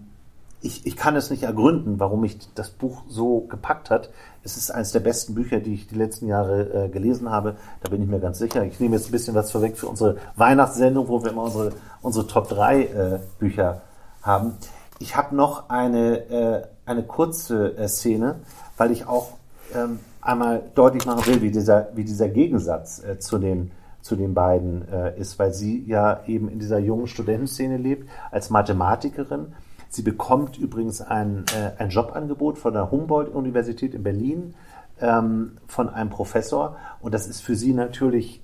ich, 0.61 0.85
ich 0.85 0.97
kann 0.97 1.15
es 1.15 1.29
nicht 1.29 1.43
ergründen, 1.43 1.99
warum 1.99 2.21
mich 2.21 2.37
das 2.53 2.69
Buch 2.69 3.03
so 3.07 3.41
gepackt 3.41 3.89
hat. 3.89 4.09
Es 4.43 4.57
ist 4.57 4.71
eines 4.71 4.91
der 4.91 4.99
besten 4.99 5.33
Bücher, 5.33 5.59
die 5.61 5.73
ich 5.73 5.87
die 5.87 5.95
letzten 5.95 6.27
Jahre 6.27 6.85
äh, 6.85 6.89
gelesen 6.89 7.29
habe. 7.29 7.55
Da 7.81 7.89
bin 7.89 8.03
ich 8.03 8.09
mir 8.09 8.19
ganz 8.19 8.39
sicher. 8.39 8.65
Ich 8.65 8.79
nehme 8.79 8.97
jetzt 8.97 9.07
ein 9.07 9.11
bisschen 9.11 9.35
was 9.35 9.51
vorweg 9.51 9.77
für 9.77 9.87
unsere 9.87 10.17
Weihnachtssendung, 10.35 11.07
wo 11.07 11.23
wir 11.23 11.31
immer 11.31 11.43
unsere, 11.43 11.71
unsere 12.01 12.27
Top 12.27 12.49
3 12.49 12.81
äh, 12.81 13.19
Bücher 13.37 13.81
haben. 14.21 14.57
Ich 14.99 15.15
habe 15.15 15.33
noch 15.33 15.69
eine, 15.69 16.29
äh, 16.29 16.67
eine 16.89 17.03
kurze 17.03 17.77
äh, 17.77 17.87
Szene, 17.87 18.39
weil 18.77 18.91
ich 18.91 19.07
auch 19.07 19.33
ähm, 19.75 19.99
einmal 20.21 20.63
deutlich 20.75 21.05
machen 21.05 21.25
will, 21.27 21.41
wie 21.41 21.51
dieser, 21.51 21.89
wie 21.95 22.03
dieser 22.03 22.29
Gegensatz 22.29 23.03
äh, 23.03 23.19
zu 23.19 23.37
den 23.37 23.71
zu 24.01 24.15
den 24.15 24.33
beiden 24.33 24.87
äh, 24.87 25.19
ist, 25.19 25.37
weil 25.39 25.53
sie 25.53 25.83
ja 25.85 26.21
eben 26.25 26.47
in 26.47 26.57
dieser 26.57 26.79
jungen 26.79 27.05
Studentenszene 27.05 27.75
lebt 27.75 28.09
als 28.31 28.49
Mathematikerin 28.49 29.47
Sie 29.89 30.03
bekommt 30.03 30.57
übrigens 30.57 31.01
ein, 31.01 31.45
äh, 31.55 31.81
ein 31.81 31.89
Jobangebot 31.89 32.59
von 32.59 32.73
der 32.73 32.91
Humboldt-Universität 32.91 33.95
in 33.95 34.03
Berlin 34.03 34.53
ähm, 35.01 35.57
von 35.65 35.89
einem 35.89 36.11
Professor. 36.11 36.77
Und 37.01 37.13
das 37.15 37.27
ist 37.27 37.41
für 37.41 37.55
sie 37.55 37.73
natürlich 37.73 38.41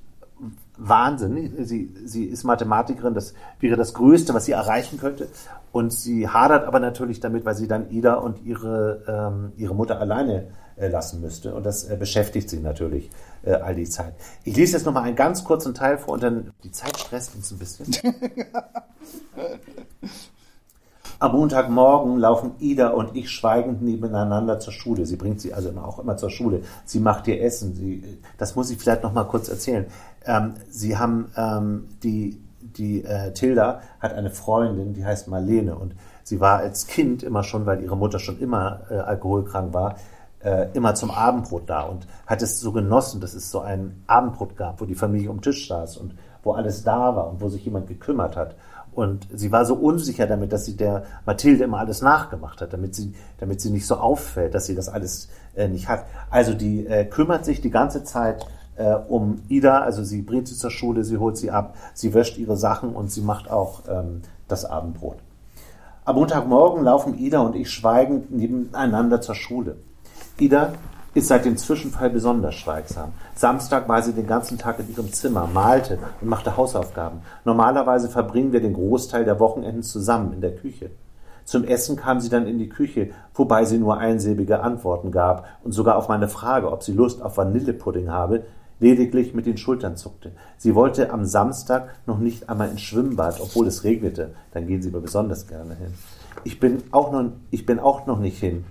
Wahnsinn. 0.77 1.65
Sie, 1.65 1.93
sie 2.05 2.25
ist 2.25 2.43
Mathematikerin, 2.43 3.13
das 3.13 3.33
wäre 3.59 3.75
das 3.75 3.93
Größte, 3.93 4.33
was 4.33 4.45
sie 4.45 4.53
erreichen 4.53 4.99
könnte. 4.99 5.27
Und 5.71 5.91
sie 5.91 6.27
hadert 6.29 6.65
aber 6.65 6.79
natürlich 6.79 7.19
damit, 7.19 7.45
weil 7.45 7.55
sie 7.55 7.67
dann 7.67 7.89
Ida 7.91 8.15
und 8.15 8.43
ihre, 8.45 9.03
ähm, 9.07 9.51
ihre 9.57 9.75
Mutter 9.75 9.99
alleine 9.99 10.47
äh, 10.77 10.87
lassen 10.87 11.21
müsste. 11.21 11.53
Und 11.53 11.65
das 11.65 11.85
äh, 11.85 11.95
beschäftigt 11.97 12.49
sie 12.49 12.59
natürlich 12.59 13.09
äh, 13.43 13.53
all 13.53 13.75
die 13.75 13.89
Zeit. 13.89 14.13
Ich 14.43 14.55
lese 14.55 14.73
jetzt 14.77 14.85
noch 14.85 14.93
mal 14.93 15.03
einen 15.03 15.15
ganz 15.15 15.43
kurzen 15.43 15.73
Teil 15.73 15.97
vor 15.97 16.13
und 16.15 16.23
dann 16.23 16.51
die 16.63 16.71
Zeit 16.71 16.97
stresst 16.97 17.35
uns 17.35 17.51
ein 17.51 17.59
bisschen. 17.59 17.95
Am 21.19 21.31
Montagmorgen 21.31 22.17
laufen 22.17 22.51
Ida 22.59 22.89
und 22.89 23.15
ich 23.15 23.29
schweigend 23.29 23.81
nebeneinander 23.81 24.59
zur 24.59 24.73
Schule. 24.73 25.05
Sie 25.05 25.15
bringt 25.15 25.39
sie 25.41 25.53
also 25.53 25.71
auch 25.77 25.99
immer 25.99 26.17
zur 26.17 26.29
Schule. 26.29 26.61
Sie 26.83 26.99
macht 26.99 27.27
ihr 27.27 27.41
Essen. 27.41 27.73
Sie, 27.73 28.19
das 28.37 28.55
muss 28.55 28.69
ich 28.69 28.77
vielleicht 28.77 29.03
noch 29.03 29.13
mal 29.13 29.23
kurz 29.23 29.47
erzählen. 29.47 29.85
Ähm, 30.25 30.55
sie 30.69 30.97
haben 30.97 31.31
ähm, 31.37 31.87
die 32.03 32.41
die 32.77 33.03
äh, 33.03 33.31
Tilda 33.31 33.81
hat 33.99 34.13
eine 34.13 34.29
Freundin, 34.29 34.93
die 34.93 35.05
heißt 35.05 35.27
Marlene 35.27 35.75
und 35.75 35.95
sie 36.23 36.39
war 36.39 36.57
als 36.57 36.87
Kind 36.87 37.23
immer 37.23 37.43
schon, 37.43 37.65
weil 37.65 37.81
ihre 37.81 37.95
Mutter 37.95 38.19
schon 38.19 38.39
immer 38.39 38.81
äh, 38.89 38.95
alkoholkrank 38.95 39.73
war, 39.73 39.95
äh, 40.43 40.67
immer 40.73 40.95
zum 40.95 41.11
Abendbrot 41.11 41.69
da 41.69 41.81
und 41.81 42.07
hat 42.27 42.41
es 42.41 42.59
so 42.59 42.71
genossen, 42.71 43.21
dass 43.21 43.33
es 43.33 43.51
so 43.51 43.59
ein 43.59 44.03
Abendbrot 44.07 44.55
gab, 44.57 44.81
wo 44.81 44.85
die 44.85 44.95
Familie 44.95 45.29
um 45.29 45.41
Tisch 45.41 45.67
saß 45.67 45.97
und 45.97 46.15
wo 46.43 46.53
alles 46.53 46.83
da 46.83 47.15
war 47.15 47.29
und 47.29 47.41
wo 47.41 47.49
sich 47.49 47.65
jemand 47.65 47.87
gekümmert 47.87 48.35
hat. 48.35 48.55
Und 48.95 49.27
sie 49.33 49.51
war 49.51 49.65
so 49.65 49.75
unsicher 49.75 50.25
damit, 50.25 50.53
dass 50.53 50.65
sie 50.65 50.77
der 50.77 51.03
Mathilde 51.25 51.65
immer 51.65 51.79
alles 51.79 52.01
nachgemacht 52.01 52.61
hat, 52.61 52.71
damit 52.71 52.95
sie, 52.95 53.13
damit 53.39 53.59
sie 53.59 53.69
nicht 53.69 53.85
so 53.85 53.95
auffällt, 53.95 54.55
dass 54.55 54.65
sie 54.65 54.75
das 54.75 54.87
alles 54.87 55.27
äh, 55.55 55.67
nicht 55.67 55.89
hat. 55.89 56.05
Also 56.29 56.53
die 56.53 56.87
äh, 56.87 57.03
kümmert 57.03 57.43
sich 57.43 57.59
die 57.59 57.71
ganze 57.71 58.05
Zeit 58.05 58.47
äh, 58.77 58.93
um 58.93 59.41
Ida, 59.49 59.81
also 59.81 60.01
sie 60.03 60.21
bringt 60.21 60.47
sie 60.47 60.55
zur 60.55 60.71
Schule, 60.71 61.03
sie 61.03 61.17
holt 61.17 61.35
sie 61.35 61.51
ab, 61.51 61.75
sie 61.93 62.13
wäscht 62.13 62.37
ihre 62.37 62.55
Sachen 62.55 62.95
und 62.95 63.11
sie 63.11 63.21
macht 63.21 63.51
auch 63.51 63.81
ähm, 63.89 64.21
das 64.47 64.63
Abendbrot. 64.63 65.17
Am 66.05 66.15
Montagmorgen 66.15 66.83
laufen 66.83 67.17
Ida 67.17 67.39
und 67.39 67.55
ich 67.55 67.71
schweigend 67.71 68.31
nebeneinander 68.31 69.19
zur 69.19 69.35
Schule. 69.35 69.75
Ida 70.39 70.73
ist 71.15 71.29
seit 71.29 71.45
dem 71.45 71.55
Zwischenfall 71.55 72.09
besonders 72.09 72.55
schweigsam. 72.55 73.13
Samstag 73.35 73.87
war 73.87 74.03
sie 74.03 74.11
den 74.11 74.27
ganzen 74.27 74.57
Tag 74.57 74.79
in 74.79 74.91
ihrem 74.91 75.13
Zimmer, 75.13 75.49
malte 75.51 75.97
und 76.19 76.27
machte 76.27 76.57
Hausaufgaben. 76.57 77.21
Normalerweise 77.45 78.09
verbringen 78.09 78.51
wir 78.51 78.61
den 78.61 78.73
Großteil 78.73 79.23
der 79.23 79.39
Wochenenden 79.39 79.81
zusammen 79.81 80.33
in 80.33 80.41
der 80.41 80.55
Küche. 80.55 80.91
Zum 81.45 81.63
Essen 81.63 81.95
kam 81.95 82.19
sie 82.19 82.29
dann 82.29 82.47
in 82.47 82.59
die 82.59 82.67
Küche, 82.67 83.11
wobei 83.33 83.63
sie 83.63 83.77
nur 83.77 83.97
einsilbige 83.97 84.59
Antworten 84.59 85.11
gab 85.11 85.47
und 85.63 85.71
sogar 85.71 85.95
auf 85.95 86.09
meine 86.09 86.27
Frage, 86.27 86.69
ob 86.69 86.83
sie 86.83 86.91
Lust 86.91 87.21
auf 87.21 87.37
Vanillepudding 87.37 88.09
habe, 88.09 88.43
lediglich 88.81 89.33
mit 89.33 89.45
den 89.45 89.55
Schultern 89.55 89.95
zuckte. 89.95 90.33
Sie 90.57 90.75
wollte 90.75 91.13
am 91.13 91.23
Samstag 91.23 91.95
noch 92.05 92.17
nicht 92.17 92.49
einmal 92.49 92.69
ins 92.69 92.81
Schwimmbad, 92.81 93.39
obwohl 93.39 93.67
es 93.67 93.85
regnete. 93.85 94.31
Dann 94.51 94.67
gehen 94.67 94.81
sie 94.81 94.89
aber 94.89 94.99
besonders 94.99 95.47
gerne 95.47 95.75
hin. 95.75 95.93
Ich 96.43 96.59
bin 96.59 96.83
auch 96.91 97.13
noch, 97.13 97.31
ich 97.51 97.65
bin 97.65 97.79
auch 97.79 98.05
noch 98.05 98.19
nicht 98.19 98.37
hin. 98.37 98.65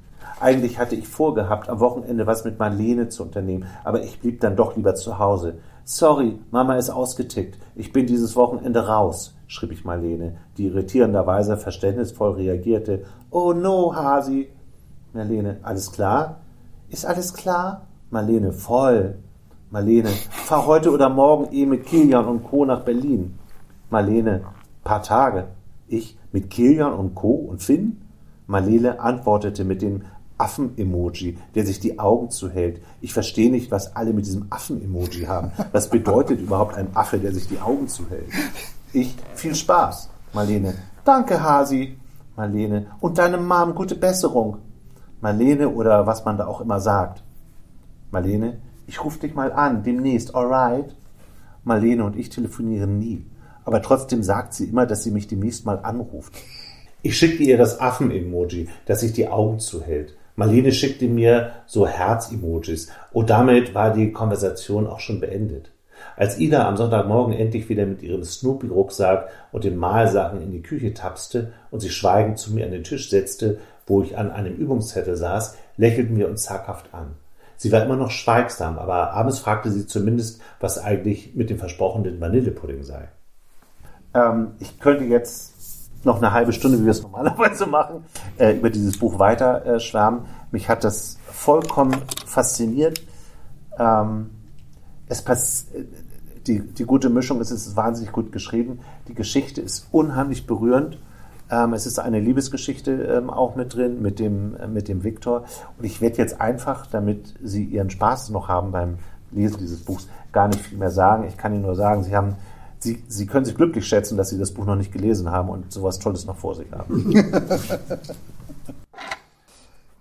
Eigentlich 0.44 0.78
hatte 0.78 0.94
ich 0.94 1.08
vorgehabt, 1.08 1.70
am 1.70 1.80
Wochenende 1.80 2.26
was 2.26 2.44
mit 2.44 2.58
Marlene 2.58 3.08
zu 3.08 3.22
unternehmen, 3.22 3.64
aber 3.82 4.02
ich 4.02 4.20
blieb 4.20 4.40
dann 4.40 4.56
doch 4.56 4.76
lieber 4.76 4.94
zu 4.94 5.18
Hause. 5.18 5.54
Sorry, 5.84 6.38
Mama 6.50 6.76
ist 6.76 6.90
ausgetickt. 6.90 7.58
Ich 7.74 7.94
bin 7.94 8.06
dieses 8.06 8.36
Wochenende 8.36 8.86
raus, 8.86 9.34
schrieb 9.46 9.72
ich 9.72 9.86
Marlene, 9.86 10.36
die 10.58 10.66
irritierenderweise 10.66 11.56
verständnisvoll 11.56 12.32
reagierte. 12.32 13.06
Oh 13.30 13.54
no, 13.54 13.96
Hasi. 13.96 14.50
Marlene, 15.14 15.60
alles 15.62 15.90
klar? 15.90 16.40
Ist 16.90 17.06
alles 17.06 17.32
klar? 17.32 17.86
Marlene, 18.10 18.52
voll. 18.52 19.14
Marlene, 19.70 20.10
fahr 20.28 20.66
heute 20.66 20.90
oder 20.90 21.08
morgen 21.08 21.54
eh 21.54 21.64
mit 21.64 21.86
Kilian 21.86 22.26
und 22.26 22.44
Co. 22.44 22.66
nach 22.66 22.82
Berlin. 22.82 23.38
Marlene, 23.88 24.42
paar 24.82 25.02
Tage. 25.02 25.46
Ich 25.88 26.18
mit 26.32 26.50
Kilian 26.50 26.92
und 26.92 27.14
Co. 27.14 27.30
und 27.30 27.62
Finn? 27.62 28.02
Marlene 28.46 29.00
antwortete 29.00 29.64
mit 29.64 29.80
dem 29.80 30.02
Affen-Emoji, 30.38 31.38
der 31.54 31.64
sich 31.64 31.80
die 31.80 31.98
Augen 31.98 32.30
zuhält. 32.30 32.80
Ich 33.00 33.12
verstehe 33.12 33.50
nicht, 33.50 33.70
was 33.70 33.94
alle 33.94 34.12
mit 34.12 34.26
diesem 34.26 34.46
Affen-Emoji 34.50 35.24
haben. 35.26 35.52
Was 35.72 35.90
bedeutet 35.90 36.40
überhaupt 36.42 36.74
ein 36.76 36.94
Affe, 36.94 37.18
der 37.18 37.32
sich 37.32 37.48
die 37.48 37.60
Augen 37.60 37.88
zuhält? 37.88 38.28
Ich, 38.92 39.14
viel 39.34 39.54
Spaß. 39.54 40.10
Marlene, 40.32 40.74
danke, 41.04 41.42
Hasi. 41.42 41.96
Marlene, 42.36 42.86
und 43.00 43.18
deine 43.18 43.38
Mom, 43.38 43.74
gute 43.74 43.94
Besserung. 43.94 44.58
Marlene 45.20 45.68
oder 45.68 46.06
was 46.06 46.24
man 46.24 46.36
da 46.36 46.46
auch 46.46 46.60
immer 46.60 46.80
sagt. 46.80 47.22
Marlene, 48.10 48.58
ich 48.86 49.04
rufe 49.04 49.20
dich 49.20 49.34
mal 49.34 49.52
an, 49.52 49.82
demnächst, 49.84 50.34
alright? 50.34 50.94
Marlene 51.62 52.04
und 52.04 52.16
ich 52.16 52.28
telefonieren 52.28 52.98
nie. 52.98 53.24
Aber 53.64 53.80
trotzdem 53.80 54.22
sagt 54.22 54.52
sie 54.54 54.66
immer, 54.66 54.84
dass 54.84 55.04
sie 55.04 55.10
mich 55.10 55.28
demnächst 55.28 55.64
mal 55.64 55.78
anruft. 55.82 56.34
Ich 57.02 57.16
schickte 57.16 57.42
ihr 57.42 57.56
das 57.56 57.80
Affen-Emoji, 57.80 58.68
das 58.86 59.00
sich 59.00 59.12
die 59.12 59.28
Augen 59.28 59.60
zuhält. 59.60 60.16
Marlene 60.36 60.72
schickte 60.72 61.06
mir 61.06 61.52
so 61.66 61.86
Herz-Emojis 61.86 62.88
und 63.12 63.30
damit 63.30 63.74
war 63.74 63.92
die 63.92 64.12
Konversation 64.12 64.86
auch 64.86 65.00
schon 65.00 65.20
beendet. 65.20 65.70
Als 66.16 66.38
Ida 66.38 66.68
am 66.68 66.76
Sonntagmorgen 66.76 67.34
endlich 67.34 67.68
wieder 67.68 67.86
mit 67.86 68.02
ihrem 68.02 68.22
Snoopy-Rucksack 68.22 69.28
und 69.52 69.64
den 69.64 69.76
Malsachen 69.76 70.42
in 70.42 70.50
die 70.50 70.62
Küche 70.62 70.94
tapste 70.94 71.52
und 71.70 71.80
sich 71.80 71.94
schweigend 71.94 72.38
zu 72.38 72.52
mir 72.52 72.64
an 72.64 72.72
den 72.72 72.84
Tisch 72.84 73.10
setzte, 73.10 73.58
wo 73.86 74.02
ich 74.02 74.16
an 74.16 74.30
einem 74.30 74.54
Übungszettel 74.54 75.16
saß, 75.16 75.56
lächelten 75.76 76.16
wir 76.16 76.28
uns 76.28 76.42
zaghaft 76.42 76.92
an. 76.92 77.14
Sie 77.56 77.70
war 77.72 77.82
immer 77.82 77.96
noch 77.96 78.10
schweigsam, 78.10 78.78
aber 78.78 79.12
abends 79.12 79.38
fragte 79.38 79.70
sie 79.70 79.86
zumindest, 79.86 80.40
was 80.60 80.78
eigentlich 80.78 81.34
mit 81.34 81.50
dem 81.50 81.58
versprochenen 81.58 82.20
Vanillepudding 82.20 82.82
sei. 82.82 83.08
Ähm, 84.14 84.52
ich 84.58 84.78
könnte 84.80 85.04
jetzt 85.04 85.53
noch 86.04 86.18
eine 86.18 86.32
halbe 86.32 86.52
Stunde, 86.52 86.80
wie 86.80 86.84
wir 86.84 86.90
es 86.90 87.02
normalerweise 87.02 87.66
machen, 87.66 88.04
äh, 88.38 88.56
über 88.56 88.70
dieses 88.70 88.98
Buch 88.98 89.18
weiter 89.18 89.64
äh, 89.66 89.80
schwärmen. 89.80 90.26
Mich 90.50 90.68
hat 90.68 90.84
das 90.84 91.18
vollkommen 91.26 91.96
fasziniert. 92.26 93.02
Ähm, 93.78 94.30
es 95.08 95.22
pass 95.22 95.66
die, 96.46 96.60
die 96.60 96.84
gute 96.84 97.08
Mischung 97.08 97.40
ist, 97.40 97.50
es 97.50 97.66
ist 97.66 97.76
wahnsinnig 97.76 98.12
gut 98.12 98.32
geschrieben. 98.32 98.80
Die 99.08 99.14
Geschichte 99.14 99.60
ist 99.60 99.88
unheimlich 99.92 100.46
berührend. 100.46 100.98
Ähm, 101.50 101.72
es 101.72 101.86
ist 101.86 101.98
eine 101.98 102.20
Liebesgeschichte 102.20 102.92
ähm, 102.92 103.30
auch 103.30 103.56
mit 103.56 103.74
drin, 103.74 104.02
mit 104.02 104.18
dem, 104.18 104.56
äh, 104.56 104.66
mit 104.66 104.88
dem 104.88 105.04
Viktor. 105.04 105.44
Und 105.78 105.84
ich 105.84 106.00
werde 106.00 106.16
jetzt 106.16 106.40
einfach, 106.40 106.86
damit 106.86 107.34
Sie 107.42 107.64
Ihren 107.64 107.90
Spaß 107.90 108.30
noch 108.30 108.48
haben 108.48 108.72
beim 108.72 108.98
Lesen 109.30 109.58
dieses 109.58 109.84
Buchs, 109.84 110.08
gar 110.32 110.48
nicht 110.48 110.60
viel 110.60 110.78
mehr 110.78 110.90
sagen. 110.90 111.24
Ich 111.28 111.36
kann 111.36 111.52
Ihnen 111.52 111.62
nur 111.62 111.76
sagen, 111.76 112.02
Sie 112.04 112.14
haben 112.14 112.36
Sie, 112.84 113.02
Sie 113.08 113.26
können 113.26 113.46
sich 113.46 113.54
glücklich 113.54 113.86
schätzen, 113.86 114.18
dass 114.18 114.28
Sie 114.28 114.38
das 114.38 114.52
Buch 114.52 114.66
noch 114.66 114.76
nicht 114.76 114.92
gelesen 114.92 115.30
haben 115.30 115.48
und 115.48 115.72
sowas 115.72 115.98
Tolles 115.98 116.26
noch 116.26 116.36
vor 116.36 116.54
sich 116.54 116.70
haben. 116.70 117.14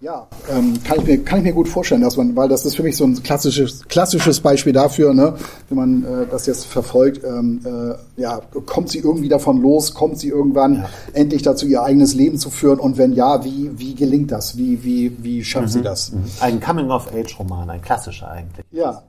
Ja, 0.04 0.28
ähm, 0.52 0.74
kann, 0.84 1.00
ich 1.00 1.06
mir, 1.06 1.24
kann 1.24 1.40
ich 1.40 1.46
mir 1.46 1.54
gut 1.54 1.70
vorstellen, 1.70 2.02
dass 2.02 2.18
man, 2.18 2.36
weil 2.36 2.50
das 2.50 2.66
ist 2.66 2.76
für 2.76 2.84
mich 2.84 2.98
so 2.98 3.06
ein 3.06 3.24
klassisches, 3.24 3.88
klassisches 3.88 4.42
Beispiel 4.42 4.74
dafür, 4.74 5.14
ne, 5.14 5.36
wenn 5.70 5.78
man 5.78 6.04
äh, 6.04 6.28
das 6.30 6.46
jetzt 6.46 6.66
verfolgt, 6.66 7.24
ähm, 7.24 7.62
äh, 7.64 8.22
ja, 8.22 8.42
kommt 8.66 8.90
sie 8.90 8.98
irgendwie 8.98 9.30
davon 9.30 9.62
los, 9.62 9.94
kommt 9.94 10.20
sie 10.20 10.28
irgendwann 10.28 10.76
ja. 10.76 10.90
endlich 11.14 11.42
dazu, 11.42 11.66
ihr 11.68 11.84
eigenes 11.84 12.16
Leben 12.16 12.38
zu 12.38 12.50
führen 12.50 12.80
und 12.80 12.98
wenn 12.98 13.14
ja, 13.14 13.46
wie, 13.46 13.72
wie 13.78 13.96
gelingt 13.96 14.34
das? 14.34 14.58
Wie, 14.58 14.84
wie, 14.84 15.24
wie 15.24 15.42
schafft 15.42 15.68
mhm. 15.68 15.72
sie 15.72 15.82
das? 15.82 16.12
Mhm. 16.12 16.24
Ein 16.42 16.60
Coming-of-Age-Roman, 16.60 17.70
ein 17.70 17.82
klassischer 17.82 18.30
eigentlich. 18.30 18.66
Ja, 18.72 19.04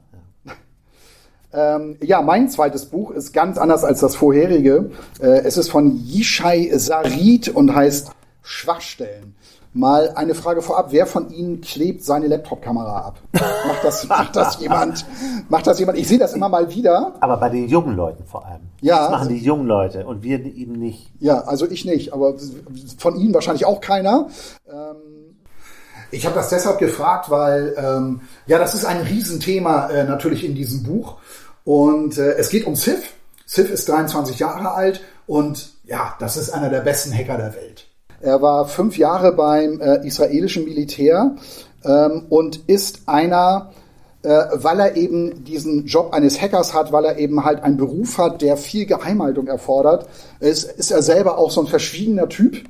ähm, 1.54 1.96
ja, 2.02 2.20
mein 2.22 2.48
zweites 2.48 2.86
Buch 2.86 3.10
ist 3.10 3.32
ganz 3.32 3.58
anders 3.58 3.84
als 3.84 4.00
das 4.00 4.16
vorherige. 4.16 4.90
Äh, 5.20 5.42
es 5.44 5.56
ist 5.56 5.70
von 5.70 5.96
Yishai 5.96 6.70
Sarid 6.74 7.48
und 7.48 7.74
heißt 7.74 8.10
Schwachstellen. 8.42 9.34
Mal 9.76 10.12
eine 10.14 10.36
Frage 10.36 10.62
vorab. 10.62 10.88
Wer 10.90 11.04
von 11.04 11.30
Ihnen 11.30 11.60
klebt 11.60 12.04
seine 12.04 12.28
Laptop-Kamera 12.28 13.06
ab? 13.06 13.18
Macht 13.32 13.82
das, 13.82 14.08
macht 14.08 14.36
das 14.36 14.60
jemand? 14.60 15.04
Macht 15.48 15.66
das 15.66 15.80
jemand? 15.80 15.98
Ich 15.98 16.06
sehe 16.06 16.18
das 16.18 16.32
immer 16.32 16.48
mal 16.48 16.72
wieder. 16.72 17.14
Aber 17.18 17.36
bei 17.38 17.48
den 17.48 17.68
jungen 17.68 17.96
Leuten 17.96 18.24
vor 18.24 18.46
allem. 18.46 18.62
Ja. 18.80 19.02
Das 19.02 19.10
machen 19.10 19.28
die 19.30 19.38
jungen 19.38 19.66
Leute 19.66 20.06
und 20.06 20.22
wir 20.22 20.44
eben 20.44 20.74
nicht. 20.74 21.10
Ja, 21.18 21.40
also 21.40 21.68
ich 21.68 21.84
nicht. 21.84 22.12
Aber 22.12 22.34
von 22.98 23.16
Ihnen 23.16 23.34
wahrscheinlich 23.34 23.66
auch 23.66 23.80
keiner. 23.80 24.28
Ähm, 24.70 25.34
ich 26.12 26.24
habe 26.24 26.36
das 26.36 26.50
deshalb 26.50 26.78
gefragt, 26.78 27.28
weil 27.28 27.74
ähm, 27.76 28.20
ja, 28.46 28.58
das 28.58 28.74
ist 28.74 28.84
ein 28.84 29.00
Riesenthema 29.00 29.88
äh, 29.88 30.04
natürlich 30.04 30.44
in 30.44 30.54
diesem 30.54 30.84
Buch. 30.84 31.16
Und 31.64 32.18
äh, 32.18 32.34
es 32.34 32.50
geht 32.50 32.66
um 32.66 32.76
Sif. 32.76 33.14
Sif 33.46 33.70
ist 33.70 33.88
23 33.88 34.38
Jahre 34.38 34.72
alt 34.72 35.02
und 35.26 35.72
ja, 35.84 36.14
das 36.18 36.36
ist 36.36 36.50
einer 36.50 36.70
der 36.70 36.80
besten 36.80 37.12
Hacker 37.12 37.36
der 37.36 37.54
Welt. 37.54 37.86
Er 38.20 38.40
war 38.40 38.66
fünf 38.66 38.96
Jahre 38.96 39.32
beim 39.32 39.80
äh, 39.80 40.06
israelischen 40.06 40.64
Militär 40.64 41.36
ähm, 41.84 42.26
und 42.30 42.68
ist 42.68 43.02
einer, 43.06 43.72
äh, 44.22 44.28
weil 44.54 44.80
er 44.80 44.96
eben 44.96 45.44
diesen 45.44 45.86
Job 45.86 46.14
eines 46.14 46.40
Hackers 46.40 46.72
hat, 46.72 46.90
weil 46.92 47.04
er 47.04 47.18
eben 47.18 47.44
halt 47.44 47.62
einen 47.62 47.76
Beruf 47.76 48.16
hat, 48.16 48.40
der 48.40 48.56
viel 48.56 48.86
Geheimhaltung 48.86 49.46
erfordert, 49.46 50.08
ist, 50.40 50.64
ist 50.64 50.90
er 50.90 51.02
selber 51.02 51.38
auch 51.38 51.50
so 51.50 51.60
ein 51.60 51.66
verschwiegener 51.66 52.28
Typ 52.28 52.64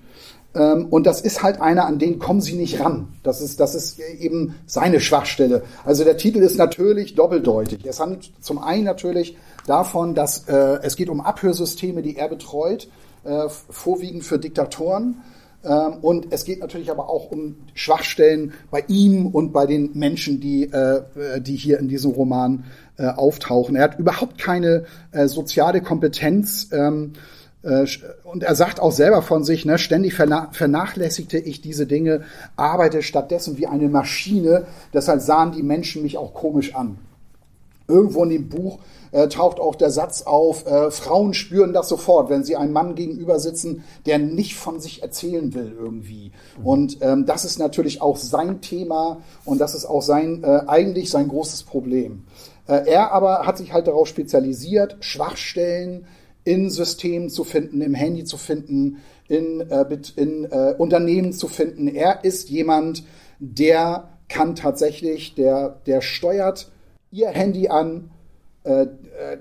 und 0.61 1.05
das 1.05 1.21
ist 1.21 1.43
halt 1.43 1.61
einer, 1.61 1.87
an 1.87 1.99
den 1.99 2.19
kommen 2.21 2.41
sie 2.41 2.55
nicht 2.55 2.81
ran. 2.81 3.09
Das 3.25 3.41
ist, 3.41 3.59
das 3.59 3.75
ist 3.75 3.99
eben 3.99 4.55
seine 4.67 5.01
Schwachstelle. 5.01 5.63
Also 5.85 6.05
der 6.05 6.17
Titel 6.17 6.39
ist 6.39 6.57
natürlich 6.57 7.17
doppeldeutig. 7.17 7.85
Es 7.85 7.99
handelt 7.99 8.31
zum 8.41 8.59
einen 8.59 8.85
natürlich 8.85 9.37
davon, 9.67 10.15
dass 10.15 10.49
äh, 10.49 10.79
es 10.83 10.97
geht 10.97 11.09
um 11.09 11.21
Abhörsysteme, 11.21 12.03
die 12.03 12.17
er 12.17 12.29
betreut, 12.29 12.89
äh, 13.25 13.49
vorwiegend 13.49 14.25
für 14.25 14.39
Diktatoren. 14.39 15.23
Ähm, 15.65 15.95
und 16.03 16.27
es 16.31 16.45
geht 16.45 16.61
natürlich 16.61 16.91
aber 16.91 17.09
auch 17.09 17.31
um 17.31 17.57
Schwachstellen 17.75 18.53
bei 18.71 18.85
ihm 18.89 19.27
und 19.27 19.53
bei 19.53 19.67
den 19.67 19.91
Menschen, 19.95 20.41
die, 20.41 20.65
äh, 20.65 21.03
die 21.41 21.57
hier 21.57 21.79
in 21.79 21.89
diesem 21.89 22.13
Roman 22.13 22.65
äh, 22.97 23.07
auftauchen. 23.07 23.75
Er 23.77 23.85
hat 23.85 23.99
überhaupt 23.99 24.39
keine 24.39 24.85
äh, 25.13 25.27
soziale 25.27 25.81
Kompetenz. 25.81 26.69
Ähm, 26.73 27.15
äh, 27.15 27.34
und 28.25 28.43
er 28.43 28.55
sagt 28.55 28.79
auch 28.81 28.93
selber 28.93 29.23
von 29.23 29.45
sich, 29.45 29.65
ne, 29.65 29.79
ständig 29.79 30.15
vernachlässigte 30.15 31.39
ich 31.39 31.61
diese 31.63 31.87
Dinge, 31.87 32.23
arbeite 32.57 33.03
stattdessen 33.03 33.57
wie 33.57 33.67
eine 33.67 33.89
Maschine. 33.89 34.67
Deshalb 34.93 35.21
sahen 35.21 35.53
die 35.53 35.63
Menschen 35.63 36.03
mich 36.03 36.19
auch 36.19 36.35
komisch 36.35 36.75
an. 36.75 36.99
Irgendwo 37.89 38.25
in 38.25 38.31
dem 38.31 38.49
Buch 38.49 38.79
äh, 39.13 39.29
taucht 39.29 39.61
auch 39.61 39.77
der 39.77 39.91
Satz 39.91 40.23
auf, 40.23 40.67
äh, 40.67 40.91
Frauen 40.91 41.35
spüren 41.35 41.73
das 41.73 41.89
sofort, 41.89 42.31
wenn 42.31 42.45
sie 42.45 42.57
einem 42.57 42.73
Mann 42.73 42.95
gegenüber 42.95 43.39
sitzen, 43.39 43.85
der 44.07 44.19
nicht 44.19 44.57
von 44.57 44.81
sich 44.81 45.03
erzählen 45.03 45.55
will 45.55 45.75
irgendwie. 45.79 46.33
Mhm. 46.59 46.67
Und 46.67 46.99
ähm, 47.01 47.27
das 47.27 47.45
ist 47.45 47.59
natürlich 47.59 48.03
auch 48.03 48.17
sein 48.17 48.61
Thema 48.61 49.19
und 49.45 49.61
das 49.61 49.75
ist 49.75 49.85
auch 49.85 50.03
sein, 50.03 50.43
äh, 50.43 50.63
eigentlich 50.67 51.11
sein 51.11 51.29
großes 51.29 51.63
Problem. 51.63 52.25
Äh, 52.67 52.89
er 52.89 53.13
aber 53.13 53.47
hat 53.47 53.59
sich 53.59 53.73
halt 53.73 53.87
darauf 53.87 54.09
spezialisiert, 54.09 54.97
Schwachstellen 55.01 56.07
in 56.45 56.71
Systemen 56.71 57.31
zu 57.31 57.45
finden, 57.45 57.81
im 57.81 57.95
Handy 57.95 58.25
zu 58.25 58.37
finden, 58.37 58.99
in, 59.29 59.61
äh, 59.71 59.87
in 60.17 60.45
äh, 60.45 60.75
Unternehmen 60.77 61.33
zu 61.33 61.49
finden. 61.49 61.89
Er 61.89 62.25
ist 62.25 62.51
jemand, 62.51 63.05
der 63.39 64.09
kann 64.29 64.55
tatsächlich, 64.55 65.35
der, 65.35 65.81
der 65.87 66.01
steuert 66.01 66.71
ihr 67.11 67.29
Handy 67.29 67.69
an, 67.69 68.11
äh, 68.65 68.83
äh, 68.83 68.89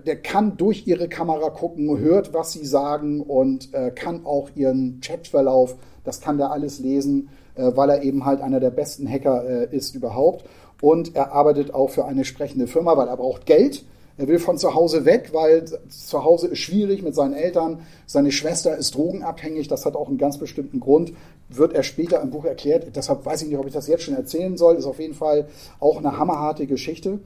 der 0.06 0.22
kann 0.22 0.58
durch 0.58 0.86
ihre 0.86 1.08
Kamera 1.08 1.50
gucken, 1.50 1.98
hört, 1.98 2.34
was 2.34 2.52
sie 2.52 2.66
sagen 2.66 3.22
und 3.22 3.74
äh, 3.74 3.90
kann 3.92 4.26
auch 4.26 4.50
ihren 4.56 5.00
Chatverlauf, 5.02 5.76
das 6.04 6.20
kann 6.20 6.38
der 6.38 6.52
alles 6.52 6.80
lesen, 6.80 7.30
äh, 7.56 7.72
weil 7.74 7.90
er 7.90 8.04
eben 8.04 8.26
halt 8.26 8.42
einer 8.42 8.60
der 8.60 8.70
besten 8.70 9.10
Hacker 9.10 9.72
ist 9.72 9.96
überhaupt. 9.96 10.46
Und 10.82 11.16
er 11.16 11.32
arbeitet 11.32 11.74
auch 11.74 11.90
für 11.90 12.04
eine 12.04 12.26
sprechende 12.26 12.68
Firma, 12.68 12.98
weil 12.98 13.08
er 13.08 13.16
braucht 13.16 13.46
Geld. 13.46 13.86
Er 14.18 14.28
will 14.28 14.38
von 14.38 14.58
zu 14.58 14.76
Hause 14.76 15.06
weg, 15.06 15.30
weil 15.34 15.66
zu 15.90 16.24
Hause 16.24 16.48
ist 16.48 16.60
schwierig 16.60 17.02
mit 17.02 17.16
seinen 17.16 17.34
Eltern. 17.34 17.80
Seine 18.06 18.32
Schwester 18.32 18.78
ist 18.78 18.94
drogenabhängig. 18.96 19.68
Das 19.68 19.86
hat 19.86 19.96
auch 19.96 20.08
einen 20.08 20.20
ganz 20.20 20.38
bestimmten 20.38 20.80
Grund. 20.80 21.14
Wird 21.50 21.74
er 21.74 21.82
später 21.82 22.22
im 22.22 22.30
Buch 22.30 22.46
erklärt. 22.46 22.96
Deshalb 22.96 23.26
weiß 23.26 23.42
ich 23.42 23.50
nicht, 23.50 23.58
ob 23.58 23.66
ich 23.66 23.74
das 23.74 23.88
jetzt 23.88 24.04
schon 24.04 24.16
erzählen 24.16 24.56
soll. 24.56 24.76
Ist 24.76 24.86
auf 24.86 25.00
jeden 25.00 25.16
Fall 25.16 25.48
auch 25.80 25.98
eine 25.98 26.18
hammerharte 26.18 26.68
Geschichte. 26.68 27.20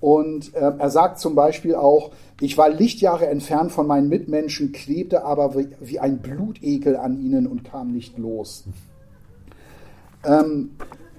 Und 0.00 0.54
äh, 0.54 0.72
er 0.78 0.90
sagt 0.90 1.18
zum 1.18 1.34
Beispiel 1.34 1.74
auch, 1.74 2.12
ich 2.40 2.56
war 2.56 2.68
Lichtjahre 2.68 3.26
entfernt 3.26 3.72
von 3.72 3.88
meinen 3.88 4.08
Mitmenschen, 4.08 4.70
klebte 4.70 5.24
aber 5.24 5.56
wie, 5.56 5.68
wie 5.80 5.98
ein 5.98 6.18
Blutekel 6.18 6.96
an 6.96 7.20
ihnen 7.20 7.48
und 7.48 7.64
kam 7.64 7.90
nicht 7.90 8.16
los. 8.16 8.62
Ähm, 10.24 10.70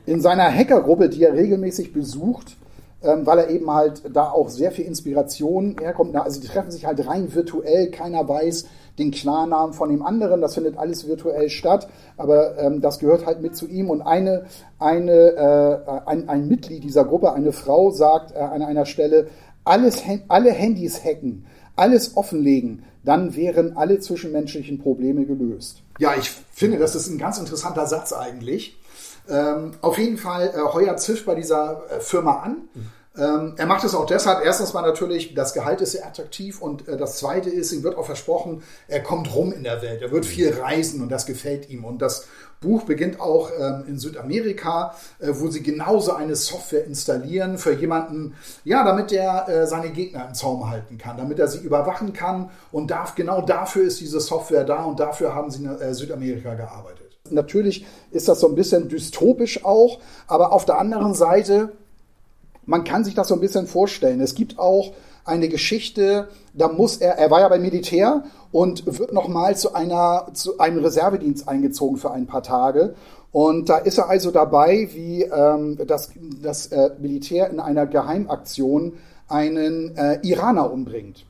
in 0.05 0.21
seiner 0.21 0.49
Hackergruppe, 0.49 1.09
die 1.09 1.23
er 1.23 1.33
regelmäßig 1.33 1.91
besucht, 1.91 2.55
ähm, 3.03 3.25
weil 3.25 3.39
er 3.39 3.49
eben 3.49 3.71
halt 3.71 4.03
da 4.13 4.29
auch 4.29 4.49
sehr 4.49 4.71
viel 4.71 4.85
Inspiration 4.85 5.77
herkommt. 5.79 6.15
Also 6.15 6.41
die 6.41 6.47
treffen 6.47 6.71
sich 6.71 6.85
halt 6.85 7.05
rein 7.07 7.33
virtuell, 7.33 7.91
keiner 7.91 8.27
weiß 8.27 8.65
den 8.99 9.11
Klarnamen 9.11 9.73
von 9.73 9.89
dem 9.89 10.03
anderen, 10.03 10.41
das 10.41 10.55
findet 10.55 10.77
alles 10.77 11.07
virtuell 11.07 11.49
statt, 11.49 11.87
aber 12.17 12.57
ähm, 12.57 12.81
das 12.81 12.99
gehört 12.99 13.25
halt 13.25 13.41
mit 13.41 13.55
zu 13.55 13.65
ihm. 13.67 13.89
Und 13.89 14.01
eine, 14.01 14.45
eine, 14.77 15.11
äh, 15.11 15.99
ein, 16.05 16.27
ein 16.27 16.47
Mitglied 16.47 16.83
dieser 16.83 17.05
Gruppe, 17.05 17.33
eine 17.33 17.53
Frau, 17.53 17.91
sagt 17.91 18.35
äh, 18.35 18.39
an 18.39 18.61
einer 18.61 18.85
Stelle, 18.85 19.27
alles, 19.63 20.03
alle 20.27 20.51
Handys 20.51 21.03
hacken, 21.03 21.45
alles 21.75 22.17
offenlegen, 22.17 22.83
dann 23.03 23.35
wären 23.35 23.77
alle 23.77 23.99
zwischenmenschlichen 23.99 24.79
Probleme 24.79 25.25
gelöst. 25.25 25.81
Ja, 25.99 26.13
ich 26.19 26.29
finde, 26.29 26.77
das 26.77 26.95
ist 26.95 27.09
ein 27.09 27.17
ganz 27.17 27.39
interessanter 27.39 27.85
Satz 27.87 28.11
eigentlich. 28.11 28.77
Ähm, 29.29 29.71
auf 29.81 29.97
jeden 29.97 30.17
Fall 30.17 30.53
äh, 30.55 30.73
heuert 30.73 30.99
Ziff 30.99 31.25
bei 31.25 31.35
dieser 31.35 31.83
äh, 31.89 31.99
Firma 31.99 32.39
an. 32.39 32.69
Ähm, 33.17 33.55
er 33.57 33.65
macht 33.65 33.83
es 33.83 33.95
auch 33.95 34.05
deshalb, 34.05 34.45
erstens 34.45 34.73
mal 34.73 34.81
natürlich, 34.81 35.33
das 35.33 35.53
Gehalt 35.53 35.81
ist 35.81 35.91
sehr 35.91 36.05
attraktiv 36.05 36.61
und 36.61 36.87
äh, 36.87 36.95
das 36.95 37.17
zweite 37.17 37.49
ist, 37.49 37.71
ihm 37.71 37.83
wird 37.83 37.97
auch 37.97 38.05
versprochen, 38.05 38.63
er 38.87 39.01
kommt 39.01 39.35
rum 39.35 39.51
in 39.51 39.63
der 39.63 39.81
Welt, 39.81 40.01
er 40.01 40.11
wird 40.11 40.25
viel 40.25 40.53
reisen 40.53 41.01
und 41.01 41.09
das 41.09 41.25
gefällt 41.25 41.69
ihm. 41.69 41.83
Und 41.85 42.01
das 42.01 42.27
Buch 42.61 42.83
beginnt 42.83 43.19
auch 43.19 43.49
ähm, 43.57 43.85
in 43.87 43.99
Südamerika, 43.99 44.95
äh, 45.19 45.29
wo 45.31 45.49
sie 45.49 45.63
genauso 45.63 46.13
eine 46.13 46.35
Software 46.35 46.85
installieren 46.85 47.57
für 47.57 47.73
jemanden, 47.73 48.35
ja, 48.63 48.85
damit 48.85 49.11
er 49.11 49.49
äh, 49.49 49.67
seine 49.67 49.89
Gegner 49.89 50.27
im 50.27 50.33
Zaum 50.33 50.69
halten 50.69 50.97
kann, 50.97 51.17
damit 51.17 51.39
er 51.39 51.47
sie 51.47 51.59
überwachen 51.59 52.13
kann 52.13 52.51
und 52.71 52.91
darf, 52.91 53.15
genau 53.15 53.41
dafür 53.41 53.83
ist 53.83 53.99
diese 53.99 54.19
Software 54.19 54.63
da 54.63 54.83
und 54.83 54.99
dafür 54.99 55.33
haben 55.33 55.49
sie 55.51 55.63
in 55.63 55.69
äh, 55.69 55.93
Südamerika 55.93 56.53
gearbeitet. 56.53 57.08
Natürlich 57.31 57.85
ist 58.11 58.27
das 58.27 58.39
so 58.39 58.47
ein 58.47 58.55
bisschen 58.55 58.89
dystopisch 58.89 59.63
auch, 59.65 59.99
aber 60.27 60.53
auf 60.53 60.65
der 60.65 60.79
anderen 60.79 61.13
Seite, 61.13 61.71
man 62.65 62.83
kann 62.83 63.03
sich 63.03 63.15
das 63.15 63.27
so 63.27 63.35
ein 63.35 63.41
bisschen 63.41 63.67
vorstellen. 63.67 64.21
Es 64.21 64.35
gibt 64.35 64.59
auch 64.59 64.93
eine 65.25 65.49
Geschichte, 65.49 66.27
da 66.53 66.67
muss 66.67 66.97
er, 66.97 67.17
er 67.17 67.31
war 67.31 67.41
ja 67.41 67.49
beim 67.49 67.61
Militär 67.61 68.23
und 68.51 68.99
wird 68.99 69.13
nochmal 69.13 69.55
zu 69.55 69.73
einer, 69.73 70.27
zu 70.33 70.59
einem 70.59 70.83
Reservedienst 70.83 71.47
eingezogen 71.47 71.97
für 71.97 72.11
ein 72.11 72.25
paar 72.25 72.43
Tage. 72.43 72.95
Und 73.31 73.69
da 73.69 73.77
ist 73.77 73.99
er 73.99 74.09
also 74.09 74.31
dabei, 74.31 74.89
wie 74.93 75.23
ähm, 75.23 75.77
das, 75.85 76.11
das 76.41 76.67
äh, 76.67 76.91
Militär 76.99 77.49
in 77.49 77.59
einer 77.59 77.85
Geheimaktion 77.85 78.93
einen 79.27 79.95
äh, 79.95 80.19
Iraner 80.23 80.71
umbringt. 80.71 81.25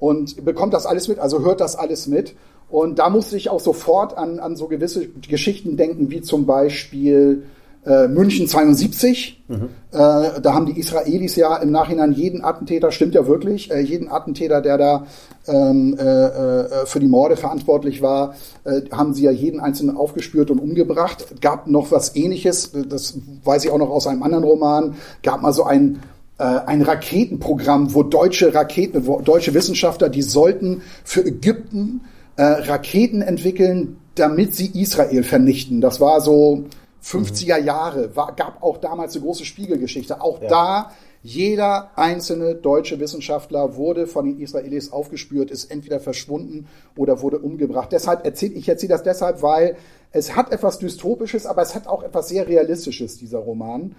Und 0.00 0.44
bekommt 0.44 0.74
das 0.74 0.86
alles 0.86 1.08
mit, 1.08 1.18
also 1.18 1.40
hört 1.40 1.60
das 1.60 1.76
alles 1.76 2.06
mit. 2.06 2.34
Und 2.70 2.98
da 2.98 3.08
musste 3.08 3.36
ich 3.36 3.48
auch 3.48 3.60
sofort 3.60 4.16
an, 4.18 4.40
an 4.40 4.56
so 4.56 4.68
gewisse 4.68 5.08
Geschichten 5.08 5.76
denken, 5.76 6.10
wie 6.10 6.20
zum 6.20 6.44
Beispiel 6.44 7.44
äh, 7.86 8.08
München 8.08 8.46
72. 8.46 9.42
Mhm. 9.48 9.54
Äh, 9.92 10.40
da 10.42 10.52
haben 10.52 10.66
die 10.66 10.78
Israelis 10.78 11.36
ja 11.36 11.56
im 11.56 11.70
Nachhinein 11.70 12.12
jeden 12.12 12.44
Attentäter, 12.44 12.90
stimmt 12.90 13.14
ja 13.14 13.26
wirklich, 13.26 13.70
äh, 13.70 13.80
jeden 13.80 14.10
Attentäter, 14.10 14.60
der 14.60 14.76
da 14.76 15.06
ähm, 15.46 15.96
äh, 15.98 16.02
äh, 16.02 16.86
für 16.86 17.00
die 17.00 17.06
Morde 17.06 17.36
verantwortlich 17.36 18.02
war, 18.02 18.34
äh, 18.64 18.82
haben 18.92 19.14
sie 19.14 19.24
ja 19.24 19.30
jeden 19.30 19.60
einzelnen 19.60 19.96
aufgespürt 19.96 20.50
und 20.50 20.58
umgebracht. 20.58 21.40
Gab 21.40 21.66
noch 21.66 21.90
was 21.90 22.14
ähnliches, 22.14 22.72
das 22.72 23.18
weiß 23.44 23.64
ich 23.64 23.70
auch 23.70 23.78
noch 23.78 23.90
aus 23.90 24.06
einem 24.06 24.22
anderen 24.22 24.44
Roman, 24.44 24.94
gab 25.22 25.42
mal 25.42 25.52
so 25.52 25.64
ein 25.64 26.00
ein 26.40 26.82
Raketenprogramm, 26.82 27.94
wo 27.94 28.04
deutsche 28.04 28.54
Raketen, 28.54 29.08
wo 29.08 29.20
deutsche 29.20 29.54
Wissenschaftler, 29.54 30.08
die 30.08 30.22
sollten 30.22 30.82
für 31.02 31.26
Ägypten 31.26 32.02
äh, 32.38 32.44
Raketen 32.44 33.20
entwickeln, 33.20 33.98
damit 34.14 34.54
sie 34.54 34.80
Israel 34.80 35.24
vernichten. 35.24 35.80
Das 35.80 36.00
war 36.00 36.20
so 36.20 36.66
50er 37.02 37.58
Jahre, 37.58 38.14
war, 38.14 38.34
gab 38.34 38.62
auch 38.62 38.78
damals 38.78 39.16
eine 39.16 39.24
große 39.24 39.44
Spiegelgeschichte. 39.44 40.20
Auch 40.20 40.40
ja. 40.40 40.48
da 40.48 40.92
jeder 41.24 41.90
einzelne 41.96 42.54
deutsche 42.54 43.00
Wissenschaftler 43.00 43.74
wurde 43.74 44.06
von 44.06 44.24
den 44.24 44.38
Israelis 44.40 44.92
aufgespürt, 44.92 45.50
ist 45.50 45.68
entweder 45.72 45.98
verschwunden 45.98 46.68
oder 46.96 47.22
wurde 47.22 47.40
umgebracht. 47.40 47.90
Deshalb 47.90 48.24
erzähle 48.24 48.54
ich 48.54 48.68
erzähle 48.68 48.92
das 48.92 49.02
deshalb, 49.02 49.42
weil 49.42 49.76
es 50.12 50.36
hat 50.36 50.52
etwas 50.52 50.78
Dystopisches, 50.78 51.44
aber 51.44 51.62
es 51.62 51.74
hat 51.74 51.88
auch 51.88 52.04
etwas 52.04 52.28
sehr 52.28 52.46
Realistisches, 52.46 53.18
dieser 53.18 53.38
Roman. 53.38 53.96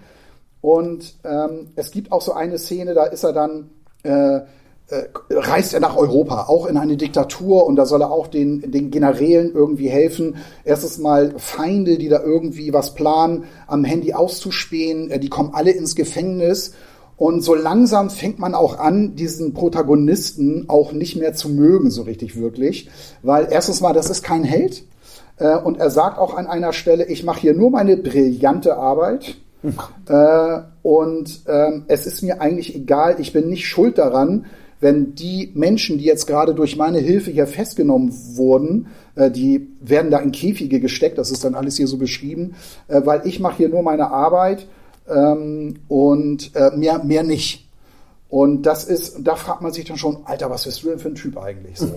Und 0.62 1.16
ähm, 1.24 1.68
es 1.76 1.90
gibt 1.90 2.10
auch 2.10 2.22
so 2.22 2.32
eine 2.32 2.56
Szene, 2.56 2.94
da 2.94 3.04
ist 3.04 3.22
er 3.22 3.34
dann 3.34 3.68
äh, 4.02 4.36
äh, 4.38 4.40
reist 5.30 5.74
er 5.74 5.80
nach 5.80 5.96
Europa, 5.96 6.46
auch 6.48 6.66
in 6.66 6.76
eine 6.76 6.96
Diktatur 6.96 7.66
und 7.66 7.76
da 7.76 7.86
soll 7.86 8.02
er 8.02 8.10
auch 8.10 8.26
den, 8.26 8.70
den 8.70 8.90
Generälen 8.90 9.52
irgendwie 9.54 9.88
helfen. 9.88 10.36
Erstes 10.64 10.98
Mal 10.98 11.34
Feinde, 11.36 11.98
die 11.98 12.08
da 12.08 12.22
irgendwie 12.22 12.72
was 12.72 12.94
planen, 12.94 13.44
am 13.66 13.84
Handy 13.84 14.12
auszuspähen, 14.14 15.10
äh, 15.10 15.20
die 15.20 15.28
kommen 15.28 15.50
alle 15.54 15.70
ins 15.70 15.94
Gefängnis. 15.94 16.72
Und 17.16 17.42
so 17.42 17.54
langsam 17.54 18.08
fängt 18.08 18.38
man 18.38 18.54
auch 18.54 18.78
an, 18.78 19.14
diesen 19.14 19.52
Protagonisten 19.52 20.64
auch 20.68 20.92
nicht 20.92 21.16
mehr 21.16 21.34
zu 21.34 21.50
mögen, 21.50 21.90
so 21.90 22.02
richtig 22.02 22.40
wirklich. 22.40 22.88
Weil 23.22 23.48
erstens 23.50 23.82
mal, 23.82 23.92
das 23.92 24.08
ist 24.08 24.22
kein 24.24 24.42
Held. 24.42 24.84
Äh, 25.36 25.56
und 25.56 25.78
er 25.78 25.90
sagt 25.90 26.18
auch 26.18 26.36
an 26.36 26.46
einer 26.46 26.72
Stelle, 26.72 27.06
ich 27.06 27.22
mache 27.22 27.40
hier 27.40 27.54
nur 27.54 27.70
meine 27.70 27.96
brillante 27.96 28.76
Arbeit. 28.76 29.36
Äh, 30.08 30.60
und 30.82 31.42
ähm, 31.46 31.84
es 31.86 32.06
ist 32.06 32.22
mir 32.22 32.40
eigentlich 32.40 32.74
egal, 32.74 33.16
ich 33.18 33.34
bin 33.34 33.50
nicht 33.50 33.68
schuld 33.68 33.98
daran, 33.98 34.46
wenn 34.80 35.14
die 35.14 35.50
Menschen, 35.54 35.98
die 35.98 36.04
jetzt 36.04 36.26
gerade 36.26 36.54
durch 36.54 36.76
meine 36.76 36.98
Hilfe 36.98 37.30
hier 37.30 37.46
festgenommen 37.46 38.12
wurden, 38.36 38.88
äh, 39.14 39.30
die 39.30 39.68
werden 39.80 40.10
da 40.10 40.18
in 40.18 40.32
Käfige 40.32 40.80
gesteckt, 40.80 41.18
das 41.18 41.30
ist 41.30 41.44
dann 41.44 41.54
alles 41.54 41.76
hier 41.76 41.86
so 41.86 41.98
beschrieben, 41.98 42.54
äh, 42.88 43.02
weil 43.04 43.26
ich 43.26 43.40
mache 43.40 43.58
hier 43.58 43.68
nur 43.68 43.82
meine 43.82 44.10
Arbeit 44.10 44.66
ähm, 45.08 45.80
und 45.88 46.54
äh, 46.56 46.76
mehr, 46.76 47.04
mehr 47.04 47.22
nicht. 47.22 47.68
Und 48.28 48.62
das 48.62 48.84
ist, 48.84 49.18
da 49.20 49.34
fragt 49.34 49.60
man 49.60 49.72
sich 49.72 49.84
dann 49.84 49.96
schon, 49.96 50.18
Alter, 50.24 50.50
was 50.50 50.64
bist 50.64 50.82
du 50.82 50.88
denn 50.88 50.98
für 50.98 51.08
ein 51.08 51.16
Typ 51.16 51.36
eigentlich 51.36 51.78
so? 51.78 51.92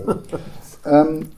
ähm, 0.84 1.28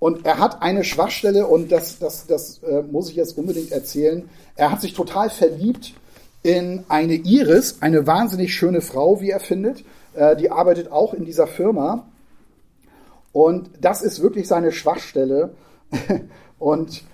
Und 0.00 0.26
er 0.26 0.38
hat 0.38 0.60
eine 0.60 0.84
Schwachstelle 0.84 1.46
und 1.46 1.72
das, 1.72 1.98
das, 1.98 2.26
das 2.26 2.58
äh, 2.64 2.82
muss 2.82 3.08
ich 3.08 3.16
jetzt 3.16 3.38
unbedingt 3.38 3.72
erzählen. 3.72 4.28
Er 4.56 4.70
hat 4.70 4.82
sich 4.82 4.92
total 4.92 5.30
verliebt 5.30 5.94
in 6.42 6.84
eine 6.88 7.14
Iris, 7.14 7.78
eine 7.80 8.06
wahnsinnig 8.06 8.54
schöne 8.54 8.82
Frau, 8.82 9.22
wie 9.22 9.30
er 9.30 9.40
findet. 9.40 9.82
Äh, 10.14 10.36
die 10.36 10.50
arbeitet 10.50 10.90
auch 10.90 11.14
in 11.14 11.24
dieser 11.24 11.46
Firma. 11.46 12.06
Und 13.32 13.70
das 13.80 14.02
ist 14.02 14.22
wirklich 14.22 14.46
seine 14.46 14.72
Schwachstelle. 14.72 15.54
und 16.58 17.04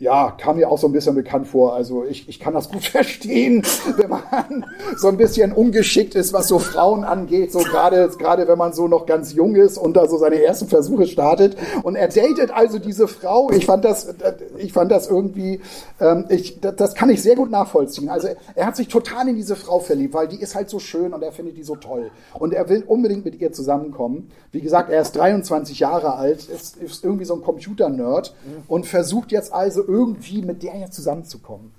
ja, 0.00 0.32
kam 0.32 0.56
mir 0.56 0.68
auch 0.70 0.78
so 0.78 0.88
ein 0.88 0.92
bisschen 0.92 1.14
bekannt 1.14 1.46
vor. 1.46 1.72
Also 1.72 2.04
ich, 2.04 2.28
ich 2.28 2.40
kann 2.40 2.52
das 2.52 2.68
gut 2.68 2.84
verstehen, 2.84 3.62
wenn 3.96 4.10
man 4.10 4.66
so 4.96 5.06
ein 5.06 5.16
bisschen 5.16 5.52
ungeschickt 5.52 6.16
ist, 6.16 6.32
was 6.32 6.48
so 6.48 6.58
Frauen 6.58 7.04
angeht. 7.04 7.52
So 7.52 7.60
gerade, 7.60 8.08
gerade 8.18 8.48
wenn 8.48 8.58
man 8.58 8.72
so 8.72 8.88
noch 8.88 9.06
ganz 9.06 9.32
jung 9.34 9.54
ist 9.54 9.78
und 9.78 9.94
da 9.94 10.08
so 10.08 10.18
seine 10.18 10.42
ersten 10.42 10.66
Versuche 10.66 11.06
startet. 11.06 11.56
Und 11.84 11.94
er 11.94 12.08
datet 12.08 12.50
also 12.50 12.80
diese 12.80 13.06
Frau. 13.06 13.50
Ich 13.52 13.66
fand 13.66 13.84
das, 13.84 14.12
ich 14.58 14.72
fand 14.72 14.90
das 14.90 15.08
irgendwie, 15.08 15.60
ähm, 16.00 16.24
ich, 16.28 16.60
das 16.60 16.96
kann 16.96 17.08
ich 17.08 17.22
sehr 17.22 17.36
gut 17.36 17.52
nachvollziehen. 17.52 18.08
Also 18.08 18.28
er 18.56 18.66
hat 18.66 18.74
sich 18.74 18.88
total 18.88 19.28
in 19.28 19.36
diese 19.36 19.54
Frau 19.54 19.78
verliebt, 19.78 20.14
weil 20.14 20.26
die 20.26 20.40
ist 20.40 20.56
halt 20.56 20.70
so 20.70 20.80
schön 20.80 21.12
und 21.12 21.22
er 21.22 21.30
findet 21.30 21.56
die 21.56 21.62
so 21.62 21.76
toll. 21.76 22.10
Und 22.34 22.52
er 22.52 22.68
will 22.68 22.82
unbedingt 22.84 23.24
mit 23.24 23.40
ihr 23.40 23.52
zusammenkommen. 23.52 24.32
Wie 24.50 24.60
gesagt, 24.60 24.90
er 24.90 25.02
ist 25.02 25.12
23 25.12 25.78
Jahre 25.78 26.14
alt, 26.14 26.48
ist, 26.48 26.78
ist 26.78 27.04
irgendwie 27.04 27.24
so 27.24 27.34
ein 27.34 27.42
Computer-Nerd 27.42 28.34
und 28.66 28.86
versucht 28.86 29.30
jetzt 29.30 29.52
also 29.52 29.83
irgendwie 29.86 30.42
mit 30.42 30.62
der 30.62 30.78
jetzt 30.78 30.94
zusammenzukommen. 30.94 31.72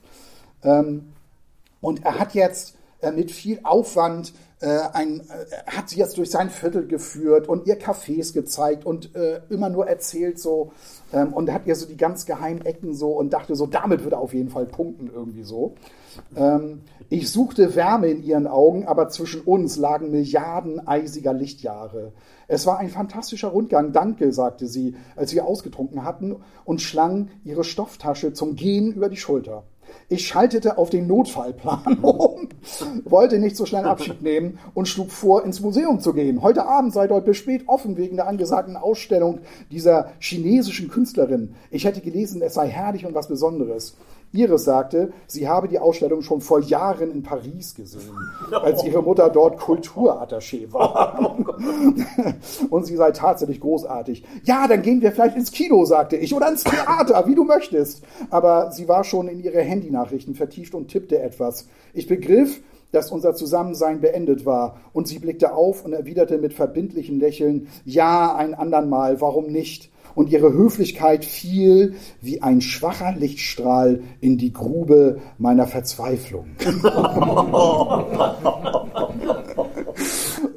Ähm, 0.63 1.13
und 1.81 2.03
er 2.03 2.19
hat 2.19 2.33
jetzt 2.33 2.75
äh, 3.01 3.11
mit 3.11 3.31
viel 3.31 3.59
Aufwand 3.63 4.33
äh, 4.61 4.79
ein, 4.93 5.19
äh, 5.19 5.23
hat 5.67 5.89
sie 5.89 5.97
jetzt 5.97 6.17
durch 6.17 6.31
sein 6.31 6.49
Viertel 6.49 6.87
geführt 6.87 7.47
und 7.47 7.67
ihr 7.67 7.79
Cafés 7.79 8.33
gezeigt 8.33 8.85
und 8.85 9.13
äh, 9.15 9.41
immer 9.49 9.69
nur 9.69 9.87
erzählt 9.87 10.39
so 10.39 10.71
ähm, 11.13 11.33
und 11.33 11.51
hat 11.51 11.67
ihr 11.67 11.75
so 11.75 11.85
die 11.85 11.97
ganz 11.97 12.25
geheimen 12.25 12.65
Ecken 12.65 12.93
so 12.93 13.11
und 13.11 13.31
dachte 13.31 13.55
so, 13.55 13.67
damit 13.67 14.03
würde 14.03 14.15
er 14.15 14.21
auf 14.21 14.33
jeden 14.33 14.49
Fall 14.49 14.65
punkten 14.65 15.11
irgendwie 15.13 15.43
so. 15.43 15.75
Ähm, 16.35 16.81
ich 17.09 17.31
suchte 17.31 17.75
Wärme 17.75 18.07
in 18.07 18.23
ihren 18.23 18.47
Augen, 18.47 18.87
aber 18.87 19.09
zwischen 19.09 19.41
uns 19.41 19.77
lagen 19.77 20.09
Milliarden 20.09 20.87
eisiger 20.87 21.33
Lichtjahre. 21.33 22.13
Es 22.47 22.65
war 22.65 22.79
ein 22.79 22.89
fantastischer 22.89 23.49
Rundgang, 23.49 23.91
danke, 23.91 24.31
sagte 24.31 24.67
sie, 24.67 24.95
als 25.15 25.33
wir 25.33 25.45
ausgetrunken 25.45 26.03
hatten 26.03 26.37
und 26.63 26.81
schlang 26.81 27.29
ihre 27.43 27.63
Stofftasche 27.63 28.33
zum 28.33 28.55
Gehen 28.55 28.91
über 28.91 29.09
die 29.09 29.17
Schulter. 29.17 29.63
Ich 30.07 30.27
schaltete 30.27 30.77
auf 30.77 30.89
den 30.89 31.07
Notfallplan 31.07 31.99
um, 32.01 32.49
wollte 33.05 33.39
nicht 33.39 33.55
so 33.55 33.65
schnell 33.65 33.85
Abschied 33.85 34.21
nehmen 34.21 34.59
und 34.73 34.87
schlug 34.87 35.11
vor, 35.11 35.43
ins 35.43 35.61
Museum 35.61 35.99
zu 35.99 36.13
gehen. 36.13 36.41
Heute 36.41 36.65
Abend 36.65 36.93
sei 36.93 37.07
dort 37.07 37.25
bis 37.25 37.37
spät 37.37 37.63
offen 37.67 37.97
wegen 37.97 38.15
der 38.15 38.27
angesagten 38.27 38.75
Ausstellung 38.75 39.39
dieser 39.71 40.11
chinesischen 40.19 40.89
Künstlerin. 40.89 41.55
Ich 41.71 41.85
hätte 41.85 42.01
gelesen, 42.01 42.41
es 42.41 42.53
sei 42.53 42.67
herrlich 42.67 43.05
und 43.05 43.15
was 43.15 43.27
Besonderes. 43.27 43.95
Iris 44.31 44.65
sagte, 44.65 45.13
sie 45.27 45.47
habe 45.47 45.67
die 45.67 45.79
Ausstellung 45.79 46.21
schon 46.21 46.41
vor 46.41 46.59
Jahren 46.59 47.11
in 47.11 47.23
Paris 47.23 47.73
gesehen, 47.73 48.17
als 48.51 48.83
ihre 48.83 49.01
Mutter 49.01 49.29
dort 49.29 49.59
Kulturattaché 49.59 50.71
war. 50.73 51.37
Und 52.69 52.85
sie 52.85 52.95
sei 52.95 53.11
tatsächlich 53.11 53.61
großartig. 53.61 54.23
Ja, 54.43 54.67
dann 54.67 54.81
gehen 54.81 55.01
wir 55.01 55.11
vielleicht 55.11 55.37
ins 55.37 55.51
Kino, 55.51 55.85
sagte 55.85 56.17
ich, 56.17 56.33
oder 56.33 56.49
ins 56.49 56.63
Theater, 56.63 57.25
wie 57.27 57.35
du 57.35 57.43
möchtest. 57.43 58.03
Aber 58.29 58.71
sie 58.71 58.87
war 58.87 59.03
schon 59.03 59.27
in 59.27 59.39
ihre 59.39 59.61
Handynachrichten 59.61 60.35
vertieft 60.35 60.75
und 60.75 60.89
tippte 60.89 61.19
etwas. 61.21 61.67
Ich 61.93 62.07
begriff, 62.07 62.61
dass 62.91 63.11
unser 63.11 63.35
Zusammensein 63.35 63.99
beendet 64.01 64.45
war. 64.45 64.79
Und 64.93 65.07
sie 65.07 65.19
blickte 65.19 65.53
auf 65.53 65.85
und 65.85 65.93
erwiderte 65.93 66.37
mit 66.37 66.53
verbindlichem 66.53 67.19
Lächeln, 67.19 67.67
ja, 67.83 68.35
ein 68.35 68.53
andern 68.53 68.89
Mal, 68.89 69.21
warum 69.21 69.47
nicht? 69.47 69.91
Und 70.15 70.29
ihre 70.29 70.51
Höflichkeit 70.53 71.25
fiel 71.25 71.95
wie 72.21 72.41
ein 72.41 72.61
schwacher 72.61 73.13
Lichtstrahl 73.13 74.01
in 74.21 74.37
die 74.37 74.53
Grube 74.53 75.19
meiner 75.37 75.67
Verzweiflung. 75.67 76.47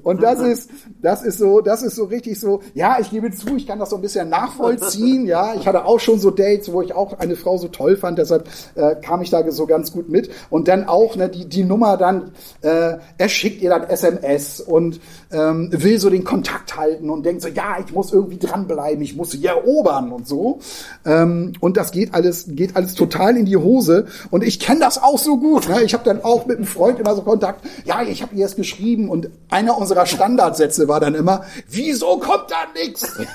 Und 0.08 0.22
das 0.22 0.40
ist, 0.40 0.70
das 1.02 1.22
ist 1.22 1.36
so, 1.36 1.60
das 1.60 1.82
ist 1.82 1.94
so 1.94 2.04
richtig 2.04 2.40
so, 2.40 2.62
ja, 2.72 2.96
ich 2.98 3.10
gebe 3.10 3.30
zu, 3.30 3.56
ich 3.56 3.66
kann 3.66 3.78
das 3.78 3.90
so 3.90 3.96
ein 3.96 4.00
bisschen 4.00 4.30
nachvollziehen, 4.30 5.26
ja. 5.26 5.54
Ich 5.54 5.66
hatte 5.66 5.84
auch 5.84 6.00
schon 6.00 6.18
so 6.18 6.30
Dates, 6.30 6.72
wo 6.72 6.80
ich 6.80 6.94
auch 6.94 7.18
eine 7.18 7.36
Frau 7.36 7.58
so 7.58 7.68
toll 7.68 7.94
fand, 7.94 8.18
deshalb 8.18 8.48
äh, 8.74 8.94
kam 8.96 9.20
ich 9.20 9.28
da 9.28 9.48
so 9.50 9.66
ganz 9.66 9.92
gut 9.92 10.08
mit. 10.08 10.30
Und 10.48 10.66
dann 10.66 10.88
auch, 10.88 11.14
ne, 11.16 11.28
die, 11.28 11.46
die 11.46 11.62
Nummer 11.62 11.98
dann, 11.98 12.32
äh, 12.62 12.96
er 13.18 13.28
schickt 13.28 13.60
ihr 13.60 13.68
dann 13.68 13.84
SMS 13.84 14.62
und 14.62 14.98
ähm, 15.30 15.70
will 15.72 15.98
so 15.98 16.10
den 16.10 16.24
Kontakt 16.24 16.76
halten 16.76 17.10
und 17.10 17.24
denkt 17.24 17.42
so, 17.42 17.48
ja, 17.48 17.76
ich 17.84 17.92
muss 17.92 18.12
irgendwie 18.12 18.38
dranbleiben, 18.38 19.02
ich 19.02 19.16
muss 19.16 19.30
sie 19.32 19.44
erobern 19.44 20.10
und 20.12 20.26
so. 20.26 20.60
Ähm, 21.04 21.52
und 21.60 21.76
das 21.76 21.92
geht 21.92 22.14
alles, 22.14 22.46
geht 22.48 22.76
alles 22.76 22.94
total 22.94 23.36
in 23.36 23.44
die 23.44 23.56
Hose. 23.56 24.06
Und 24.30 24.42
ich 24.42 24.58
kenne 24.58 24.80
das 24.80 25.02
auch 25.02 25.18
so 25.18 25.36
gut. 25.38 25.68
Ne? 25.68 25.82
Ich 25.82 25.92
habe 25.94 26.04
dann 26.04 26.24
auch 26.24 26.46
mit 26.46 26.56
einem 26.56 26.66
Freund 26.66 26.98
immer 26.98 27.14
so 27.14 27.22
Kontakt, 27.22 27.64
ja, 27.84 28.02
ich 28.02 28.22
habe 28.22 28.34
ihr 28.34 28.46
es 28.46 28.56
geschrieben 28.56 29.08
und 29.08 29.28
einer 29.50 29.76
unserer 29.76 30.06
Standardsätze 30.06 30.88
war 30.88 31.00
dann 31.00 31.14
immer, 31.14 31.44
wieso 31.68 32.18
kommt 32.18 32.50
da 32.50 32.56
nichts? 32.74 33.16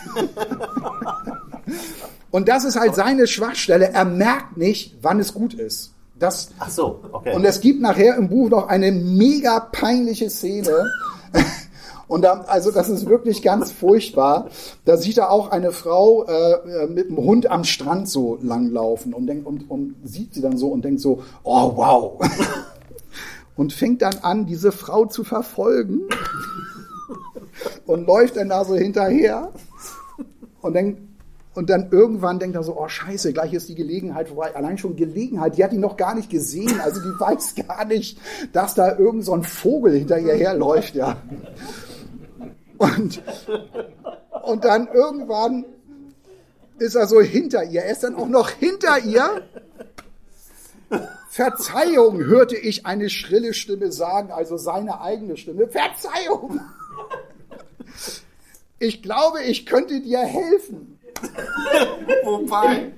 Und 2.32 2.50
das 2.50 2.64
ist 2.64 2.80
halt 2.80 2.96
seine 2.96 3.28
Schwachstelle. 3.28 3.92
Er 3.94 4.06
merkt 4.06 4.58
nicht, 4.58 4.98
wann 5.04 5.20
es 5.20 5.36
gut 5.36 5.54
ist. 5.54 5.94
Das, 6.18 6.50
Ach 6.58 6.70
so, 6.70 7.00
okay. 7.12 7.36
Und 7.36 7.46
es 7.46 7.62
gibt 7.62 7.80
nachher 7.80 8.16
im 8.16 8.28
Buch 8.28 8.50
noch 8.50 8.70
eine 8.70 8.92
mega 8.92 9.60
peinliche 9.60 10.32
Szene. 10.32 10.92
Und 12.08 12.24
da, 12.24 12.42
also 12.48 12.72
das 12.72 12.90
ist 12.90 13.08
wirklich 13.08 13.42
ganz 13.42 13.72
furchtbar. 13.72 14.50
Da 14.86 14.98
sieht 14.98 15.18
er 15.18 15.32
auch 15.32 15.52
eine 15.52 15.72
Frau 15.72 16.26
äh, 16.26 16.88
mit 16.88 17.08
einem 17.08 17.18
Hund 17.18 17.50
am 17.50 17.64
Strand 17.64 18.10
so 18.10 18.38
langlaufen 18.42 19.14
und 19.14 19.28
denkt 19.28 19.46
und, 19.46 19.70
und 19.70 19.96
sieht 20.04 20.34
sie 20.34 20.42
dann 20.42 20.58
so 20.58 20.68
und 20.68 20.84
denkt 20.84 21.02
so, 21.02 21.24
oh 21.44 21.76
wow 21.76 22.20
und 23.56 23.74
fängt 23.74 24.02
dann 24.02 24.18
an, 24.22 24.46
diese 24.46 24.72
Frau 24.72 25.06
zu 25.06 25.24
verfolgen 25.24 26.02
und 27.86 28.06
läuft 28.06 28.38
dann 28.38 28.50
da 28.50 28.66
so 28.66 28.76
hinterher 28.76 29.52
und 30.62 30.76
dann, 30.76 31.10
und 31.54 31.70
dann 31.70 31.90
irgendwann 31.92 32.40
denkt 32.40 32.56
er 32.56 32.64
so, 32.64 32.80
oh 32.80 32.88
scheiße, 32.88 33.34
gleich 33.34 33.54
ist 33.54 33.70
die 33.70 33.76
Gelegenheit 33.76 34.30
vorbei. 34.30 34.56
Allein 34.56 34.78
schon 34.78 34.96
Gelegenheit, 34.96 35.58
die 35.58 35.64
hat 35.64 35.74
ihn 35.74 35.82
noch 35.82 35.98
gar 35.98 36.16
nicht 36.16 36.30
gesehen. 36.30 36.80
Also 36.82 37.02
die 37.02 37.08
weiß 37.20 37.56
gar 37.68 37.86
nicht, 37.86 38.18
dass 38.54 38.74
da 38.74 38.98
irgend 38.98 39.26
so 39.26 39.34
ein 39.34 39.44
Vogel 39.44 39.94
hinter 39.94 40.18
ihr 40.18 40.34
herläuft, 40.34 40.96
ja. 40.96 41.18
Und, 42.84 43.22
und 44.44 44.66
dann 44.66 44.90
irgendwann 44.90 45.64
ist 46.80 46.96
er 46.96 47.08
so 47.08 47.22
hinter 47.22 47.64
ihr. 47.64 47.84
Er 47.84 47.92
ist 47.92 48.04
dann 48.04 48.16
auch 48.16 48.28
noch 48.28 48.50
hinter 48.50 49.00
ihr 49.00 49.44
Verzeihung, 51.30 52.26
hörte 52.26 52.58
ich 52.58 52.86
eine 52.86 53.10
schrille 53.10 53.54
Stimme 53.54 53.92
sagen, 53.92 54.32
also 54.32 54.58
seine 54.58 55.00
eigene 55.00 55.38
Stimme. 55.38 55.68
Verzeihung! 55.70 56.60
Ich 58.80 59.02
glaube, 59.02 59.44
ich 59.44 59.66
könnte 59.66 60.02
dir 60.02 60.20
helfen. 60.20 61.00
Wobei? 62.26 62.92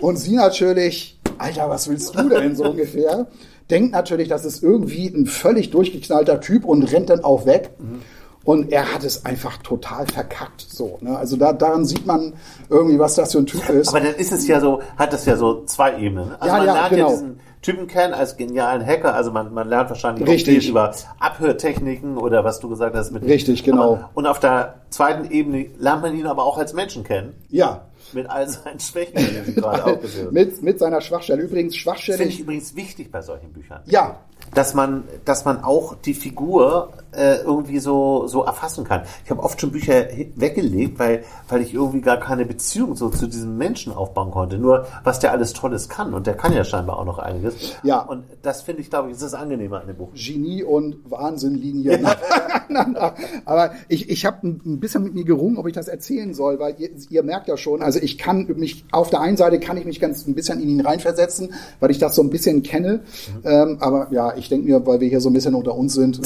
Und 0.00 0.16
sie 0.18 0.36
natürlich, 0.36 1.18
Alter, 1.38 1.70
was 1.70 1.88
willst 1.88 2.14
du 2.14 2.28
denn 2.28 2.54
so 2.54 2.64
ungefähr? 2.64 3.26
Denkt 3.70 3.92
natürlich, 3.92 4.28
das 4.28 4.44
ist 4.44 4.62
irgendwie 4.62 5.08
ein 5.08 5.26
völlig 5.26 5.70
durchgeknallter 5.70 6.40
Typ 6.40 6.64
und 6.64 6.82
rennt 6.92 7.10
dann 7.10 7.24
auch 7.24 7.46
weg. 7.46 7.70
Mhm. 7.78 8.02
Und 8.44 8.72
er 8.72 8.92
hat 8.92 9.04
es 9.04 9.24
einfach 9.24 9.56
total 9.58 10.06
verkackt. 10.06 10.66
So, 10.68 10.98
ne? 11.00 11.16
Also 11.16 11.36
da, 11.36 11.54
daran 11.54 11.86
sieht 11.86 12.04
man 12.04 12.34
irgendwie, 12.68 12.98
was 12.98 13.14
das 13.14 13.32
für 13.32 13.38
ein 13.38 13.46
Typ 13.46 13.66
ist. 13.70 13.88
Aber 13.88 14.00
dann 14.00 14.14
ist 14.14 14.32
es 14.32 14.46
ja 14.46 14.60
so, 14.60 14.82
hat 14.96 15.14
das 15.14 15.24
ja 15.24 15.36
so 15.36 15.64
zwei 15.64 15.98
Ebenen. 15.98 16.32
Also 16.38 16.46
ja, 16.46 16.58
man 16.58 16.66
ja, 16.66 16.74
lernt 16.74 16.90
genau. 16.90 17.08
ja 17.08 17.14
diesen 17.14 17.40
Typen 17.62 17.86
kennen 17.86 18.12
als 18.12 18.36
genialen 18.36 18.84
Hacker. 18.84 19.14
Also 19.14 19.30
man, 19.30 19.54
man 19.54 19.66
lernt 19.66 19.88
wahrscheinlich 19.88 20.28
Richtig. 20.28 20.58
auch 20.58 20.60
viel 20.60 20.70
über 20.70 20.92
Abhörtechniken 21.18 22.18
oder 22.18 22.44
was 22.44 22.60
du 22.60 22.68
gesagt 22.68 22.94
hast 22.94 23.12
mit 23.12 23.24
Richtig, 23.24 23.64
genau. 23.64 23.94
Aber, 23.94 24.10
und 24.12 24.26
auf 24.26 24.40
der 24.40 24.82
zweiten 24.90 25.30
Ebene 25.30 25.70
lernt 25.78 26.02
man 26.02 26.14
ihn 26.14 26.26
aber 26.26 26.44
auch 26.44 26.58
als 26.58 26.74
Menschen 26.74 27.02
kennen. 27.02 27.34
Ja. 27.48 27.86
Mit 28.14 28.28
all 28.28 28.48
seinen 28.48 28.80
Schwächen, 28.80 29.16
die 29.16 29.52
Sie 29.52 29.54
gerade 29.54 29.84
aufgeführt 29.96 30.32
mit, 30.32 30.62
mit 30.62 30.78
seiner 30.78 31.00
Schwachstelle. 31.00 31.42
Übrigens, 31.42 31.76
Schwachstelle. 31.76 32.18
Finde 32.18 32.32
ich 32.32 32.40
übrigens 32.40 32.76
wichtig 32.76 33.10
bei 33.10 33.22
solchen 33.22 33.52
Büchern. 33.52 33.82
Ja, 33.86 34.20
dass 34.54 34.74
man, 34.74 35.04
dass 35.24 35.44
man 35.44 35.62
auch 35.62 35.96
die 35.96 36.14
Figur 36.14 36.92
äh, 37.16 37.36
irgendwie 37.42 37.78
so, 37.78 38.26
so 38.26 38.44
erfassen 38.44 38.84
kann. 38.84 39.02
Ich 39.24 39.30
habe 39.30 39.42
oft 39.42 39.60
schon 39.60 39.72
Bücher 39.72 40.06
weggelegt, 40.36 40.98
weil, 40.98 41.24
weil 41.48 41.62
ich 41.62 41.74
irgendwie 41.74 42.00
gar 42.00 42.18
keine 42.18 42.44
Beziehung 42.44 42.96
so 42.96 43.08
zu 43.08 43.26
diesem 43.26 43.56
Menschen 43.56 43.92
aufbauen 43.92 44.30
konnte. 44.30 44.58
Nur, 44.58 44.86
was 45.02 45.18
der 45.20 45.32
alles 45.32 45.52
Tolles 45.52 45.88
kann. 45.88 46.14
Und 46.14 46.26
der 46.26 46.34
kann 46.34 46.52
ja 46.52 46.64
scheinbar 46.64 46.98
auch 46.98 47.04
noch 47.04 47.18
einiges. 47.18 47.74
Ja. 47.82 48.00
Und 48.00 48.24
das 48.42 48.62
finde 48.62 48.82
ich, 48.82 48.90
glaube 48.90 49.08
ich, 49.08 49.14
ist 49.14 49.22
das 49.22 49.34
angenehmer 49.34 49.80
an 49.80 49.86
dem 49.86 49.96
Buch. 49.96 50.10
Genie 50.14 50.62
und 50.62 50.96
Wahnsinn 51.10 51.54
liegen 51.54 51.80
hier 51.80 51.98
nacheinander. 52.68 53.14
Aber 53.44 53.72
ich, 53.88 54.10
ich 54.10 54.26
habe 54.26 54.46
ein 54.46 54.80
bisschen 54.80 55.04
mit 55.04 55.14
mir 55.14 55.24
gerungen, 55.24 55.56
ob 55.56 55.66
ich 55.66 55.74
das 55.74 55.88
erzählen 55.88 56.34
soll, 56.34 56.58
weil 56.58 56.74
ihr, 56.78 56.90
ihr 57.08 57.22
merkt 57.22 57.48
ja 57.48 57.56
schon, 57.56 57.82
also 57.82 57.98
ich 58.00 58.18
kann 58.18 58.46
mich, 58.56 58.84
auf 58.92 59.10
der 59.10 59.20
einen 59.20 59.36
Seite 59.36 59.58
kann 59.60 59.76
ich 59.76 59.84
mich 59.84 60.00
ganz 60.00 60.26
ein 60.26 60.34
bisschen 60.34 60.60
in 60.60 60.68
ihn 60.68 60.80
reinversetzen, 60.80 61.54
weil 61.80 61.90
ich 61.90 61.98
das 61.98 62.14
so 62.14 62.22
ein 62.22 62.30
bisschen 62.30 62.62
kenne. 62.62 63.00
Mhm. 63.42 63.48
Ähm, 63.48 63.76
aber 63.80 64.08
ja, 64.10 64.36
ich 64.36 64.48
denke 64.48 64.68
mir, 64.68 64.86
weil 64.86 65.00
wir 65.00 65.08
hier 65.08 65.20
so 65.20 65.30
ein 65.30 65.32
bisschen 65.32 65.54
unter 65.54 65.74
uns 65.74 65.94
sind, 65.94 66.20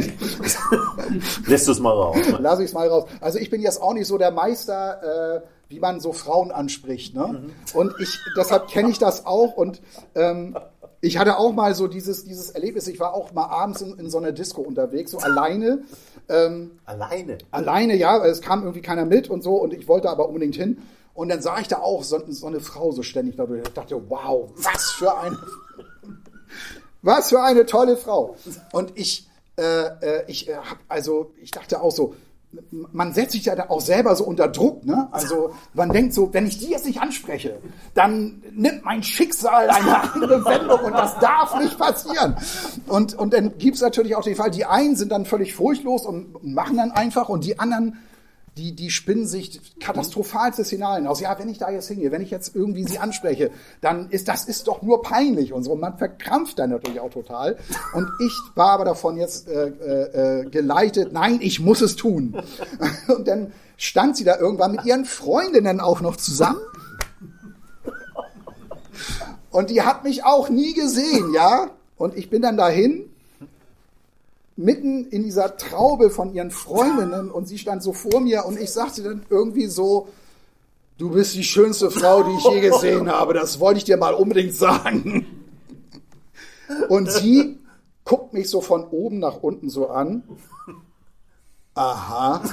Lässt 1.46 1.68
es 1.68 1.80
mal 1.80 1.92
raus. 1.92 2.16
Lass 2.38 2.58
ich 2.60 2.66
es 2.66 2.72
mal 2.72 2.88
raus. 2.88 3.04
Also 3.20 3.38
ich 3.38 3.50
bin 3.50 3.60
jetzt 3.60 3.80
auch 3.80 3.94
nicht 3.94 4.06
so 4.06 4.18
der 4.18 4.30
Meister, 4.30 5.36
äh, 5.36 5.40
wie 5.68 5.80
man 5.80 6.00
so 6.00 6.12
Frauen 6.12 6.50
anspricht. 6.50 7.14
Ne? 7.14 7.26
Mhm. 7.26 7.78
Und 7.78 7.94
ich, 8.00 8.18
deshalb 8.36 8.68
kenne 8.68 8.90
ich 8.90 8.98
das 8.98 9.26
auch. 9.26 9.56
Und 9.56 9.80
ähm, 10.14 10.56
ich 11.00 11.18
hatte 11.18 11.38
auch 11.38 11.52
mal 11.52 11.74
so 11.74 11.88
dieses, 11.88 12.24
dieses 12.24 12.50
Erlebnis. 12.50 12.86
Ich 12.86 13.00
war 13.00 13.14
auch 13.14 13.32
mal 13.32 13.46
abends 13.46 13.80
in, 13.80 13.98
in 13.98 14.10
so 14.10 14.18
einer 14.18 14.32
Disco 14.32 14.62
unterwegs, 14.62 15.10
so 15.10 15.18
alleine. 15.18 15.82
Ähm, 16.28 16.72
Alleine. 16.84 17.38
alleine, 17.50 17.96
ja, 17.96 18.20
weil 18.20 18.30
es 18.30 18.40
kam 18.40 18.62
irgendwie 18.62 18.82
keiner 18.82 19.04
mit 19.04 19.28
und 19.28 19.42
so. 19.42 19.56
Und 19.56 19.72
ich 19.74 19.88
wollte 19.88 20.08
aber 20.08 20.28
unbedingt 20.28 20.54
hin. 20.54 20.78
Und 21.14 21.28
dann 21.28 21.42
sah 21.42 21.58
ich 21.58 21.68
da 21.68 21.78
auch 21.78 22.04
so, 22.04 22.20
so 22.28 22.46
eine 22.46 22.60
Frau 22.60 22.92
so 22.92 23.02
ständig 23.02 23.36
dadurch. 23.36 23.62
Ich 23.66 23.74
dachte, 23.74 24.00
wow, 24.08 24.50
was 24.56 24.92
für 24.92 25.18
eine, 25.18 25.38
was 27.02 27.30
für 27.30 27.42
eine 27.42 27.66
tolle 27.66 27.96
Frau. 27.96 28.36
Und 28.72 28.92
ich, 28.94 29.28
äh, 29.56 29.62
äh, 29.62 30.24
ich 30.28 30.48
äh, 30.48 30.56
hab, 30.56 30.78
also, 30.88 31.32
ich 31.40 31.50
dachte 31.50 31.80
auch 31.80 31.90
so, 31.90 32.14
man 32.70 33.14
setzt 33.14 33.32
sich 33.32 33.46
ja 33.46 33.54
da 33.54 33.70
auch 33.70 33.80
selber 33.80 34.14
so 34.14 34.24
unter 34.24 34.48
Druck, 34.48 34.84
ne? 34.84 35.08
Also 35.10 35.54
man 35.72 35.88
denkt 35.88 36.12
so, 36.12 36.34
wenn 36.34 36.46
ich 36.46 36.58
die 36.58 36.70
jetzt 36.70 36.84
nicht 36.84 37.00
anspreche, 37.00 37.58
dann 37.94 38.42
nimmt 38.52 38.84
mein 38.84 39.02
Schicksal 39.02 39.70
eine 39.70 40.12
andere 40.14 40.44
Wendung 40.44 40.80
und 40.80 40.92
das 40.92 41.18
darf 41.18 41.58
nicht 41.58 41.78
passieren. 41.78 42.36
Und, 42.88 43.14
und 43.14 43.32
dann 43.32 43.56
gibt's 43.56 43.80
natürlich 43.80 44.16
auch 44.16 44.22
den 44.22 44.36
Fall, 44.36 44.50
die 44.50 44.66
einen 44.66 44.96
sind 44.96 45.12
dann 45.12 45.24
völlig 45.24 45.54
furchtlos 45.54 46.04
und 46.04 46.44
machen 46.44 46.76
dann 46.76 46.90
einfach 46.90 47.30
und 47.30 47.44
die 47.44 47.58
anderen 47.58 47.96
die, 48.56 48.74
die 48.76 48.90
spinnen 48.90 49.26
sich 49.26 49.60
katastrophalste 49.80 50.64
Szenarien 50.64 51.06
aus. 51.06 51.20
Ja, 51.20 51.38
wenn 51.38 51.48
ich 51.48 51.58
da 51.58 51.70
jetzt 51.70 51.88
hingehe, 51.88 52.12
wenn 52.12 52.20
ich 52.20 52.30
jetzt 52.30 52.54
irgendwie 52.54 52.84
sie 52.84 52.98
anspreche, 52.98 53.50
dann 53.80 54.10
ist 54.10 54.28
das 54.28 54.44
ist 54.44 54.68
doch 54.68 54.82
nur 54.82 55.02
peinlich 55.02 55.54
und 55.54 55.62
so. 55.62 55.74
Man 55.74 55.96
verkrampft 55.96 56.58
dann 56.58 56.70
natürlich 56.70 57.00
auch 57.00 57.10
total. 57.10 57.56
Und 57.94 58.08
ich 58.20 58.32
war 58.54 58.72
aber 58.72 58.84
davon 58.84 59.16
jetzt 59.16 59.48
äh, 59.48 59.68
äh, 59.68 60.44
geleitet, 60.50 61.12
nein, 61.12 61.38
ich 61.40 61.60
muss 61.60 61.80
es 61.80 61.96
tun. 61.96 62.36
Und 63.08 63.26
dann 63.26 63.52
stand 63.78 64.16
sie 64.16 64.24
da 64.24 64.38
irgendwann 64.38 64.72
mit 64.72 64.84
ihren 64.84 65.06
Freundinnen 65.06 65.80
auch 65.80 66.02
noch 66.02 66.16
zusammen. 66.16 66.60
Und 69.50 69.70
die 69.70 69.82
hat 69.82 70.04
mich 70.04 70.24
auch 70.24 70.50
nie 70.50 70.74
gesehen, 70.74 71.32
ja. 71.34 71.70
Und 71.96 72.16
ich 72.16 72.28
bin 72.28 72.42
dann 72.42 72.56
dahin 72.56 73.11
mitten 74.56 75.06
in 75.06 75.22
dieser 75.22 75.56
Traube 75.56 76.10
von 76.10 76.34
ihren 76.34 76.50
Freundinnen 76.50 77.30
und 77.30 77.46
sie 77.46 77.58
stand 77.58 77.82
so 77.82 77.92
vor 77.92 78.20
mir 78.20 78.44
und 78.44 78.60
ich 78.60 78.70
sagte 78.70 79.02
dann 79.02 79.26
irgendwie 79.30 79.66
so, 79.66 80.08
du 80.98 81.10
bist 81.10 81.34
die 81.34 81.44
schönste 81.44 81.90
Frau, 81.90 82.22
die 82.22 82.36
ich 82.36 82.44
je 82.44 82.60
gesehen 82.70 83.10
habe, 83.10 83.34
das 83.34 83.60
wollte 83.60 83.78
ich 83.78 83.84
dir 83.84 83.96
mal 83.96 84.14
unbedingt 84.14 84.54
sagen. 84.54 85.26
Und 86.88 87.10
sie 87.10 87.58
guckt 88.04 88.32
mich 88.32 88.48
so 88.48 88.60
von 88.60 88.84
oben 88.84 89.18
nach 89.18 89.42
unten 89.42 89.68
so 89.68 89.88
an. 89.88 90.22
Aha. 91.74 92.42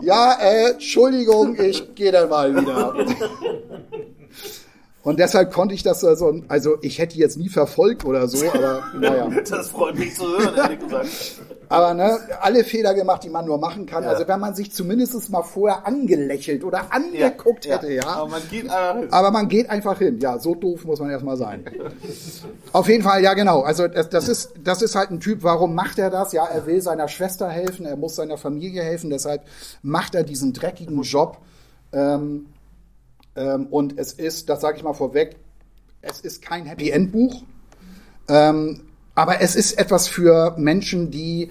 Ja, 0.00 0.38
äh, 0.40 0.70
Entschuldigung, 0.72 1.56
ich 1.58 1.94
gehe 1.94 2.12
dann 2.12 2.28
mal 2.28 2.54
wieder. 2.54 2.94
Und 5.08 5.18
deshalb 5.18 5.54
konnte 5.54 5.74
ich 5.74 5.82
das 5.82 6.04
also, 6.04 6.42
also 6.48 6.76
ich 6.82 6.98
hätte 6.98 7.16
jetzt 7.16 7.38
nie 7.38 7.48
verfolgt 7.48 8.04
oder 8.04 8.28
so, 8.28 8.46
aber 8.52 8.82
naja. 9.00 9.30
Das 9.48 9.70
freut 9.70 9.98
mich 9.98 10.14
zu 10.14 10.24
hören, 10.24 10.54
ehrlich 10.54 10.80
gesagt. 10.80 11.08
Aber 11.70 11.94
ne, 11.94 12.18
alle 12.42 12.62
Fehler 12.62 12.92
gemacht, 12.92 13.24
die 13.24 13.30
man 13.30 13.46
nur 13.46 13.56
machen 13.56 13.86
kann. 13.86 14.04
Ja. 14.04 14.10
Also 14.10 14.28
wenn 14.28 14.38
man 14.38 14.54
sich 14.54 14.70
zumindest 14.70 15.30
mal 15.30 15.42
vorher 15.42 15.86
angelächelt 15.86 16.62
oder 16.62 16.92
angeguckt 16.92 17.66
hätte, 17.66 17.90
ja. 17.90 18.06
Aber 18.06 18.28
man 18.28 18.42
geht 18.50 18.68
einfach 18.68 19.00
hin. 19.00 19.08
Aber 19.10 19.30
man 19.30 19.48
geht 19.48 19.70
einfach 19.70 19.98
hin. 19.98 20.18
Ja, 20.20 20.38
so 20.38 20.54
doof 20.54 20.84
muss 20.84 21.00
man 21.00 21.08
erstmal 21.08 21.38
sein. 21.38 21.64
Auf 22.74 22.86
jeden 22.86 23.02
Fall, 23.02 23.22
ja 23.22 23.32
genau. 23.32 23.62
Also 23.62 23.88
das, 23.88 24.10
das, 24.10 24.28
ist, 24.28 24.52
das 24.62 24.82
ist 24.82 24.94
halt 24.94 25.10
ein 25.10 25.20
Typ, 25.20 25.42
warum 25.42 25.74
macht 25.74 25.98
er 25.98 26.10
das? 26.10 26.34
Ja, 26.34 26.44
er 26.44 26.66
will 26.66 26.82
seiner 26.82 27.08
Schwester 27.08 27.48
helfen, 27.48 27.86
er 27.86 27.96
muss 27.96 28.14
seiner 28.14 28.36
Familie 28.36 28.82
helfen, 28.82 29.08
deshalb 29.08 29.40
macht 29.80 30.14
er 30.14 30.22
diesen 30.22 30.52
dreckigen 30.52 31.00
Job. 31.00 31.38
Ähm, 31.94 32.44
ähm, 33.36 33.66
und 33.66 33.98
es 33.98 34.12
ist, 34.12 34.48
das 34.48 34.60
sage 34.60 34.78
ich 34.78 34.84
mal 34.84 34.94
vorweg, 34.94 35.36
es 36.00 36.20
ist 36.20 36.42
kein 36.42 36.66
Happy 36.66 36.90
End 36.90 37.12
Buch. 37.12 37.42
Ähm, 38.28 38.82
aber 39.14 39.40
es 39.40 39.56
ist 39.56 39.78
etwas 39.78 40.06
für 40.06 40.54
Menschen, 40.58 41.10
die 41.10 41.50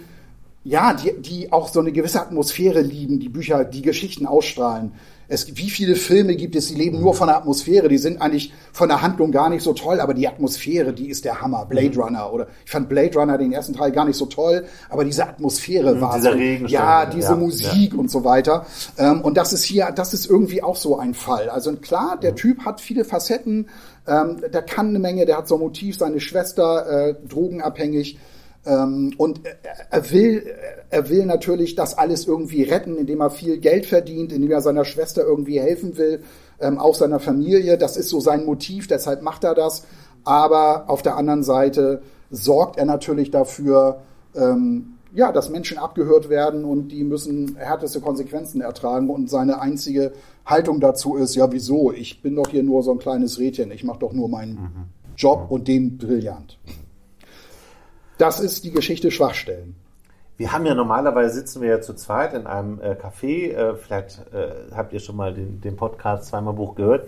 ja, 0.67 0.93
die, 0.93 1.13
die 1.21 1.51
auch 1.53 1.69
so 1.69 1.79
eine 1.79 1.93
gewisse 1.93 2.21
Atmosphäre 2.21 2.81
lieben, 2.81 3.19
die 3.19 3.29
Bücher, 3.29 3.63
die 3.63 3.81
Geschichten 3.81 4.25
ausstrahlen. 4.25 4.91
Es, 5.27 5.57
wie 5.57 5.69
viele 5.69 5.95
Filme 5.95 6.35
gibt 6.35 6.55
es, 6.55 6.67
die 6.67 6.75
leben 6.75 7.01
nur 7.01 7.13
von 7.13 7.27
der 7.27 7.37
Atmosphäre, 7.37 7.89
die 7.89 7.97
sind 7.97 8.21
eigentlich 8.21 8.53
von 8.71 8.87
der 8.87 9.01
Handlung 9.01 9.31
gar 9.31 9.49
nicht 9.49 9.63
so 9.63 9.73
toll, 9.73 9.99
aber 9.99 10.13
die 10.13 10.27
Atmosphäre, 10.27 10.93
die 10.93 11.09
ist 11.09 11.25
der 11.25 11.41
Hammer. 11.41 11.65
Blade 11.65 11.97
Runner 11.97 12.31
oder 12.31 12.47
ich 12.65 12.71
fand 12.71 12.87
Blade 12.87 13.17
Runner 13.17 13.37
den 13.37 13.51
ersten 13.51 13.73
Teil 13.73 13.91
gar 13.91 14.05
nicht 14.05 14.17
so 14.17 14.25
toll, 14.25 14.65
aber 14.89 15.03
diese 15.03 15.27
Atmosphäre 15.27 15.99
war 15.99 16.15
dieser 16.15 16.33
so, 16.33 16.37
ja, 16.67 17.05
diese 17.05 17.29
ja, 17.29 17.35
Musik 17.35 17.93
und 17.93 18.09
so 18.09 18.23
weiter. 18.23 18.65
Ähm, 18.97 19.21
und 19.21 19.35
das 19.37 19.53
ist 19.53 19.63
hier, 19.63 19.91
das 19.93 20.13
ist 20.13 20.29
irgendwie 20.29 20.63
auch 20.63 20.75
so 20.75 20.97
ein 20.97 21.13
Fall. 21.13 21.49
Also 21.49 21.73
klar, 21.75 22.17
der 22.21 22.35
Typ 22.35 22.65
hat 22.65 22.79
viele 22.79 23.03
Facetten, 23.03 23.67
ähm, 24.07 24.41
der 24.53 24.61
kann 24.61 24.89
eine 24.89 24.99
Menge, 24.99 25.25
der 25.25 25.37
hat 25.37 25.47
so 25.47 25.55
ein 25.55 25.61
Motiv, 25.61 25.97
seine 25.97 26.19
Schwester 26.19 27.09
äh, 27.09 27.15
drogenabhängig. 27.27 28.17
Ähm, 28.67 29.13
und 29.17 29.41
er- 29.89 30.11
will, 30.11 30.43
er 30.89 31.09
will 31.09 31.25
natürlich 31.25 31.75
das 31.75 31.97
alles 31.97 32.27
irgendwie 32.27 32.63
retten, 32.63 32.97
indem 32.97 33.21
er 33.21 33.29
viel 33.29 33.57
Geld 33.59 33.85
verdient, 33.85 34.33
indem 34.33 34.51
er 34.51 34.61
seiner 34.61 34.83
Schwester 34.83 35.23
irgendwie 35.23 35.59
helfen 35.59 35.97
will, 35.97 36.21
ähm, 36.59 36.77
auch 36.77 36.93
seiner 36.95 37.19
Familie. 37.19 37.77
Das 37.77 37.95
ist 37.95 38.09
so 38.09 38.19
sein 38.19 38.45
Motiv, 38.45 38.87
deshalb 38.87 39.21
macht 39.21 39.43
er 39.45 39.55
das. 39.55 39.83
Aber 40.25 40.89
auf 40.89 41.01
der 41.01 41.15
anderen 41.15 41.43
Seite 41.43 42.01
sorgt 42.29 42.77
er 42.77 42.85
natürlich 42.85 43.31
dafür, 43.31 44.01
ähm, 44.35 44.95
ja, 45.13 45.31
dass 45.31 45.49
Menschen 45.49 45.77
abgehört 45.77 46.27
werden 46.29 46.65
und 46.65 46.89
die 46.89 47.05
müssen 47.05 47.55
härteste 47.55 48.01
Konsequenzen 48.01 48.59
ertragen. 48.59 49.09
Und 49.09 49.29
seine 49.29 49.61
einzige 49.61 50.11
Haltung 50.45 50.81
dazu 50.81 51.15
ist, 51.15 51.35
ja, 51.35 51.49
wieso? 51.53 51.93
Ich 51.93 52.21
bin 52.21 52.35
doch 52.35 52.49
hier 52.49 52.63
nur 52.63 52.83
so 52.83 52.91
ein 52.91 52.99
kleines 52.99 53.39
Rädchen. 53.39 53.71
Ich 53.71 53.85
mache 53.85 53.99
doch 53.99 54.11
nur 54.11 54.27
meinen 54.27 54.89
Job 55.15 55.45
und 55.49 55.67
den 55.69 55.97
brillant. 55.97 56.59
Das 58.17 58.39
ist 58.39 58.63
die 58.63 58.71
Geschichte 58.71 59.11
Schwachstellen. 59.11 59.75
Wir 60.37 60.51
haben 60.51 60.65
ja 60.65 60.75
normalerweise 60.75 61.35
sitzen 61.35 61.61
wir 61.61 61.69
ja 61.69 61.81
zu 61.81 61.95
zweit 61.95 62.33
in 62.33 62.47
einem 62.47 62.79
äh, 62.79 62.95
Café. 62.95 63.53
Äh, 63.53 63.75
vielleicht 63.75 64.19
äh, 64.33 64.71
habt 64.75 64.93
ihr 64.93 64.99
schon 64.99 65.15
mal 65.15 65.33
den, 65.33 65.61
den 65.61 65.75
Podcast 65.75 66.25
zweimal 66.25 66.53
Buch 66.53 66.75
gehört 66.75 67.07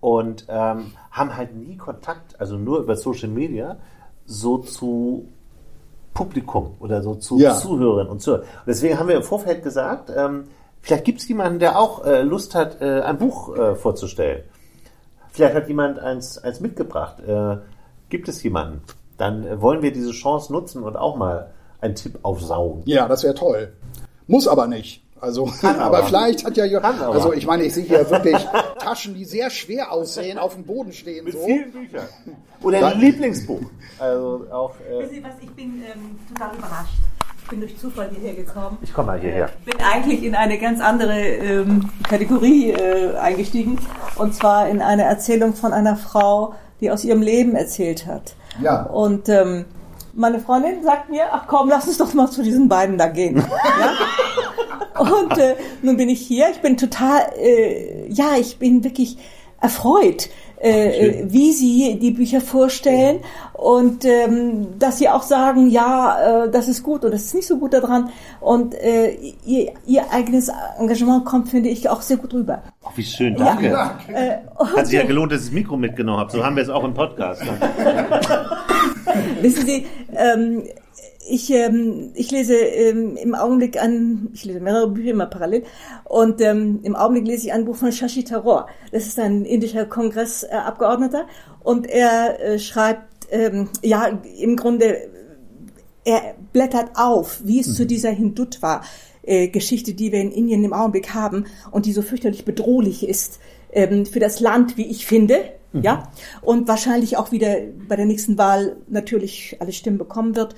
und 0.00 0.46
ähm, 0.48 0.92
haben 1.10 1.36
halt 1.36 1.54
nie 1.54 1.76
Kontakt, 1.76 2.40
also 2.40 2.56
nur 2.56 2.80
über 2.80 2.96
Social 2.96 3.28
Media, 3.28 3.76
so 4.24 4.58
zu 4.58 5.28
Publikum 6.14 6.76
oder 6.80 7.02
so 7.02 7.14
zu 7.16 7.38
Ja. 7.38 7.54
Zuhörerinnen 7.54 8.10
und 8.10 8.20
Zuhörern. 8.20 8.44
Und 8.44 8.66
deswegen 8.66 8.98
haben 8.98 9.08
wir 9.08 9.16
im 9.16 9.22
Vorfeld 9.22 9.62
gesagt, 9.62 10.10
ähm, 10.14 10.48
vielleicht 10.80 11.04
gibt 11.04 11.20
es 11.20 11.28
jemanden, 11.28 11.58
der 11.58 11.78
auch 11.78 12.04
äh, 12.04 12.22
Lust 12.22 12.54
hat, 12.54 12.80
äh, 12.80 13.00
ein 13.02 13.18
Buch 13.18 13.56
äh, 13.56 13.74
vorzustellen. 13.74 14.44
Vielleicht 15.30 15.54
hat 15.54 15.68
jemand 15.68 15.98
eins, 15.98 16.38
eins 16.38 16.60
mitgebracht. 16.60 17.20
Äh, 17.20 17.58
gibt 18.08 18.28
es 18.28 18.42
jemanden? 18.42 18.82
Dann 19.20 19.46
äh, 19.46 19.60
wollen 19.60 19.82
wir 19.82 19.92
diese 19.92 20.12
Chance 20.12 20.50
nutzen 20.50 20.82
und 20.82 20.96
auch 20.96 21.14
mal 21.16 21.50
einen 21.82 21.94
Tipp 21.94 22.18
aufsaugen. 22.22 22.82
Ja, 22.86 23.06
das 23.06 23.22
wäre 23.22 23.34
toll. 23.34 23.72
Muss 24.26 24.48
aber 24.48 24.66
nicht. 24.66 25.04
Also, 25.20 25.50
aber, 25.62 25.78
aber. 25.78 26.04
vielleicht 26.04 26.46
hat 26.46 26.56
ja, 26.56 26.64
also 26.64 27.34
ich 27.34 27.46
meine, 27.46 27.64
ich 27.64 27.74
sehe 27.74 27.84
hier 27.84 28.08
wirklich 28.08 28.42
Taschen, 28.78 29.14
die 29.14 29.26
sehr 29.26 29.50
schwer 29.50 29.92
aussehen, 29.92 30.38
auf 30.38 30.54
dem 30.54 30.64
Boden 30.64 30.94
stehen. 30.94 31.26
Mit 31.26 31.34
so. 31.34 31.44
vielen 31.44 31.70
Büchern. 31.70 32.08
Oder 32.62 32.86
ein 32.86 32.98
Lieblingsbuch. 32.98 33.60
Also 33.98 34.46
auch. 34.50 34.72
Äh, 34.90 35.02
Wissen 35.02 35.14
Sie 35.16 35.22
was, 35.22 35.34
ich 35.42 35.50
bin 35.50 35.82
ähm, 35.82 36.18
total 36.32 36.56
überrascht. 36.56 36.94
Ich 37.42 37.50
bin 37.50 37.60
durch 37.60 37.78
Zufall 37.78 38.08
hierher 38.10 38.34
gekommen. 38.34 38.78
ich 38.80 38.94
komme 38.94 39.08
mal 39.08 39.20
hierher. 39.20 39.50
bin 39.66 39.74
eigentlich 39.82 40.22
in 40.22 40.34
eine 40.34 40.58
ganz 40.58 40.80
andere 40.80 41.20
ähm, 41.20 41.90
Kategorie 42.08 42.70
äh, 42.70 43.16
eingestiegen. 43.16 43.78
Und 44.16 44.34
zwar 44.34 44.70
in 44.70 44.80
eine 44.80 45.02
Erzählung 45.02 45.52
von 45.52 45.74
einer 45.74 45.96
Frau, 45.96 46.54
die 46.80 46.90
aus 46.90 47.04
ihrem 47.04 47.20
Leben 47.20 47.54
erzählt 47.54 48.06
hat. 48.06 48.34
Ja. 48.60 48.82
Und 48.82 49.28
ähm, 49.28 49.64
meine 50.12 50.40
Freundin 50.40 50.82
sagt 50.82 51.10
mir, 51.10 51.24
ach 51.32 51.46
komm, 51.46 51.68
lass 51.68 51.86
uns 51.86 51.98
doch 51.98 52.12
mal 52.14 52.30
zu 52.30 52.42
diesen 52.42 52.68
beiden 52.68 52.98
da 52.98 53.08
gehen. 53.08 53.36
ja? 53.80 55.02
Und 55.02 55.38
äh, 55.38 55.56
nun 55.82 55.96
bin 55.96 56.08
ich 56.08 56.20
hier. 56.20 56.50
Ich 56.50 56.60
bin 56.60 56.76
total, 56.76 57.32
äh, 57.38 58.08
ja, 58.08 58.36
ich 58.38 58.58
bin 58.58 58.84
wirklich 58.84 59.18
erfreut, 59.60 60.28
äh, 60.60 60.92
schön. 60.92 61.32
wie 61.32 61.52
sie 61.52 61.98
die 61.98 62.10
Bücher 62.10 62.40
vorstellen 62.40 63.20
und 63.54 64.04
ähm, 64.04 64.78
dass 64.78 64.98
sie 64.98 65.08
auch 65.08 65.22
sagen, 65.22 65.68
ja, 65.70 66.44
äh, 66.44 66.50
das 66.50 66.68
ist 66.68 66.82
gut 66.82 67.00
oder 67.00 67.10
das 67.12 67.24
ist 67.24 67.34
nicht 67.34 67.46
so 67.46 67.58
gut 67.58 67.72
daran. 67.72 68.10
Und 68.40 68.74
äh, 68.74 69.16
ihr, 69.44 69.72
ihr 69.86 70.12
eigenes 70.12 70.50
Engagement 70.78 71.24
kommt, 71.24 71.48
finde 71.48 71.68
ich, 71.68 71.88
auch 71.88 72.02
sehr 72.02 72.16
gut 72.16 72.32
rüber. 72.34 72.62
Oh, 72.82 72.88
wie 72.94 73.04
schön, 73.04 73.36
danke. 73.36 73.68
Äh, 74.12 74.38
Hat 74.58 74.86
sich 74.86 74.96
ja 74.98 75.04
gelohnt, 75.04 75.32
dass 75.32 75.40
ich 75.40 75.46
das 75.46 75.54
Mikro 75.54 75.76
mitgenommen 75.76 76.20
habe. 76.20 76.30
So 76.30 76.44
haben 76.44 76.56
wir 76.56 76.62
es 76.62 76.70
auch 76.70 76.84
im 76.84 76.94
Podcast. 76.94 77.42
Wissen 79.40 79.66
Sie, 79.66 79.86
ähm, 80.14 80.62
ich, 81.28 81.50
ähm, 81.50 82.10
ich 82.14 82.30
lese 82.30 82.54
ähm, 82.54 83.16
im 83.16 83.34
Augenblick 83.34 83.80
ein, 83.80 84.30
ich 84.32 84.44
lese 84.44 84.60
mehrere 84.60 84.88
Bücher 84.88 85.10
immer 85.10 85.26
parallel 85.26 85.64
und 86.04 86.40
ähm, 86.40 86.80
im 86.82 86.96
Augenblick 86.96 87.26
lese 87.26 87.46
ich 87.46 87.52
ein 87.52 87.64
Buch 87.64 87.76
von 87.76 87.92
Shashi 87.92 88.24
Tharoor. 88.24 88.66
Das 88.90 89.06
ist 89.06 89.18
ein 89.18 89.44
indischer 89.44 89.84
Kongressabgeordneter 89.84 91.26
und 91.62 91.86
er 91.88 92.40
äh, 92.40 92.58
schreibt, 92.58 93.26
ähm, 93.30 93.68
ja, 93.82 94.18
im 94.38 94.56
Grunde 94.56 95.08
er 96.04 96.34
blättert 96.52 96.92
auf, 96.94 97.42
wie 97.44 97.60
es 97.60 97.74
zu 97.74 97.86
dieser 97.86 98.10
Hindutva 98.10 98.82
äh, 99.22 99.48
Geschichte, 99.48 99.92
die 99.92 100.12
wir 100.12 100.20
in 100.20 100.32
Indien 100.32 100.64
im 100.64 100.72
Augenblick 100.72 101.12
haben 101.14 101.44
und 101.70 101.84
die 101.86 101.92
so 101.92 102.02
fürchterlich 102.02 102.44
bedrohlich 102.44 103.06
ist 103.06 103.38
ähm, 103.72 104.06
für 104.06 104.20
das 104.20 104.40
Land, 104.40 104.76
wie 104.76 104.86
ich 104.86 105.06
finde. 105.06 105.42
Ja, 105.72 106.10
und 106.42 106.66
wahrscheinlich 106.66 107.16
auch 107.16 107.30
wieder 107.30 107.54
bei 107.88 107.94
der 107.94 108.04
nächsten 108.04 108.36
Wahl 108.38 108.74
natürlich 108.88 109.56
alle 109.60 109.72
Stimmen 109.72 109.98
bekommen 109.98 110.34
wird. 110.34 110.56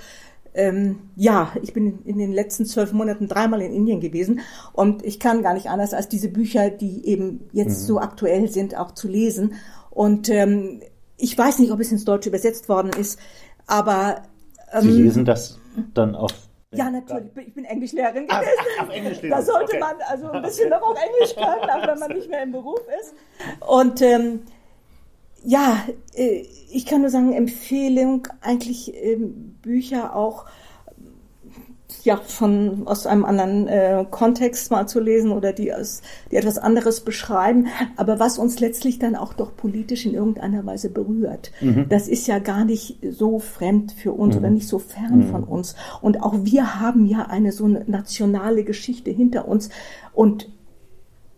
Ähm, 0.55 0.98
ja, 1.16 1.53
ich 1.62 1.72
bin 1.72 2.00
in 2.05 2.18
den 2.18 2.30
letzten 2.32 2.66
zwölf 2.66 2.92
Monaten 2.92 3.26
dreimal 3.26 3.62
in 3.62 3.72
Indien 3.72 4.00
gewesen 4.00 4.40
und 4.74 5.05
ich 5.05 5.18
kann 5.18 5.42
gar 5.42 5.55
nicht 5.55 5.68
anders, 5.70 5.94
als 5.94 6.09
diese 6.09 6.28
Bücher, 6.28 6.68
die 6.70 7.07
eben 7.07 7.48
jetzt 7.53 7.86
so 7.86 7.98
aktuell 7.98 8.48
sind, 8.48 8.76
auch 8.76 8.92
zu 8.92 9.09
lesen. 9.09 9.55
Und 9.90 10.28
ähm, 10.28 10.82
ich 11.16 11.36
weiß 11.38 11.59
nicht, 11.59 11.72
ob 11.72 11.80
es 11.80 11.90
ins 11.92 12.05
Deutsche 12.05 12.28
übersetzt 12.28 12.68
worden 12.68 12.90
ist, 12.98 13.18
aber 13.66 14.22
Sie 14.80 14.88
ähm, 14.90 14.96
lesen 15.05 15.24
das 15.24 15.59
dann 15.94 16.14
auf. 16.14 16.32
ja, 16.72 16.90
natürlich. 16.90 17.30
Ich 17.46 17.55
bin- 17.55 17.64
Englischlehrerin 17.64 18.26
Ah, 18.28 18.40
gewesen. 18.40 18.53
ach, 18.80 18.88
Englisch. 18.90 19.18
Da 19.22 19.40
sollte 19.42 19.64
Okay. 19.76 19.78
man 19.80 19.94
also 20.11 20.30
ein 20.30 20.42
bisschen 20.48 20.68
noch 20.70 20.82
auf 20.82 20.96
Englisch 20.98 21.34
können, 21.34 21.70
auch 21.70 21.86
wenn 21.88 21.98
man 21.98 22.11
nicht 22.12 22.28
mehr 22.28 22.42
im 22.42 22.53
Beruf 22.53 22.80
ist. 23.00 23.14
Und 23.66 24.03
ähm, 24.03 24.40
ja, 25.45 25.84
äh, 26.14 26.45
ich 26.70 26.86
kann 26.86 27.01
nur 27.01 27.11
sagen, 27.11 27.32
Empfehlung, 27.32 28.28
eigentlich 28.40 28.93
ähm, 28.95 29.57
Bücher 29.62 30.16
auch 30.16 30.47
ja, 32.05 32.16
von 32.16 32.82
aus 32.86 33.07
einem 33.07 33.24
anderen 33.24 33.68
äh, 33.68 34.05
Kontext 34.11 34.70
mal 34.70 34.86
zu 34.86 34.99
lesen 34.99 35.30
oder 35.30 35.53
die, 35.53 35.72
aus, 35.72 36.03
die 36.30 36.36
etwas 36.36 36.59
anderes 36.59 37.01
beschreiben, 37.01 37.68
aber 37.97 38.18
was 38.18 38.38
uns 38.38 38.59
letztlich 38.61 38.99
dann 38.99 39.14
auch 39.14 39.34
doch 39.34 39.55
politisch 39.57 40.07
in 40.07 40.14
irgendeiner 40.14 40.64
Weise 40.66 40.88
berührt. 40.90 41.53
Das 41.88 42.09
ist 42.09 42.26
ja 42.26 42.38
gar 42.38 42.64
nicht 42.64 42.99
so 43.09 43.38
fremd 43.38 43.93
für 43.93 44.12
uns 44.12 44.36
oder 44.36 44.51
nicht 44.51 44.66
so 44.66 44.78
fern 44.78 45.24
von 45.30 45.45
uns. 45.45 45.76
Und 46.01 46.22
auch 46.22 46.34
wir 46.43 46.80
haben 46.80 47.07
ja 47.07 47.26
eine 47.26 47.53
so 47.53 47.66
eine 47.66 47.84
nationale 47.86 48.64
Geschichte 48.64 49.11
hinter 49.11 49.47
uns 49.47 49.68
und 50.12 50.49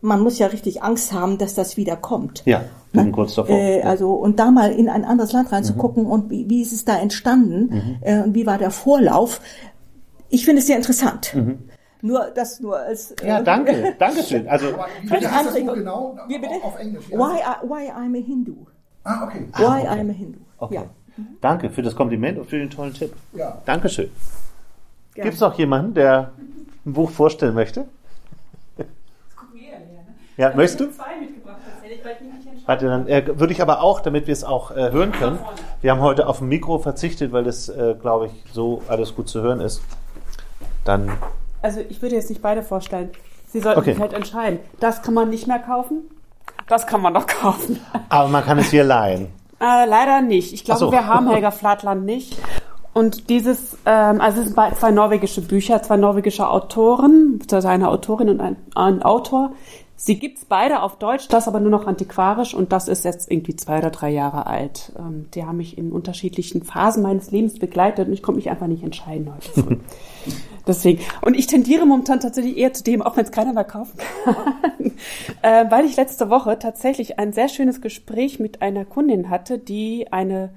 man 0.00 0.20
muss 0.20 0.38
ja 0.38 0.48
richtig 0.48 0.82
Angst 0.82 1.12
haben, 1.12 1.38
dass 1.38 1.54
das 1.54 1.76
wieder 1.76 1.96
kommt. 1.96 2.42
Ja, 2.44 2.64
wir 2.94 3.02
sind 3.02 3.12
kurz 3.12 3.34
davor. 3.34 3.56
Äh, 3.56 3.82
also 3.82 4.12
und 4.12 4.38
da 4.38 4.50
mal 4.50 4.72
in 4.72 4.88
ein 4.88 5.04
anderes 5.04 5.32
Land 5.32 5.52
reinzugucken 5.52 6.06
und 6.06 6.30
wie, 6.30 6.48
wie 6.48 6.62
ist 6.62 6.72
es 6.72 6.84
da 6.84 6.96
entstanden 6.96 7.98
äh, 8.00 8.22
und 8.22 8.34
wie 8.34 8.46
war 8.46 8.58
der 8.58 8.70
Vorlauf. 8.70 9.40
Ich 10.28 10.44
finde 10.44 10.60
es 10.60 10.66
sehr 10.66 10.76
interessant. 10.76 11.36
Nur 12.02 12.30
das 12.34 12.60
nur 12.60 12.78
als 12.78 13.12
äh, 13.12 13.28
ja, 13.28 13.42
danke, 13.42 13.94
danke 13.98 14.22
schön. 14.22 14.46
Also, 14.46 14.66
Völlig 15.06 15.24
das 15.24 15.32
Anregung. 15.32 15.68
Buch 15.68 15.74
genau? 15.74 16.18
Wie 16.28 16.38
bitte? 16.38 16.54
Auf 16.62 16.78
Englisch. 16.78 17.08
Why, 17.10 17.38
I, 17.40 17.66
why 17.66 17.90
I'm 17.90 18.14
a 18.14 18.22
Hindu. 18.22 18.56
Ah, 19.04 19.24
okay. 19.24 19.46
Why 19.54 19.88
I'm 19.88 20.10
a 20.10 20.12
Hindu. 20.12 20.38
okay. 20.58 20.74
Ja. 20.74 20.84
Danke 21.40 21.70
für 21.70 21.82
das 21.82 21.94
Kompliment 21.94 22.38
und 22.38 22.46
für 22.46 22.58
den 22.58 22.70
tollen 22.70 22.92
Tipp. 22.92 23.14
Ja. 23.32 23.62
Dankeschön. 23.64 24.10
Gibt 25.14 25.34
es 25.34 25.40
noch 25.40 25.54
jemanden, 25.54 25.94
der 25.94 26.32
ein 26.84 26.92
Buch 26.92 27.10
vorstellen 27.10 27.54
möchte? 27.54 27.86
Ja, 30.36 30.52
möchtest 30.54 30.80
du? 30.80 30.90
zwei 30.90 31.20
mitgebracht 31.20 31.60
tatsächlich, 31.64 32.04
weil 32.04 32.16
ich 32.16 32.20
nicht 32.20 32.43
Warte, 32.66 32.86
dann 32.86 33.06
äh, 33.08 33.38
würde 33.38 33.52
ich 33.52 33.60
aber 33.60 33.82
auch, 33.82 34.00
damit 34.00 34.26
wir 34.26 34.32
es 34.32 34.42
auch 34.44 34.70
äh, 34.70 34.90
hören 34.90 35.12
können. 35.12 35.38
Wir 35.82 35.90
haben 35.90 36.00
heute 36.00 36.26
auf 36.26 36.40
ein 36.40 36.48
Mikro 36.48 36.78
verzichtet, 36.78 37.30
weil 37.32 37.44
das, 37.44 37.68
äh, 37.68 37.94
glaube 38.00 38.26
ich, 38.26 38.32
so 38.52 38.82
alles 38.88 39.14
gut 39.14 39.28
zu 39.28 39.42
hören 39.42 39.60
ist. 39.60 39.82
Dann, 40.84 41.10
Also 41.62 41.80
ich 41.88 42.00
würde 42.02 42.14
jetzt 42.16 42.30
nicht 42.30 42.42
beide 42.42 42.62
vorstellen. 42.62 43.10
Sie 43.48 43.60
sollten 43.60 43.80
Okay. 43.80 43.92
sich 43.92 44.00
halt 44.00 44.12
entscheiden. 44.14 44.58
Das 44.80 45.02
kann 45.02 45.14
man 45.14 45.30
nicht 45.30 45.46
mehr 45.46 45.58
kaufen. 45.58 45.98
Das 46.68 46.86
kann 46.86 47.02
man 47.02 47.12
noch 47.12 47.26
kaufen. 47.42 47.80
aber 48.08 48.28
man 48.28 48.44
kann 48.44 48.58
es 48.58 48.70
hier 48.70 48.84
leihen. 48.84 49.26
Äh, 49.60 49.86
leider 49.86 50.20
nicht. 50.22 50.52
Ich 50.52 50.64
glaube, 50.64 50.80
so. 50.80 50.92
wir 50.92 51.06
haben 51.06 51.30
Helga 51.30 51.50
Flatland 51.50 52.04
nicht. 52.04 52.36
Und 52.92 53.28
dieses, 53.28 53.76
ähm, 53.86 54.20
also 54.20 54.40
es 54.40 54.48
sind 54.48 54.76
zwei 54.76 54.90
norwegische 54.90 55.40
Bücher, 55.40 55.82
zwei 55.82 55.96
norwegische 55.96 56.48
Autoren, 56.48 57.38
beziehungsweise 57.38 57.68
eine 57.70 57.88
Autorin 57.88 58.28
und 58.30 58.40
ein, 58.40 58.56
ein 58.74 59.02
Autor. 59.02 59.52
Sie 59.96 60.18
gibt's 60.18 60.44
beide 60.44 60.82
auf 60.82 60.98
Deutsch, 60.98 61.28
das 61.28 61.46
aber 61.46 61.60
nur 61.60 61.70
noch 61.70 61.86
antiquarisch 61.86 62.52
und 62.52 62.72
das 62.72 62.88
ist 62.88 63.04
jetzt 63.04 63.30
irgendwie 63.30 63.54
zwei 63.54 63.78
oder 63.78 63.90
drei 63.90 64.10
Jahre 64.10 64.46
alt. 64.46 64.92
Ähm, 64.98 65.26
die 65.34 65.44
haben 65.44 65.58
mich 65.58 65.78
in 65.78 65.92
unterschiedlichen 65.92 66.62
Phasen 66.62 67.02
meines 67.02 67.30
Lebens 67.30 67.58
begleitet 67.58 68.08
und 68.08 68.12
ich 68.12 68.22
konnte 68.22 68.38
mich 68.38 68.50
einfach 68.50 68.66
nicht 68.66 68.82
entscheiden 68.82 69.32
heute 69.32 69.62
früh. 69.62 69.76
Deswegen. 70.66 71.02
Und 71.20 71.34
ich 71.34 71.46
tendiere 71.46 71.86
momentan 71.86 72.20
tatsächlich 72.20 72.56
eher 72.56 72.72
zu 72.72 72.82
dem, 72.82 73.02
auch 73.02 73.16
wenn 73.16 73.24
es 73.24 73.30
keiner 73.30 73.52
mehr 73.52 73.64
kaufen 73.64 73.98
kann, 74.24 74.92
äh, 75.42 75.70
weil 75.70 75.84
ich 75.84 75.96
letzte 75.96 76.28
Woche 76.30 76.58
tatsächlich 76.58 77.18
ein 77.18 77.32
sehr 77.32 77.48
schönes 77.48 77.80
Gespräch 77.80 78.40
mit 78.40 78.62
einer 78.62 78.84
Kundin 78.84 79.30
hatte, 79.30 79.58
die 79.58 80.10
eine 80.10 80.50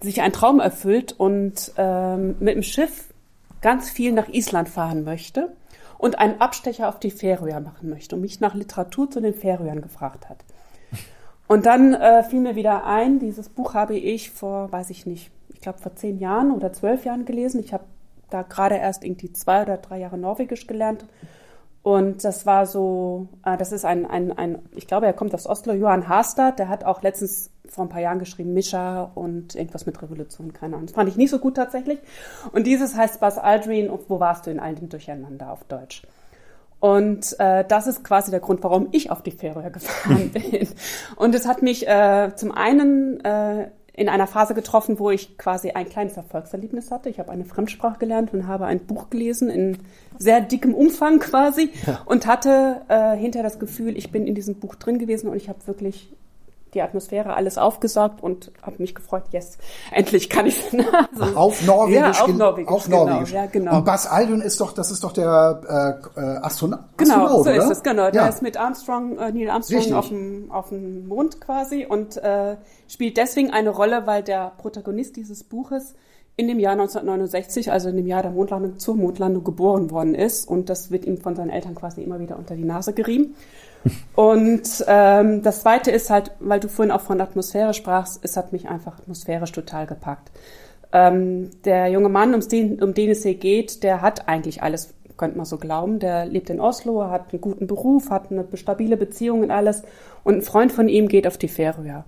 sich 0.00 0.20
einen 0.20 0.32
Traum 0.32 0.60
erfüllt 0.60 1.12
und 1.12 1.72
ähm, 1.78 2.34
mit 2.40 2.56
dem 2.56 2.62
Schiff 2.62 3.14
ganz 3.62 3.88
viel 3.88 4.12
nach 4.12 4.28
Island 4.28 4.68
fahren 4.68 5.04
möchte 5.04 5.52
und 5.98 6.18
einen 6.18 6.40
Abstecher 6.40 6.88
auf 6.88 6.98
die 6.98 7.10
Färöer 7.10 7.60
machen 7.60 7.88
möchte 7.88 8.14
und 8.16 8.20
mich 8.20 8.40
nach 8.40 8.54
Literatur 8.54 9.10
zu 9.10 9.20
den 9.20 9.34
Färöern 9.34 9.82
gefragt 9.82 10.28
hat. 10.28 10.44
Und 11.46 11.66
dann 11.66 11.94
äh, 11.94 12.22
fiel 12.24 12.40
mir 12.40 12.56
wieder 12.56 12.84
ein, 12.84 13.18
dieses 13.18 13.48
Buch 13.48 13.74
habe 13.74 13.96
ich 13.96 14.30
vor, 14.30 14.72
weiß 14.72 14.90
ich 14.90 15.04
nicht, 15.04 15.30
ich 15.52 15.60
glaube 15.60 15.78
vor 15.78 15.94
zehn 15.94 16.18
Jahren 16.18 16.52
oder 16.52 16.72
zwölf 16.72 17.04
Jahren 17.04 17.24
gelesen. 17.24 17.60
Ich 17.60 17.72
habe 17.72 17.84
da 18.30 18.42
gerade 18.42 18.76
erst 18.76 19.04
irgendwie 19.04 19.32
zwei 19.32 19.62
oder 19.62 19.76
drei 19.76 19.98
Jahre 19.98 20.18
Norwegisch 20.18 20.66
gelernt. 20.66 21.04
Und 21.84 22.24
das 22.24 22.46
war 22.46 22.64
so, 22.64 23.28
äh, 23.44 23.58
das 23.58 23.70
ist 23.70 23.84
ein, 23.84 24.06
ein, 24.06 24.32
ein, 24.32 24.58
ich 24.74 24.86
glaube, 24.86 25.04
er 25.04 25.12
kommt 25.12 25.34
aus 25.34 25.46
Oslo, 25.46 25.74
Johann 25.74 26.08
Hastad, 26.08 26.58
der 26.58 26.70
hat 26.70 26.82
auch 26.84 27.02
letztens 27.02 27.50
vor 27.68 27.84
ein 27.84 27.90
paar 27.90 28.00
Jahren 28.00 28.18
geschrieben, 28.18 28.54
Mischa 28.54 29.10
und 29.14 29.54
irgendwas 29.54 29.84
mit 29.84 30.00
Revolution, 30.00 30.54
keine 30.54 30.76
Ahnung. 30.76 30.86
Das 30.86 30.94
fand 30.94 31.10
ich 31.10 31.16
nicht 31.16 31.28
so 31.28 31.38
gut 31.38 31.56
tatsächlich. 31.56 31.98
Und 32.52 32.66
dieses 32.66 32.96
heißt 32.96 33.20
Buzz 33.20 33.36
Aldrin 33.36 33.90
und 33.90 34.08
Wo 34.08 34.18
warst 34.18 34.46
du 34.46 34.50
in 34.50 34.60
all 34.60 34.74
dem 34.74 34.88
Durcheinander 34.88 35.52
auf 35.52 35.64
Deutsch? 35.64 36.06
Und 36.80 37.38
äh, 37.38 37.66
das 37.68 37.86
ist 37.86 38.02
quasi 38.02 38.30
der 38.30 38.40
Grund, 38.40 38.62
warum 38.62 38.88
ich 38.92 39.10
auf 39.10 39.22
die 39.22 39.30
Färöer 39.30 39.68
gefahren 39.70 40.30
bin. 40.30 40.66
Und 41.16 41.34
es 41.34 41.46
hat 41.46 41.60
mich 41.60 41.86
äh, 41.86 42.30
zum 42.34 42.50
einen 42.52 43.22
äh, 43.22 43.68
in 43.96 44.08
einer 44.08 44.26
Phase 44.26 44.54
getroffen, 44.54 44.98
wo 44.98 45.10
ich 45.10 45.38
quasi 45.38 45.70
ein 45.70 45.88
kleines 45.88 46.16
Erfolgserlebnis 46.16 46.90
hatte. 46.90 47.08
Ich 47.08 47.20
habe 47.20 47.30
eine 47.30 47.44
Fremdsprache 47.44 47.98
gelernt 47.98 48.34
und 48.34 48.48
habe 48.48 48.66
ein 48.66 48.80
Buch 48.80 49.08
gelesen 49.08 49.50
in 49.50 49.78
sehr 50.18 50.40
dickem 50.40 50.74
Umfang 50.74 51.20
quasi 51.20 51.70
und 52.04 52.26
hatte 52.26 52.82
äh, 52.88 53.16
hinterher 53.16 53.48
das 53.48 53.60
Gefühl, 53.60 53.96
ich 53.96 54.10
bin 54.10 54.26
in 54.26 54.34
diesem 54.34 54.56
Buch 54.56 54.74
drin 54.74 54.98
gewesen 54.98 55.28
und 55.28 55.36
ich 55.36 55.48
habe 55.48 55.64
wirklich 55.66 56.12
die 56.74 56.82
Atmosphäre 56.82 57.34
alles 57.34 57.56
aufgesaugt 57.58 58.22
und 58.22 58.52
habe 58.62 58.76
mich 58.78 58.94
gefreut, 58.94 59.24
yes, 59.30 59.58
endlich 59.92 60.28
kann 60.28 60.46
ich 60.46 60.62
also, 61.20 61.36
Auf 61.36 61.64
Norwegisch. 61.66 62.18
Ja, 62.18 62.24
auf 62.24 62.28
Norwegisch. 62.28 62.72
Auf 62.72 62.84
genau, 62.84 63.06
Norwegisch. 63.06 63.32
Ja, 63.32 63.46
genau. 63.46 63.76
Und 63.78 63.84
Buzz 63.84 64.06
Aldrin 64.06 64.40
ist 64.40 64.60
doch, 64.60 64.72
das 64.72 64.90
ist 64.90 65.02
doch 65.04 65.12
der 65.12 66.00
äh, 66.16 66.20
Astronaut, 66.42 66.80
Genau, 66.96 67.14
Astronaut 67.24 67.44
so 67.44 67.50
oder? 67.50 67.56
ist 67.56 67.70
es, 67.70 67.82
genau. 67.82 68.10
Der 68.10 68.22
Ja. 68.22 68.28
ist 68.28 68.42
mit 68.42 68.56
Armstrong, 68.56 69.18
äh, 69.18 69.32
Neil 69.32 69.50
Armstrong 69.50 69.78
Richtig. 69.78 69.94
auf 69.94 70.08
dem, 70.08 70.50
auf 70.50 70.68
dem 70.68 71.06
Mond 71.08 71.40
quasi 71.40 71.86
und 71.86 72.16
äh, 72.18 72.56
spielt 72.88 73.16
deswegen 73.16 73.50
eine 73.50 73.70
Rolle, 73.70 74.06
weil 74.06 74.22
der 74.22 74.52
Protagonist 74.58 75.16
dieses 75.16 75.44
Buches 75.44 75.94
in 76.36 76.48
dem 76.48 76.58
Jahr 76.58 76.72
1969, 76.72 77.70
also 77.70 77.88
in 77.90 77.96
dem 77.96 78.08
Jahr 78.08 78.22
der 78.22 78.32
Mondlandung 78.32 78.78
zur 78.80 78.96
Mondlandung 78.96 79.44
geboren 79.44 79.92
worden 79.92 80.16
ist 80.16 80.48
und 80.48 80.68
das 80.68 80.90
wird 80.90 81.04
ihm 81.04 81.16
von 81.18 81.36
seinen 81.36 81.50
Eltern 81.50 81.76
quasi 81.76 82.02
immer 82.02 82.18
wieder 82.18 82.36
unter 82.36 82.56
die 82.56 82.64
Nase 82.64 82.92
gerieben. 82.92 83.36
Und 84.14 84.84
ähm, 84.86 85.42
das 85.42 85.62
Zweite 85.62 85.90
ist 85.90 86.10
halt, 86.10 86.30
weil 86.40 86.60
du 86.60 86.68
vorhin 86.68 86.92
auch 86.92 87.00
von 87.00 87.20
Atmosphäre 87.20 87.74
sprachst, 87.74 88.20
es 88.22 88.36
hat 88.36 88.52
mich 88.52 88.68
einfach 88.68 88.98
atmosphärisch 88.98 89.52
total 89.52 89.86
gepackt. 89.86 90.30
Ähm, 90.92 91.50
der 91.64 91.88
junge 91.88 92.08
Mann, 92.08 92.34
um's 92.34 92.48
den, 92.48 92.82
um 92.82 92.94
den 92.94 93.10
es 93.10 93.22
hier 93.22 93.34
geht, 93.34 93.82
der 93.82 94.00
hat 94.00 94.28
eigentlich 94.28 94.62
alles, 94.62 94.94
könnte 95.16 95.36
man 95.36 95.46
so 95.46 95.58
glauben. 95.58 95.98
Der 95.98 96.24
lebt 96.24 96.50
in 96.50 96.60
Oslo, 96.60 97.10
hat 97.10 97.32
einen 97.32 97.40
guten 97.40 97.66
Beruf, 97.66 98.10
hat 98.10 98.30
eine 98.30 98.46
stabile 98.54 98.96
Beziehung 98.96 99.42
und 99.42 99.50
alles. 99.50 99.82
Und 100.22 100.36
ein 100.36 100.42
Freund 100.42 100.72
von 100.72 100.88
ihm 100.88 101.08
geht 101.08 101.26
auf 101.26 101.36
die 101.36 101.48
Färöer. 101.48 102.04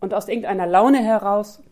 Und 0.00 0.12
aus 0.12 0.28
irgendeiner 0.28 0.66
Laune 0.66 0.98
heraus 0.98 1.62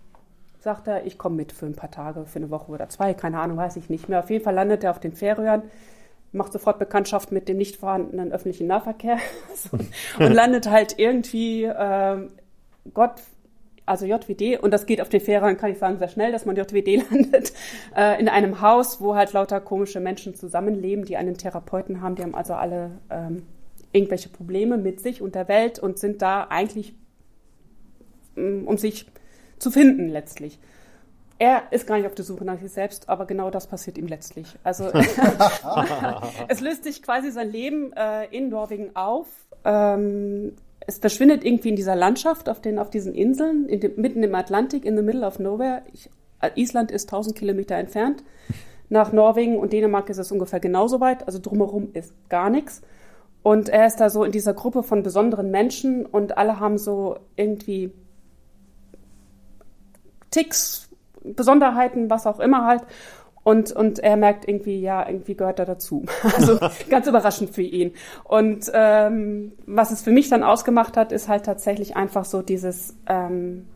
sagt 0.61 0.89
er, 0.89 1.05
ich 1.05 1.19
komme 1.19 1.37
mit 1.37 1.53
für 1.53 1.67
ein 1.67 1.77
paar 1.77 1.91
Tage, 1.91 2.25
für 2.25 2.39
eine 2.39 2.51
Woche 2.51 2.73
oder 2.73 2.89
zwei, 2.89 3.13
keine 3.13 3.39
Ahnung, 3.39 3.59
weiß 3.59 3.77
ich 3.77 3.91
nicht 3.91 4.09
mehr. 4.09 4.21
Auf 4.21 4.31
jeden 4.31 4.43
Fall 4.43 4.55
landet 4.55 4.83
er 4.83 4.93
auf 4.93 4.99
den 4.99 5.13
Färöern, 5.13 5.63
macht 6.35 6.53
sofort 6.53 6.79
Bekanntschaft 6.79 7.33
mit 7.33 7.49
dem 7.49 7.57
nicht 7.57 7.77
vorhandenen 7.77 8.33
öffentlichen 8.33 8.67
Nahverkehr. 8.67 9.19
So, 9.55 9.79
und 10.25 10.33
landet 10.33 10.69
halt 10.69 10.99
irgendwie, 10.99 11.65
ähm, 11.65 12.31
Gott, 12.93 13.13
also 13.87 14.07
JWD, 14.07 14.61
und 14.61 14.71
das 14.73 14.87
geht 14.87 15.01
auf 15.01 15.09
den 15.09 15.21
Färöern, 15.21 15.57
kann 15.57 15.71
ich 15.71 15.79
sagen, 15.79 15.99
sehr 15.99 16.09
schnell, 16.09 16.33
dass 16.33 16.45
man 16.45 16.57
JWD 16.57 16.97
landet, 17.11 17.53
äh, 17.97 18.21
in 18.21 18.29
einem 18.29 18.61
Haus, 18.61 19.01
wo 19.01 19.15
halt 19.15 19.33
lauter 19.33 19.61
komische 19.61 20.01
Menschen 20.01 20.35
zusammenleben, 20.35 21.05
die 21.05 21.17
einen 21.17 21.37
Therapeuten 21.37 22.01
haben, 22.01 22.17
die 22.17 22.23
haben 22.23 22.35
also 22.35 22.55
alle 22.55 22.93
ähm, 23.11 23.43
irgendwelche 23.93 24.29
Probleme 24.29 24.77
mit 24.77 25.01
sich 25.01 25.23
und 25.23 25.35
der 25.35 25.49
Welt 25.49 25.79
und 25.79 25.99
sind 25.99 26.21
da 26.21 26.49
eigentlich, 26.51 26.95
mm, 28.35 28.67
um 28.67 28.77
sich 28.77 29.07
zu 29.59 29.71
finden 29.71 30.09
letztlich. 30.09 30.59
Er 31.39 31.65
ist 31.73 31.87
gar 31.87 31.97
nicht 31.97 32.07
auf 32.07 32.15
der 32.15 32.25
Suche 32.25 32.45
nach 32.45 32.61
sich 32.61 32.71
selbst, 32.71 33.09
aber 33.09 33.27
genau 33.27 33.51
das 33.51 33.67
passiert 33.67 33.99
ihm 33.99 34.07
letztlich. 34.07 34.47
Also 34.63 34.85
es 36.49 36.61
löst 36.61 36.85
sich 36.85 37.03
quasi 37.03 37.31
sein 37.31 37.51
Leben 37.51 37.93
äh, 37.93 38.27
in 38.27 38.49
Norwegen 38.49 38.95
auf. 38.95 39.27
Ähm, 39.65 40.53
es 40.87 40.99
verschwindet 40.99 41.45
irgendwie 41.45 41.71
in 41.71 41.77
dieser 41.77 41.97
Landschaft 41.97 42.49
auf, 42.49 42.61
den, 42.61 42.79
auf 42.79 42.91
diesen 42.91 43.15
Inseln, 43.15 43.69
in 43.69 43.81
dem, 43.81 43.93
mitten 43.97 44.23
im 44.23 44.35
Atlantik, 44.35 44.85
in 44.85 44.97
the 44.97 45.03
middle 45.03 45.27
of 45.27 45.39
nowhere. 45.39 45.83
Ich 45.93 46.09
Island 46.57 46.91
ist 46.91 47.09
1000 47.09 47.37
Kilometer 47.37 47.77
entfernt. 47.77 48.23
Nach 48.89 49.13
Norwegen 49.13 49.59
und 49.59 49.73
Dänemark 49.73 50.11
ist 50.11 50.19
es 50.19 50.31
ungefähr 50.31 50.61
genauso 50.61 51.01
weit. 51.01 51.27
Also 51.27 51.39
drumherum 51.41 51.89
ist 51.95 52.13
gar 52.29 52.51
nichts. 52.51 52.83
Und 53.43 53.69
er 53.69 53.87
ist 53.87 53.97
da 53.97 54.11
so 54.11 54.25
in 54.25 54.33
dieser 54.33 54.55
Gruppe 54.55 54.83
von 54.83 55.03
besonderen 55.03 55.51
Menschen 55.51 56.07
und 56.07 56.39
alle 56.39 56.61
haben 56.61 56.79
so 56.79 57.19
irgendwie 57.37 57.93
Ticks, 60.31 60.89
Besonderheiten, 61.25 62.11
was 62.11 62.27
auch 62.27 62.41
immer 62.41 62.67
halt. 62.67 62.83
Und, 63.43 63.73
und 63.73 63.99
er 63.99 64.17
merkt 64.17 64.49
irgendwie, 64.49 64.81
ja, 64.81 65.07
irgendwie 65.07 65.35
gehört 65.35 65.59
er 65.59 65.67
dazu. 65.67 66.05
Also 66.37 66.59
ganz 66.89 67.07
überraschend 67.07 67.51
für 67.51 67.63
ihn. 67.63 67.93
Und 68.25 68.71
ähm, 68.73 69.53
was 69.67 69.91
es 69.91 70.03
für 70.03 70.11
mich 70.11 70.31
dann 70.31 70.43
ausgemacht 70.43 70.97
hat, 70.97 71.13
ist 71.13 71.29
halt 71.29 71.45
tatsächlich 71.45 71.97
einfach 71.97 72.25
so 72.25 72.41
dieses, 72.41 72.97
ähm, 73.07 73.67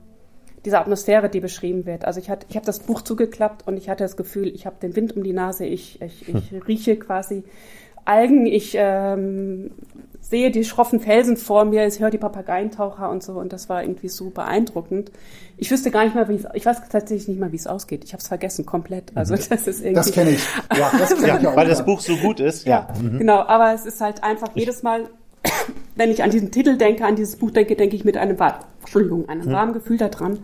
diese 0.64 0.78
Atmosphäre, 0.78 1.28
die 1.28 1.40
beschrieben 1.40 1.84
wird. 1.86 2.04
Also 2.06 2.18
ich, 2.18 2.30
hatte, 2.30 2.46
ich 2.48 2.56
habe 2.56 2.66
das 2.66 2.80
Buch 2.80 3.02
zugeklappt 3.02 3.66
und 3.68 3.76
ich 3.76 3.88
hatte 3.90 4.04
das 4.04 4.16
Gefühl, 4.16 4.48
ich 4.48 4.66
habe 4.66 4.76
den 4.80 4.96
Wind 4.96 5.14
um 5.16 5.22
die 5.22 5.34
Nase, 5.34 5.66
ich, 5.66 6.00
ich, 6.00 6.28
ich 6.28 6.66
rieche 6.66 6.96
quasi 6.96 7.44
Algen, 8.06 8.46
ich 8.46 8.74
ähm, 8.74 9.70
sehe 10.20 10.50
die 10.50 10.64
schroffen 10.64 11.00
Felsen 11.00 11.36
vor 11.36 11.64
mir, 11.64 11.86
ich 11.86 12.00
höre 12.00 12.10
die 12.10 12.18
Papageientaucher 12.18 13.08
und 13.10 13.22
so 13.22 13.32
und 13.34 13.52
das 13.52 13.68
war 13.68 13.82
irgendwie 13.82 14.08
so 14.08 14.30
beeindruckend. 14.30 15.10
Ich 15.56 15.70
wüsste 15.70 15.90
gar 15.90 16.04
nicht 16.04 16.14
mehr, 16.14 16.28
wie 16.28 16.34
es, 16.34 16.44
ich 16.54 16.66
weiß 16.66 16.82
tatsächlich 16.90 17.28
nicht 17.28 17.40
mal, 17.40 17.50
wie 17.52 17.56
es 17.56 17.66
ausgeht. 17.66 18.04
Ich 18.04 18.12
habe 18.12 18.20
es 18.20 18.28
vergessen 18.28 18.66
komplett. 18.66 19.12
Also 19.14 19.34
das 19.36 19.46
ist 19.66 19.80
irgendwie. 19.80 19.94
Das 19.94 20.12
kenne 20.12 20.30
ich. 20.30 20.42
Ja, 20.76 20.90
das 20.98 21.14
kenn 21.16 21.36
ich 21.36 21.42
Ja, 21.42 21.50
auch. 21.50 21.56
weil 21.56 21.66
das 21.68 21.84
Buch 21.84 22.00
so 22.00 22.16
gut 22.16 22.40
ist. 22.40 22.66
ja, 22.66 22.88
genau. 23.00 23.40
Aber 23.40 23.72
es 23.74 23.86
ist 23.86 24.00
halt 24.00 24.22
einfach 24.22 24.48
jedes 24.54 24.82
Mal, 24.82 25.08
wenn 25.96 26.10
ich 26.10 26.22
an 26.22 26.30
diesen 26.30 26.50
Titel 26.50 26.76
denke, 26.76 27.04
an 27.06 27.16
dieses 27.16 27.36
Buch 27.36 27.50
denke, 27.50 27.74
denke 27.74 27.96
ich 27.96 28.04
mit 28.04 28.16
einem, 28.16 28.36
Entschuldigung, 28.80 29.28
einem 29.28 29.50
warmen 29.50 29.72
Gefühl 29.72 29.96
daran. 29.96 30.40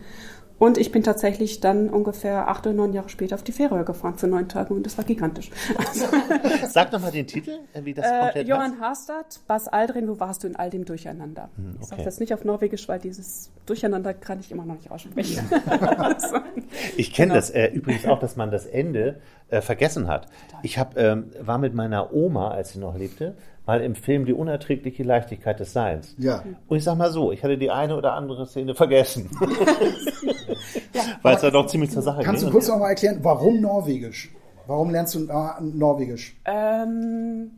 Und 0.57 0.77
ich 0.77 0.91
bin 0.91 1.03
tatsächlich 1.03 1.59
dann 1.59 1.89
ungefähr 1.89 2.47
acht 2.47 2.65
oder 2.65 2.75
neun 2.75 2.93
Jahre 2.93 3.09
später 3.09 3.35
auf 3.35 3.43
die 3.43 3.51
Färöer 3.51 3.83
gefahren 3.83 4.15
für 4.15 4.27
neun 4.27 4.47
Tage 4.47 4.73
und 4.73 4.85
das 4.85 4.97
war 4.97 5.05
gigantisch. 5.05 5.51
Also, 5.77 6.05
Sag 6.67 6.91
doch 6.91 6.99
mal 7.01 7.11
den 7.11 7.27
Titel, 7.27 7.59
äh, 7.73 7.83
wie 7.83 7.93
das 7.93 8.05
äh, 8.05 8.19
komplett. 8.19 8.47
Johann 8.47 8.79
Harstad, 8.79 9.41
Bas 9.47 9.67
Aldrin, 9.67 10.07
wo 10.07 10.19
warst 10.19 10.43
du 10.43 10.47
in 10.47 10.55
all 10.55 10.69
dem 10.69 10.85
Durcheinander? 10.85 11.49
Ich 11.81 11.87
sage 11.87 12.01
okay. 12.01 12.05
das 12.05 12.19
nicht 12.19 12.33
auf 12.33 12.45
Norwegisch, 12.45 12.87
weil 12.87 12.99
dieses 12.99 13.51
Durcheinander 13.65 14.13
kann 14.13 14.39
ich 14.39 14.51
immer 14.51 14.65
noch 14.65 14.75
nicht 14.75 14.91
aussprechen. 14.91 15.49
Also, 15.97 16.37
Ich 16.97 17.13
kenne 17.13 17.25
Genau. 17.25 17.35
das 17.35 17.49
äh, 17.49 17.67
übrigens 17.67 18.05
auch, 18.05 18.19
dass 18.19 18.35
man 18.35 18.51
das 18.51 18.65
Ende 18.65 19.19
äh, 19.49 19.61
vergessen 19.61 20.07
hat. 20.07 20.27
Ich 20.63 20.77
hab, 20.77 20.97
ähm, 20.97 21.31
war 21.39 21.57
mit 21.57 21.73
meiner 21.73 22.13
Oma, 22.13 22.51
als 22.51 22.73
sie 22.73 22.79
noch 22.79 22.97
lebte, 22.97 23.35
mal 23.65 23.81
im 23.81 23.95
Film 23.95 24.25
Die 24.25 24.33
unerträgliche 24.33 25.03
Leichtigkeit 25.03 25.59
des 25.59 25.73
Seins. 25.73 26.15
Ja. 26.17 26.43
Und 26.67 26.77
ich 26.77 26.83
sag 26.83 26.97
mal 26.97 27.11
so, 27.11 27.31
ich 27.31 27.43
hatte 27.43 27.57
die 27.57 27.71
eine 27.71 27.95
oder 27.97 28.13
andere 28.13 28.45
Szene 28.45 28.75
vergessen. 28.75 29.29
Weil 31.21 31.35
es 31.35 31.41
da 31.41 31.51
doch 31.51 31.67
ziemlich 31.67 31.91
zur 31.91 32.01
Sache 32.01 32.23
Kannst 32.23 32.43
du 32.43 32.47
ging. 32.47 32.53
kurz 32.53 32.67
noch 32.67 32.77
mal 32.79 32.89
erklären, 32.89 33.19
warum 33.21 33.61
Norwegisch? 33.61 34.31
Warum 34.67 34.89
lernst 34.91 35.15
du 35.15 35.25
äh, 35.27 35.61
Norwegisch? 35.61 36.35
ähm, 36.45 37.51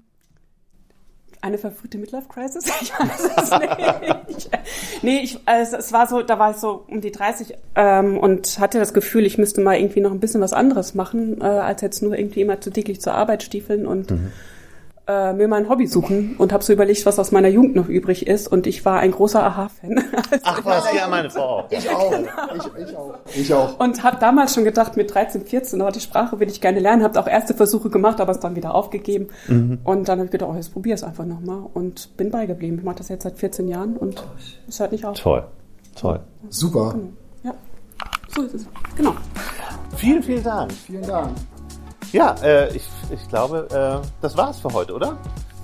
eine 1.40 1.58
verfrühte 1.58 1.98
Midlife-Crisis? 1.98 2.66
Ich 2.82 2.92
weiß 2.92 3.32
es 3.38 3.52
nicht. 4.38 4.50
nee, 5.04 5.20
ich, 5.24 5.40
also 5.46 5.78
es 5.78 5.94
war 5.94 6.08
so, 6.08 6.22
da 6.24 6.40
war 6.40 6.52
ich 6.52 6.58
so 6.58 6.84
um 6.88 7.00
die 7.00 7.12
30 7.12 7.54
ähm, 7.76 8.18
und 8.18 8.60
hatte 8.60 8.80
das 8.80 8.94
Gefühl, 8.94 9.26
ich 9.26 9.38
müsste 9.38 9.62
mal 9.62 9.78
irgendwie 9.78 10.02
noch 10.02 10.12
ein 10.12 10.20
bisschen 10.20 10.42
was 10.42 10.52
anderes 10.54 10.96
machen, 10.96 11.40
äh, 11.42 11.46
als 11.46 11.82
jetzt 11.82 12.02
nur 12.02 12.18
irgendwie 12.18 12.42
immer 12.42 12.60
zu 12.60 12.72
täglich 12.72 13.00
zur 13.02 13.14
Arbeit 13.14 13.44
stiefeln 13.44 13.86
und 13.86 14.12
äh, 15.08 15.34
mir 15.34 15.48
mal 15.48 15.58
ein 15.58 15.70
Hobby 15.70 15.88
suchen 15.88 16.36
und 16.38 16.52
habe 16.52 16.64
so 16.64 16.74
überlegt, 16.74 17.06
was 17.06 17.18
aus 17.18 17.32
meiner 17.32 17.48
Jugend 17.48 17.76
noch 17.76 17.88
übrig 17.88 18.28
ist 18.28 18.48
und 18.48 18.68
ich 18.68 18.84
war 18.86 19.00
ein 19.00 19.12
großer 19.12 19.44
Aha-Fan. 19.44 20.04
Ach 20.44 20.66
was, 20.66 20.94
ja, 20.94 21.08
meine 21.08 21.30
Frau. 21.30 21.66
Ich 21.70 21.90
auch. 21.90 22.14
Ich, 22.14 22.88
ich 22.88 22.96
auch. 22.96 23.16
Ich 23.34 23.54
auch. 23.54 23.80
Und 23.80 24.04
habe 24.04 24.18
damals 24.20 24.54
schon 24.54 24.64
gedacht, 24.64 24.98
mit 24.98 25.14
13, 25.14 25.46
14, 25.46 25.82
oh, 25.82 25.90
die 25.90 26.00
Sprache 26.00 26.40
will 26.40 26.50
ich 26.50 26.62
gerne 26.62 26.80
lernen. 26.80 27.04
Habe 27.04 27.20
auch 27.20 27.28
erste 27.28 27.54
Versuche 27.54 27.90
gemacht, 27.90 28.20
aber 28.20 28.32
es 28.32 28.40
dann 28.40 28.56
wieder 28.56 28.76
aufgegeben. 28.76 29.28
Und 29.84 30.10
dann 30.10 30.20
habe 30.20 30.26
ich 30.26 30.32
gedacht, 30.32 30.50
oh, 30.52 30.56
jetzt 30.56 30.74
probier 30.74 30.96
es 30.96 31.04
einfach 31.04 31.26
nochmal. 31.26 31.62
Und 31.74 32.16
bin 32.18 32.30
beigeblieben. 32.30 32.80
Ich 32.80 32.84
mache 32.84 32.98
das 32.98 33.10
jetzt 33.10 33.24
seit 33.24 33.38
14 33.38 33.68
Jahren 33.68 33.96
und 33.98 34.22
es 34.68 34.80
hört 34.80 34.92
nicht 34.92 35.06
auf. 35.06 35.18
Toll, 35.18 35.46
toll. 35.96 36.20
Super. 36.50 36.96
Ja, 37.44 37.54
so 38.36 38.44
ist 38.44 38.56
es. 38.56 38.68
Genau. 38.96 39.16
Vielen, 39.96 40.22
vielen 40.22 40.44
Dank. 40.44 40.72
Vielen 40.72 41.08
Dank. 41.08 41.32
Ja, 42.12 42.36
äh, 42.44 42.76
ich, 42.76 42.84
ich 43.12 43.28
glaube, 43.30 43.68
äh, 44.04 44.08
das 44.22 44.36
war's 44.38 44.60
für 44.60 44.70
heute, 44.74 44.94
oder? 44.94 45.18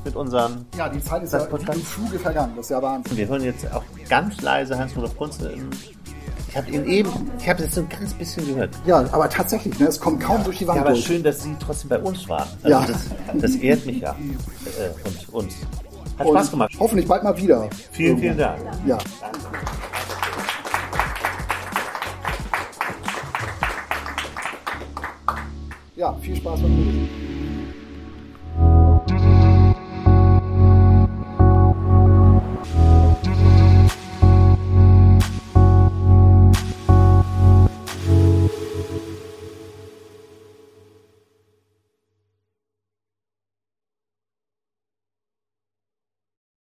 Mit 0.05 0.15
unseren. 0.15 0.65
Ja, 0.77 0.89
die 0.89 1.01
Zeit 1.01 1.23
ist 1.23 1.31
ja 1.33 1.39
im 1.45 1.81
Fluge 1.81 2.19
vergangen. 2.19 2.53
Das 2.57 2.65
ist 2.65 2.71
ja 2.71 2.81
Wahnsinn. 2.81 3.15
Wir 3.15 3.27
hören 3.27 3.43
jetzt 3.43 3.65
auch 3.73 3.83
ganz 4.09 4.41
leise 4.41 4.77
Hans-Rudolf 4.77 5.15
Kunze. 5.17 5.53
Ich 6.49 6.57
habe 6.57 6.69
ihn 6.69 6.85
eben, 6.85 7.09
ich 7.39 7.49
habe 7.49 7.63
jetzt 7.63 7.75
so 7.75 7.81
ein 7.81 7.89
ganz 7.89 8.13
bisschen 8.13 8.45
gehört. 8.45 8.71
Ja, 8.85 8.97
aber 9.11 9.29
tatsächlich, 9.29 9.79
ne, 9.79 9.87
es 9.87 9.99
kommt 9.99 10.21
kaum 10.21 10.43
durch 10.43 10.57
die 10.59 10.67
Wand 10.67 10.75
Ja, 10.77 10.81
aber 10.83 10.91
durch. 10.91 11.05
schön, 11.05 11.23
dass 11.23 11.41
Sie 11.41 11.55
trotzdem 11.57 11.89
bei 11.89 11.99
uns 11.99 12.27
waren. 12.27 12.47
Also 12.61 12.69
Ja. 12.69 12.85
das, 12.85 13.41
das 13.41 13.55
ehrt 13.55 13.85
mich 13.85 14.01
ja. 14.01 14.11
Äh, 14.11 15.07
und 15.07 15.33
uns. 15.33 15.53
Hat 16.19 16.27
Und 16.27 16.33
Spaß 16.35 16.51
gemacht. 16.51 16.71
Hoffentlich 16.79 17.07
bald 17.07 17.23
mal 17.23 17.35
wieder. 17.37 17.67
Vielen, 17.91 18.17
vielen 18.19 18.37
Dank. 18.37 18.59
Ja. 18.85 18.97
Ja, 26.03 26.13
viel 26.19 26.35
Spaß 26.35 26.59
beim 26.59 26.75
Lesen. 26.75 27.32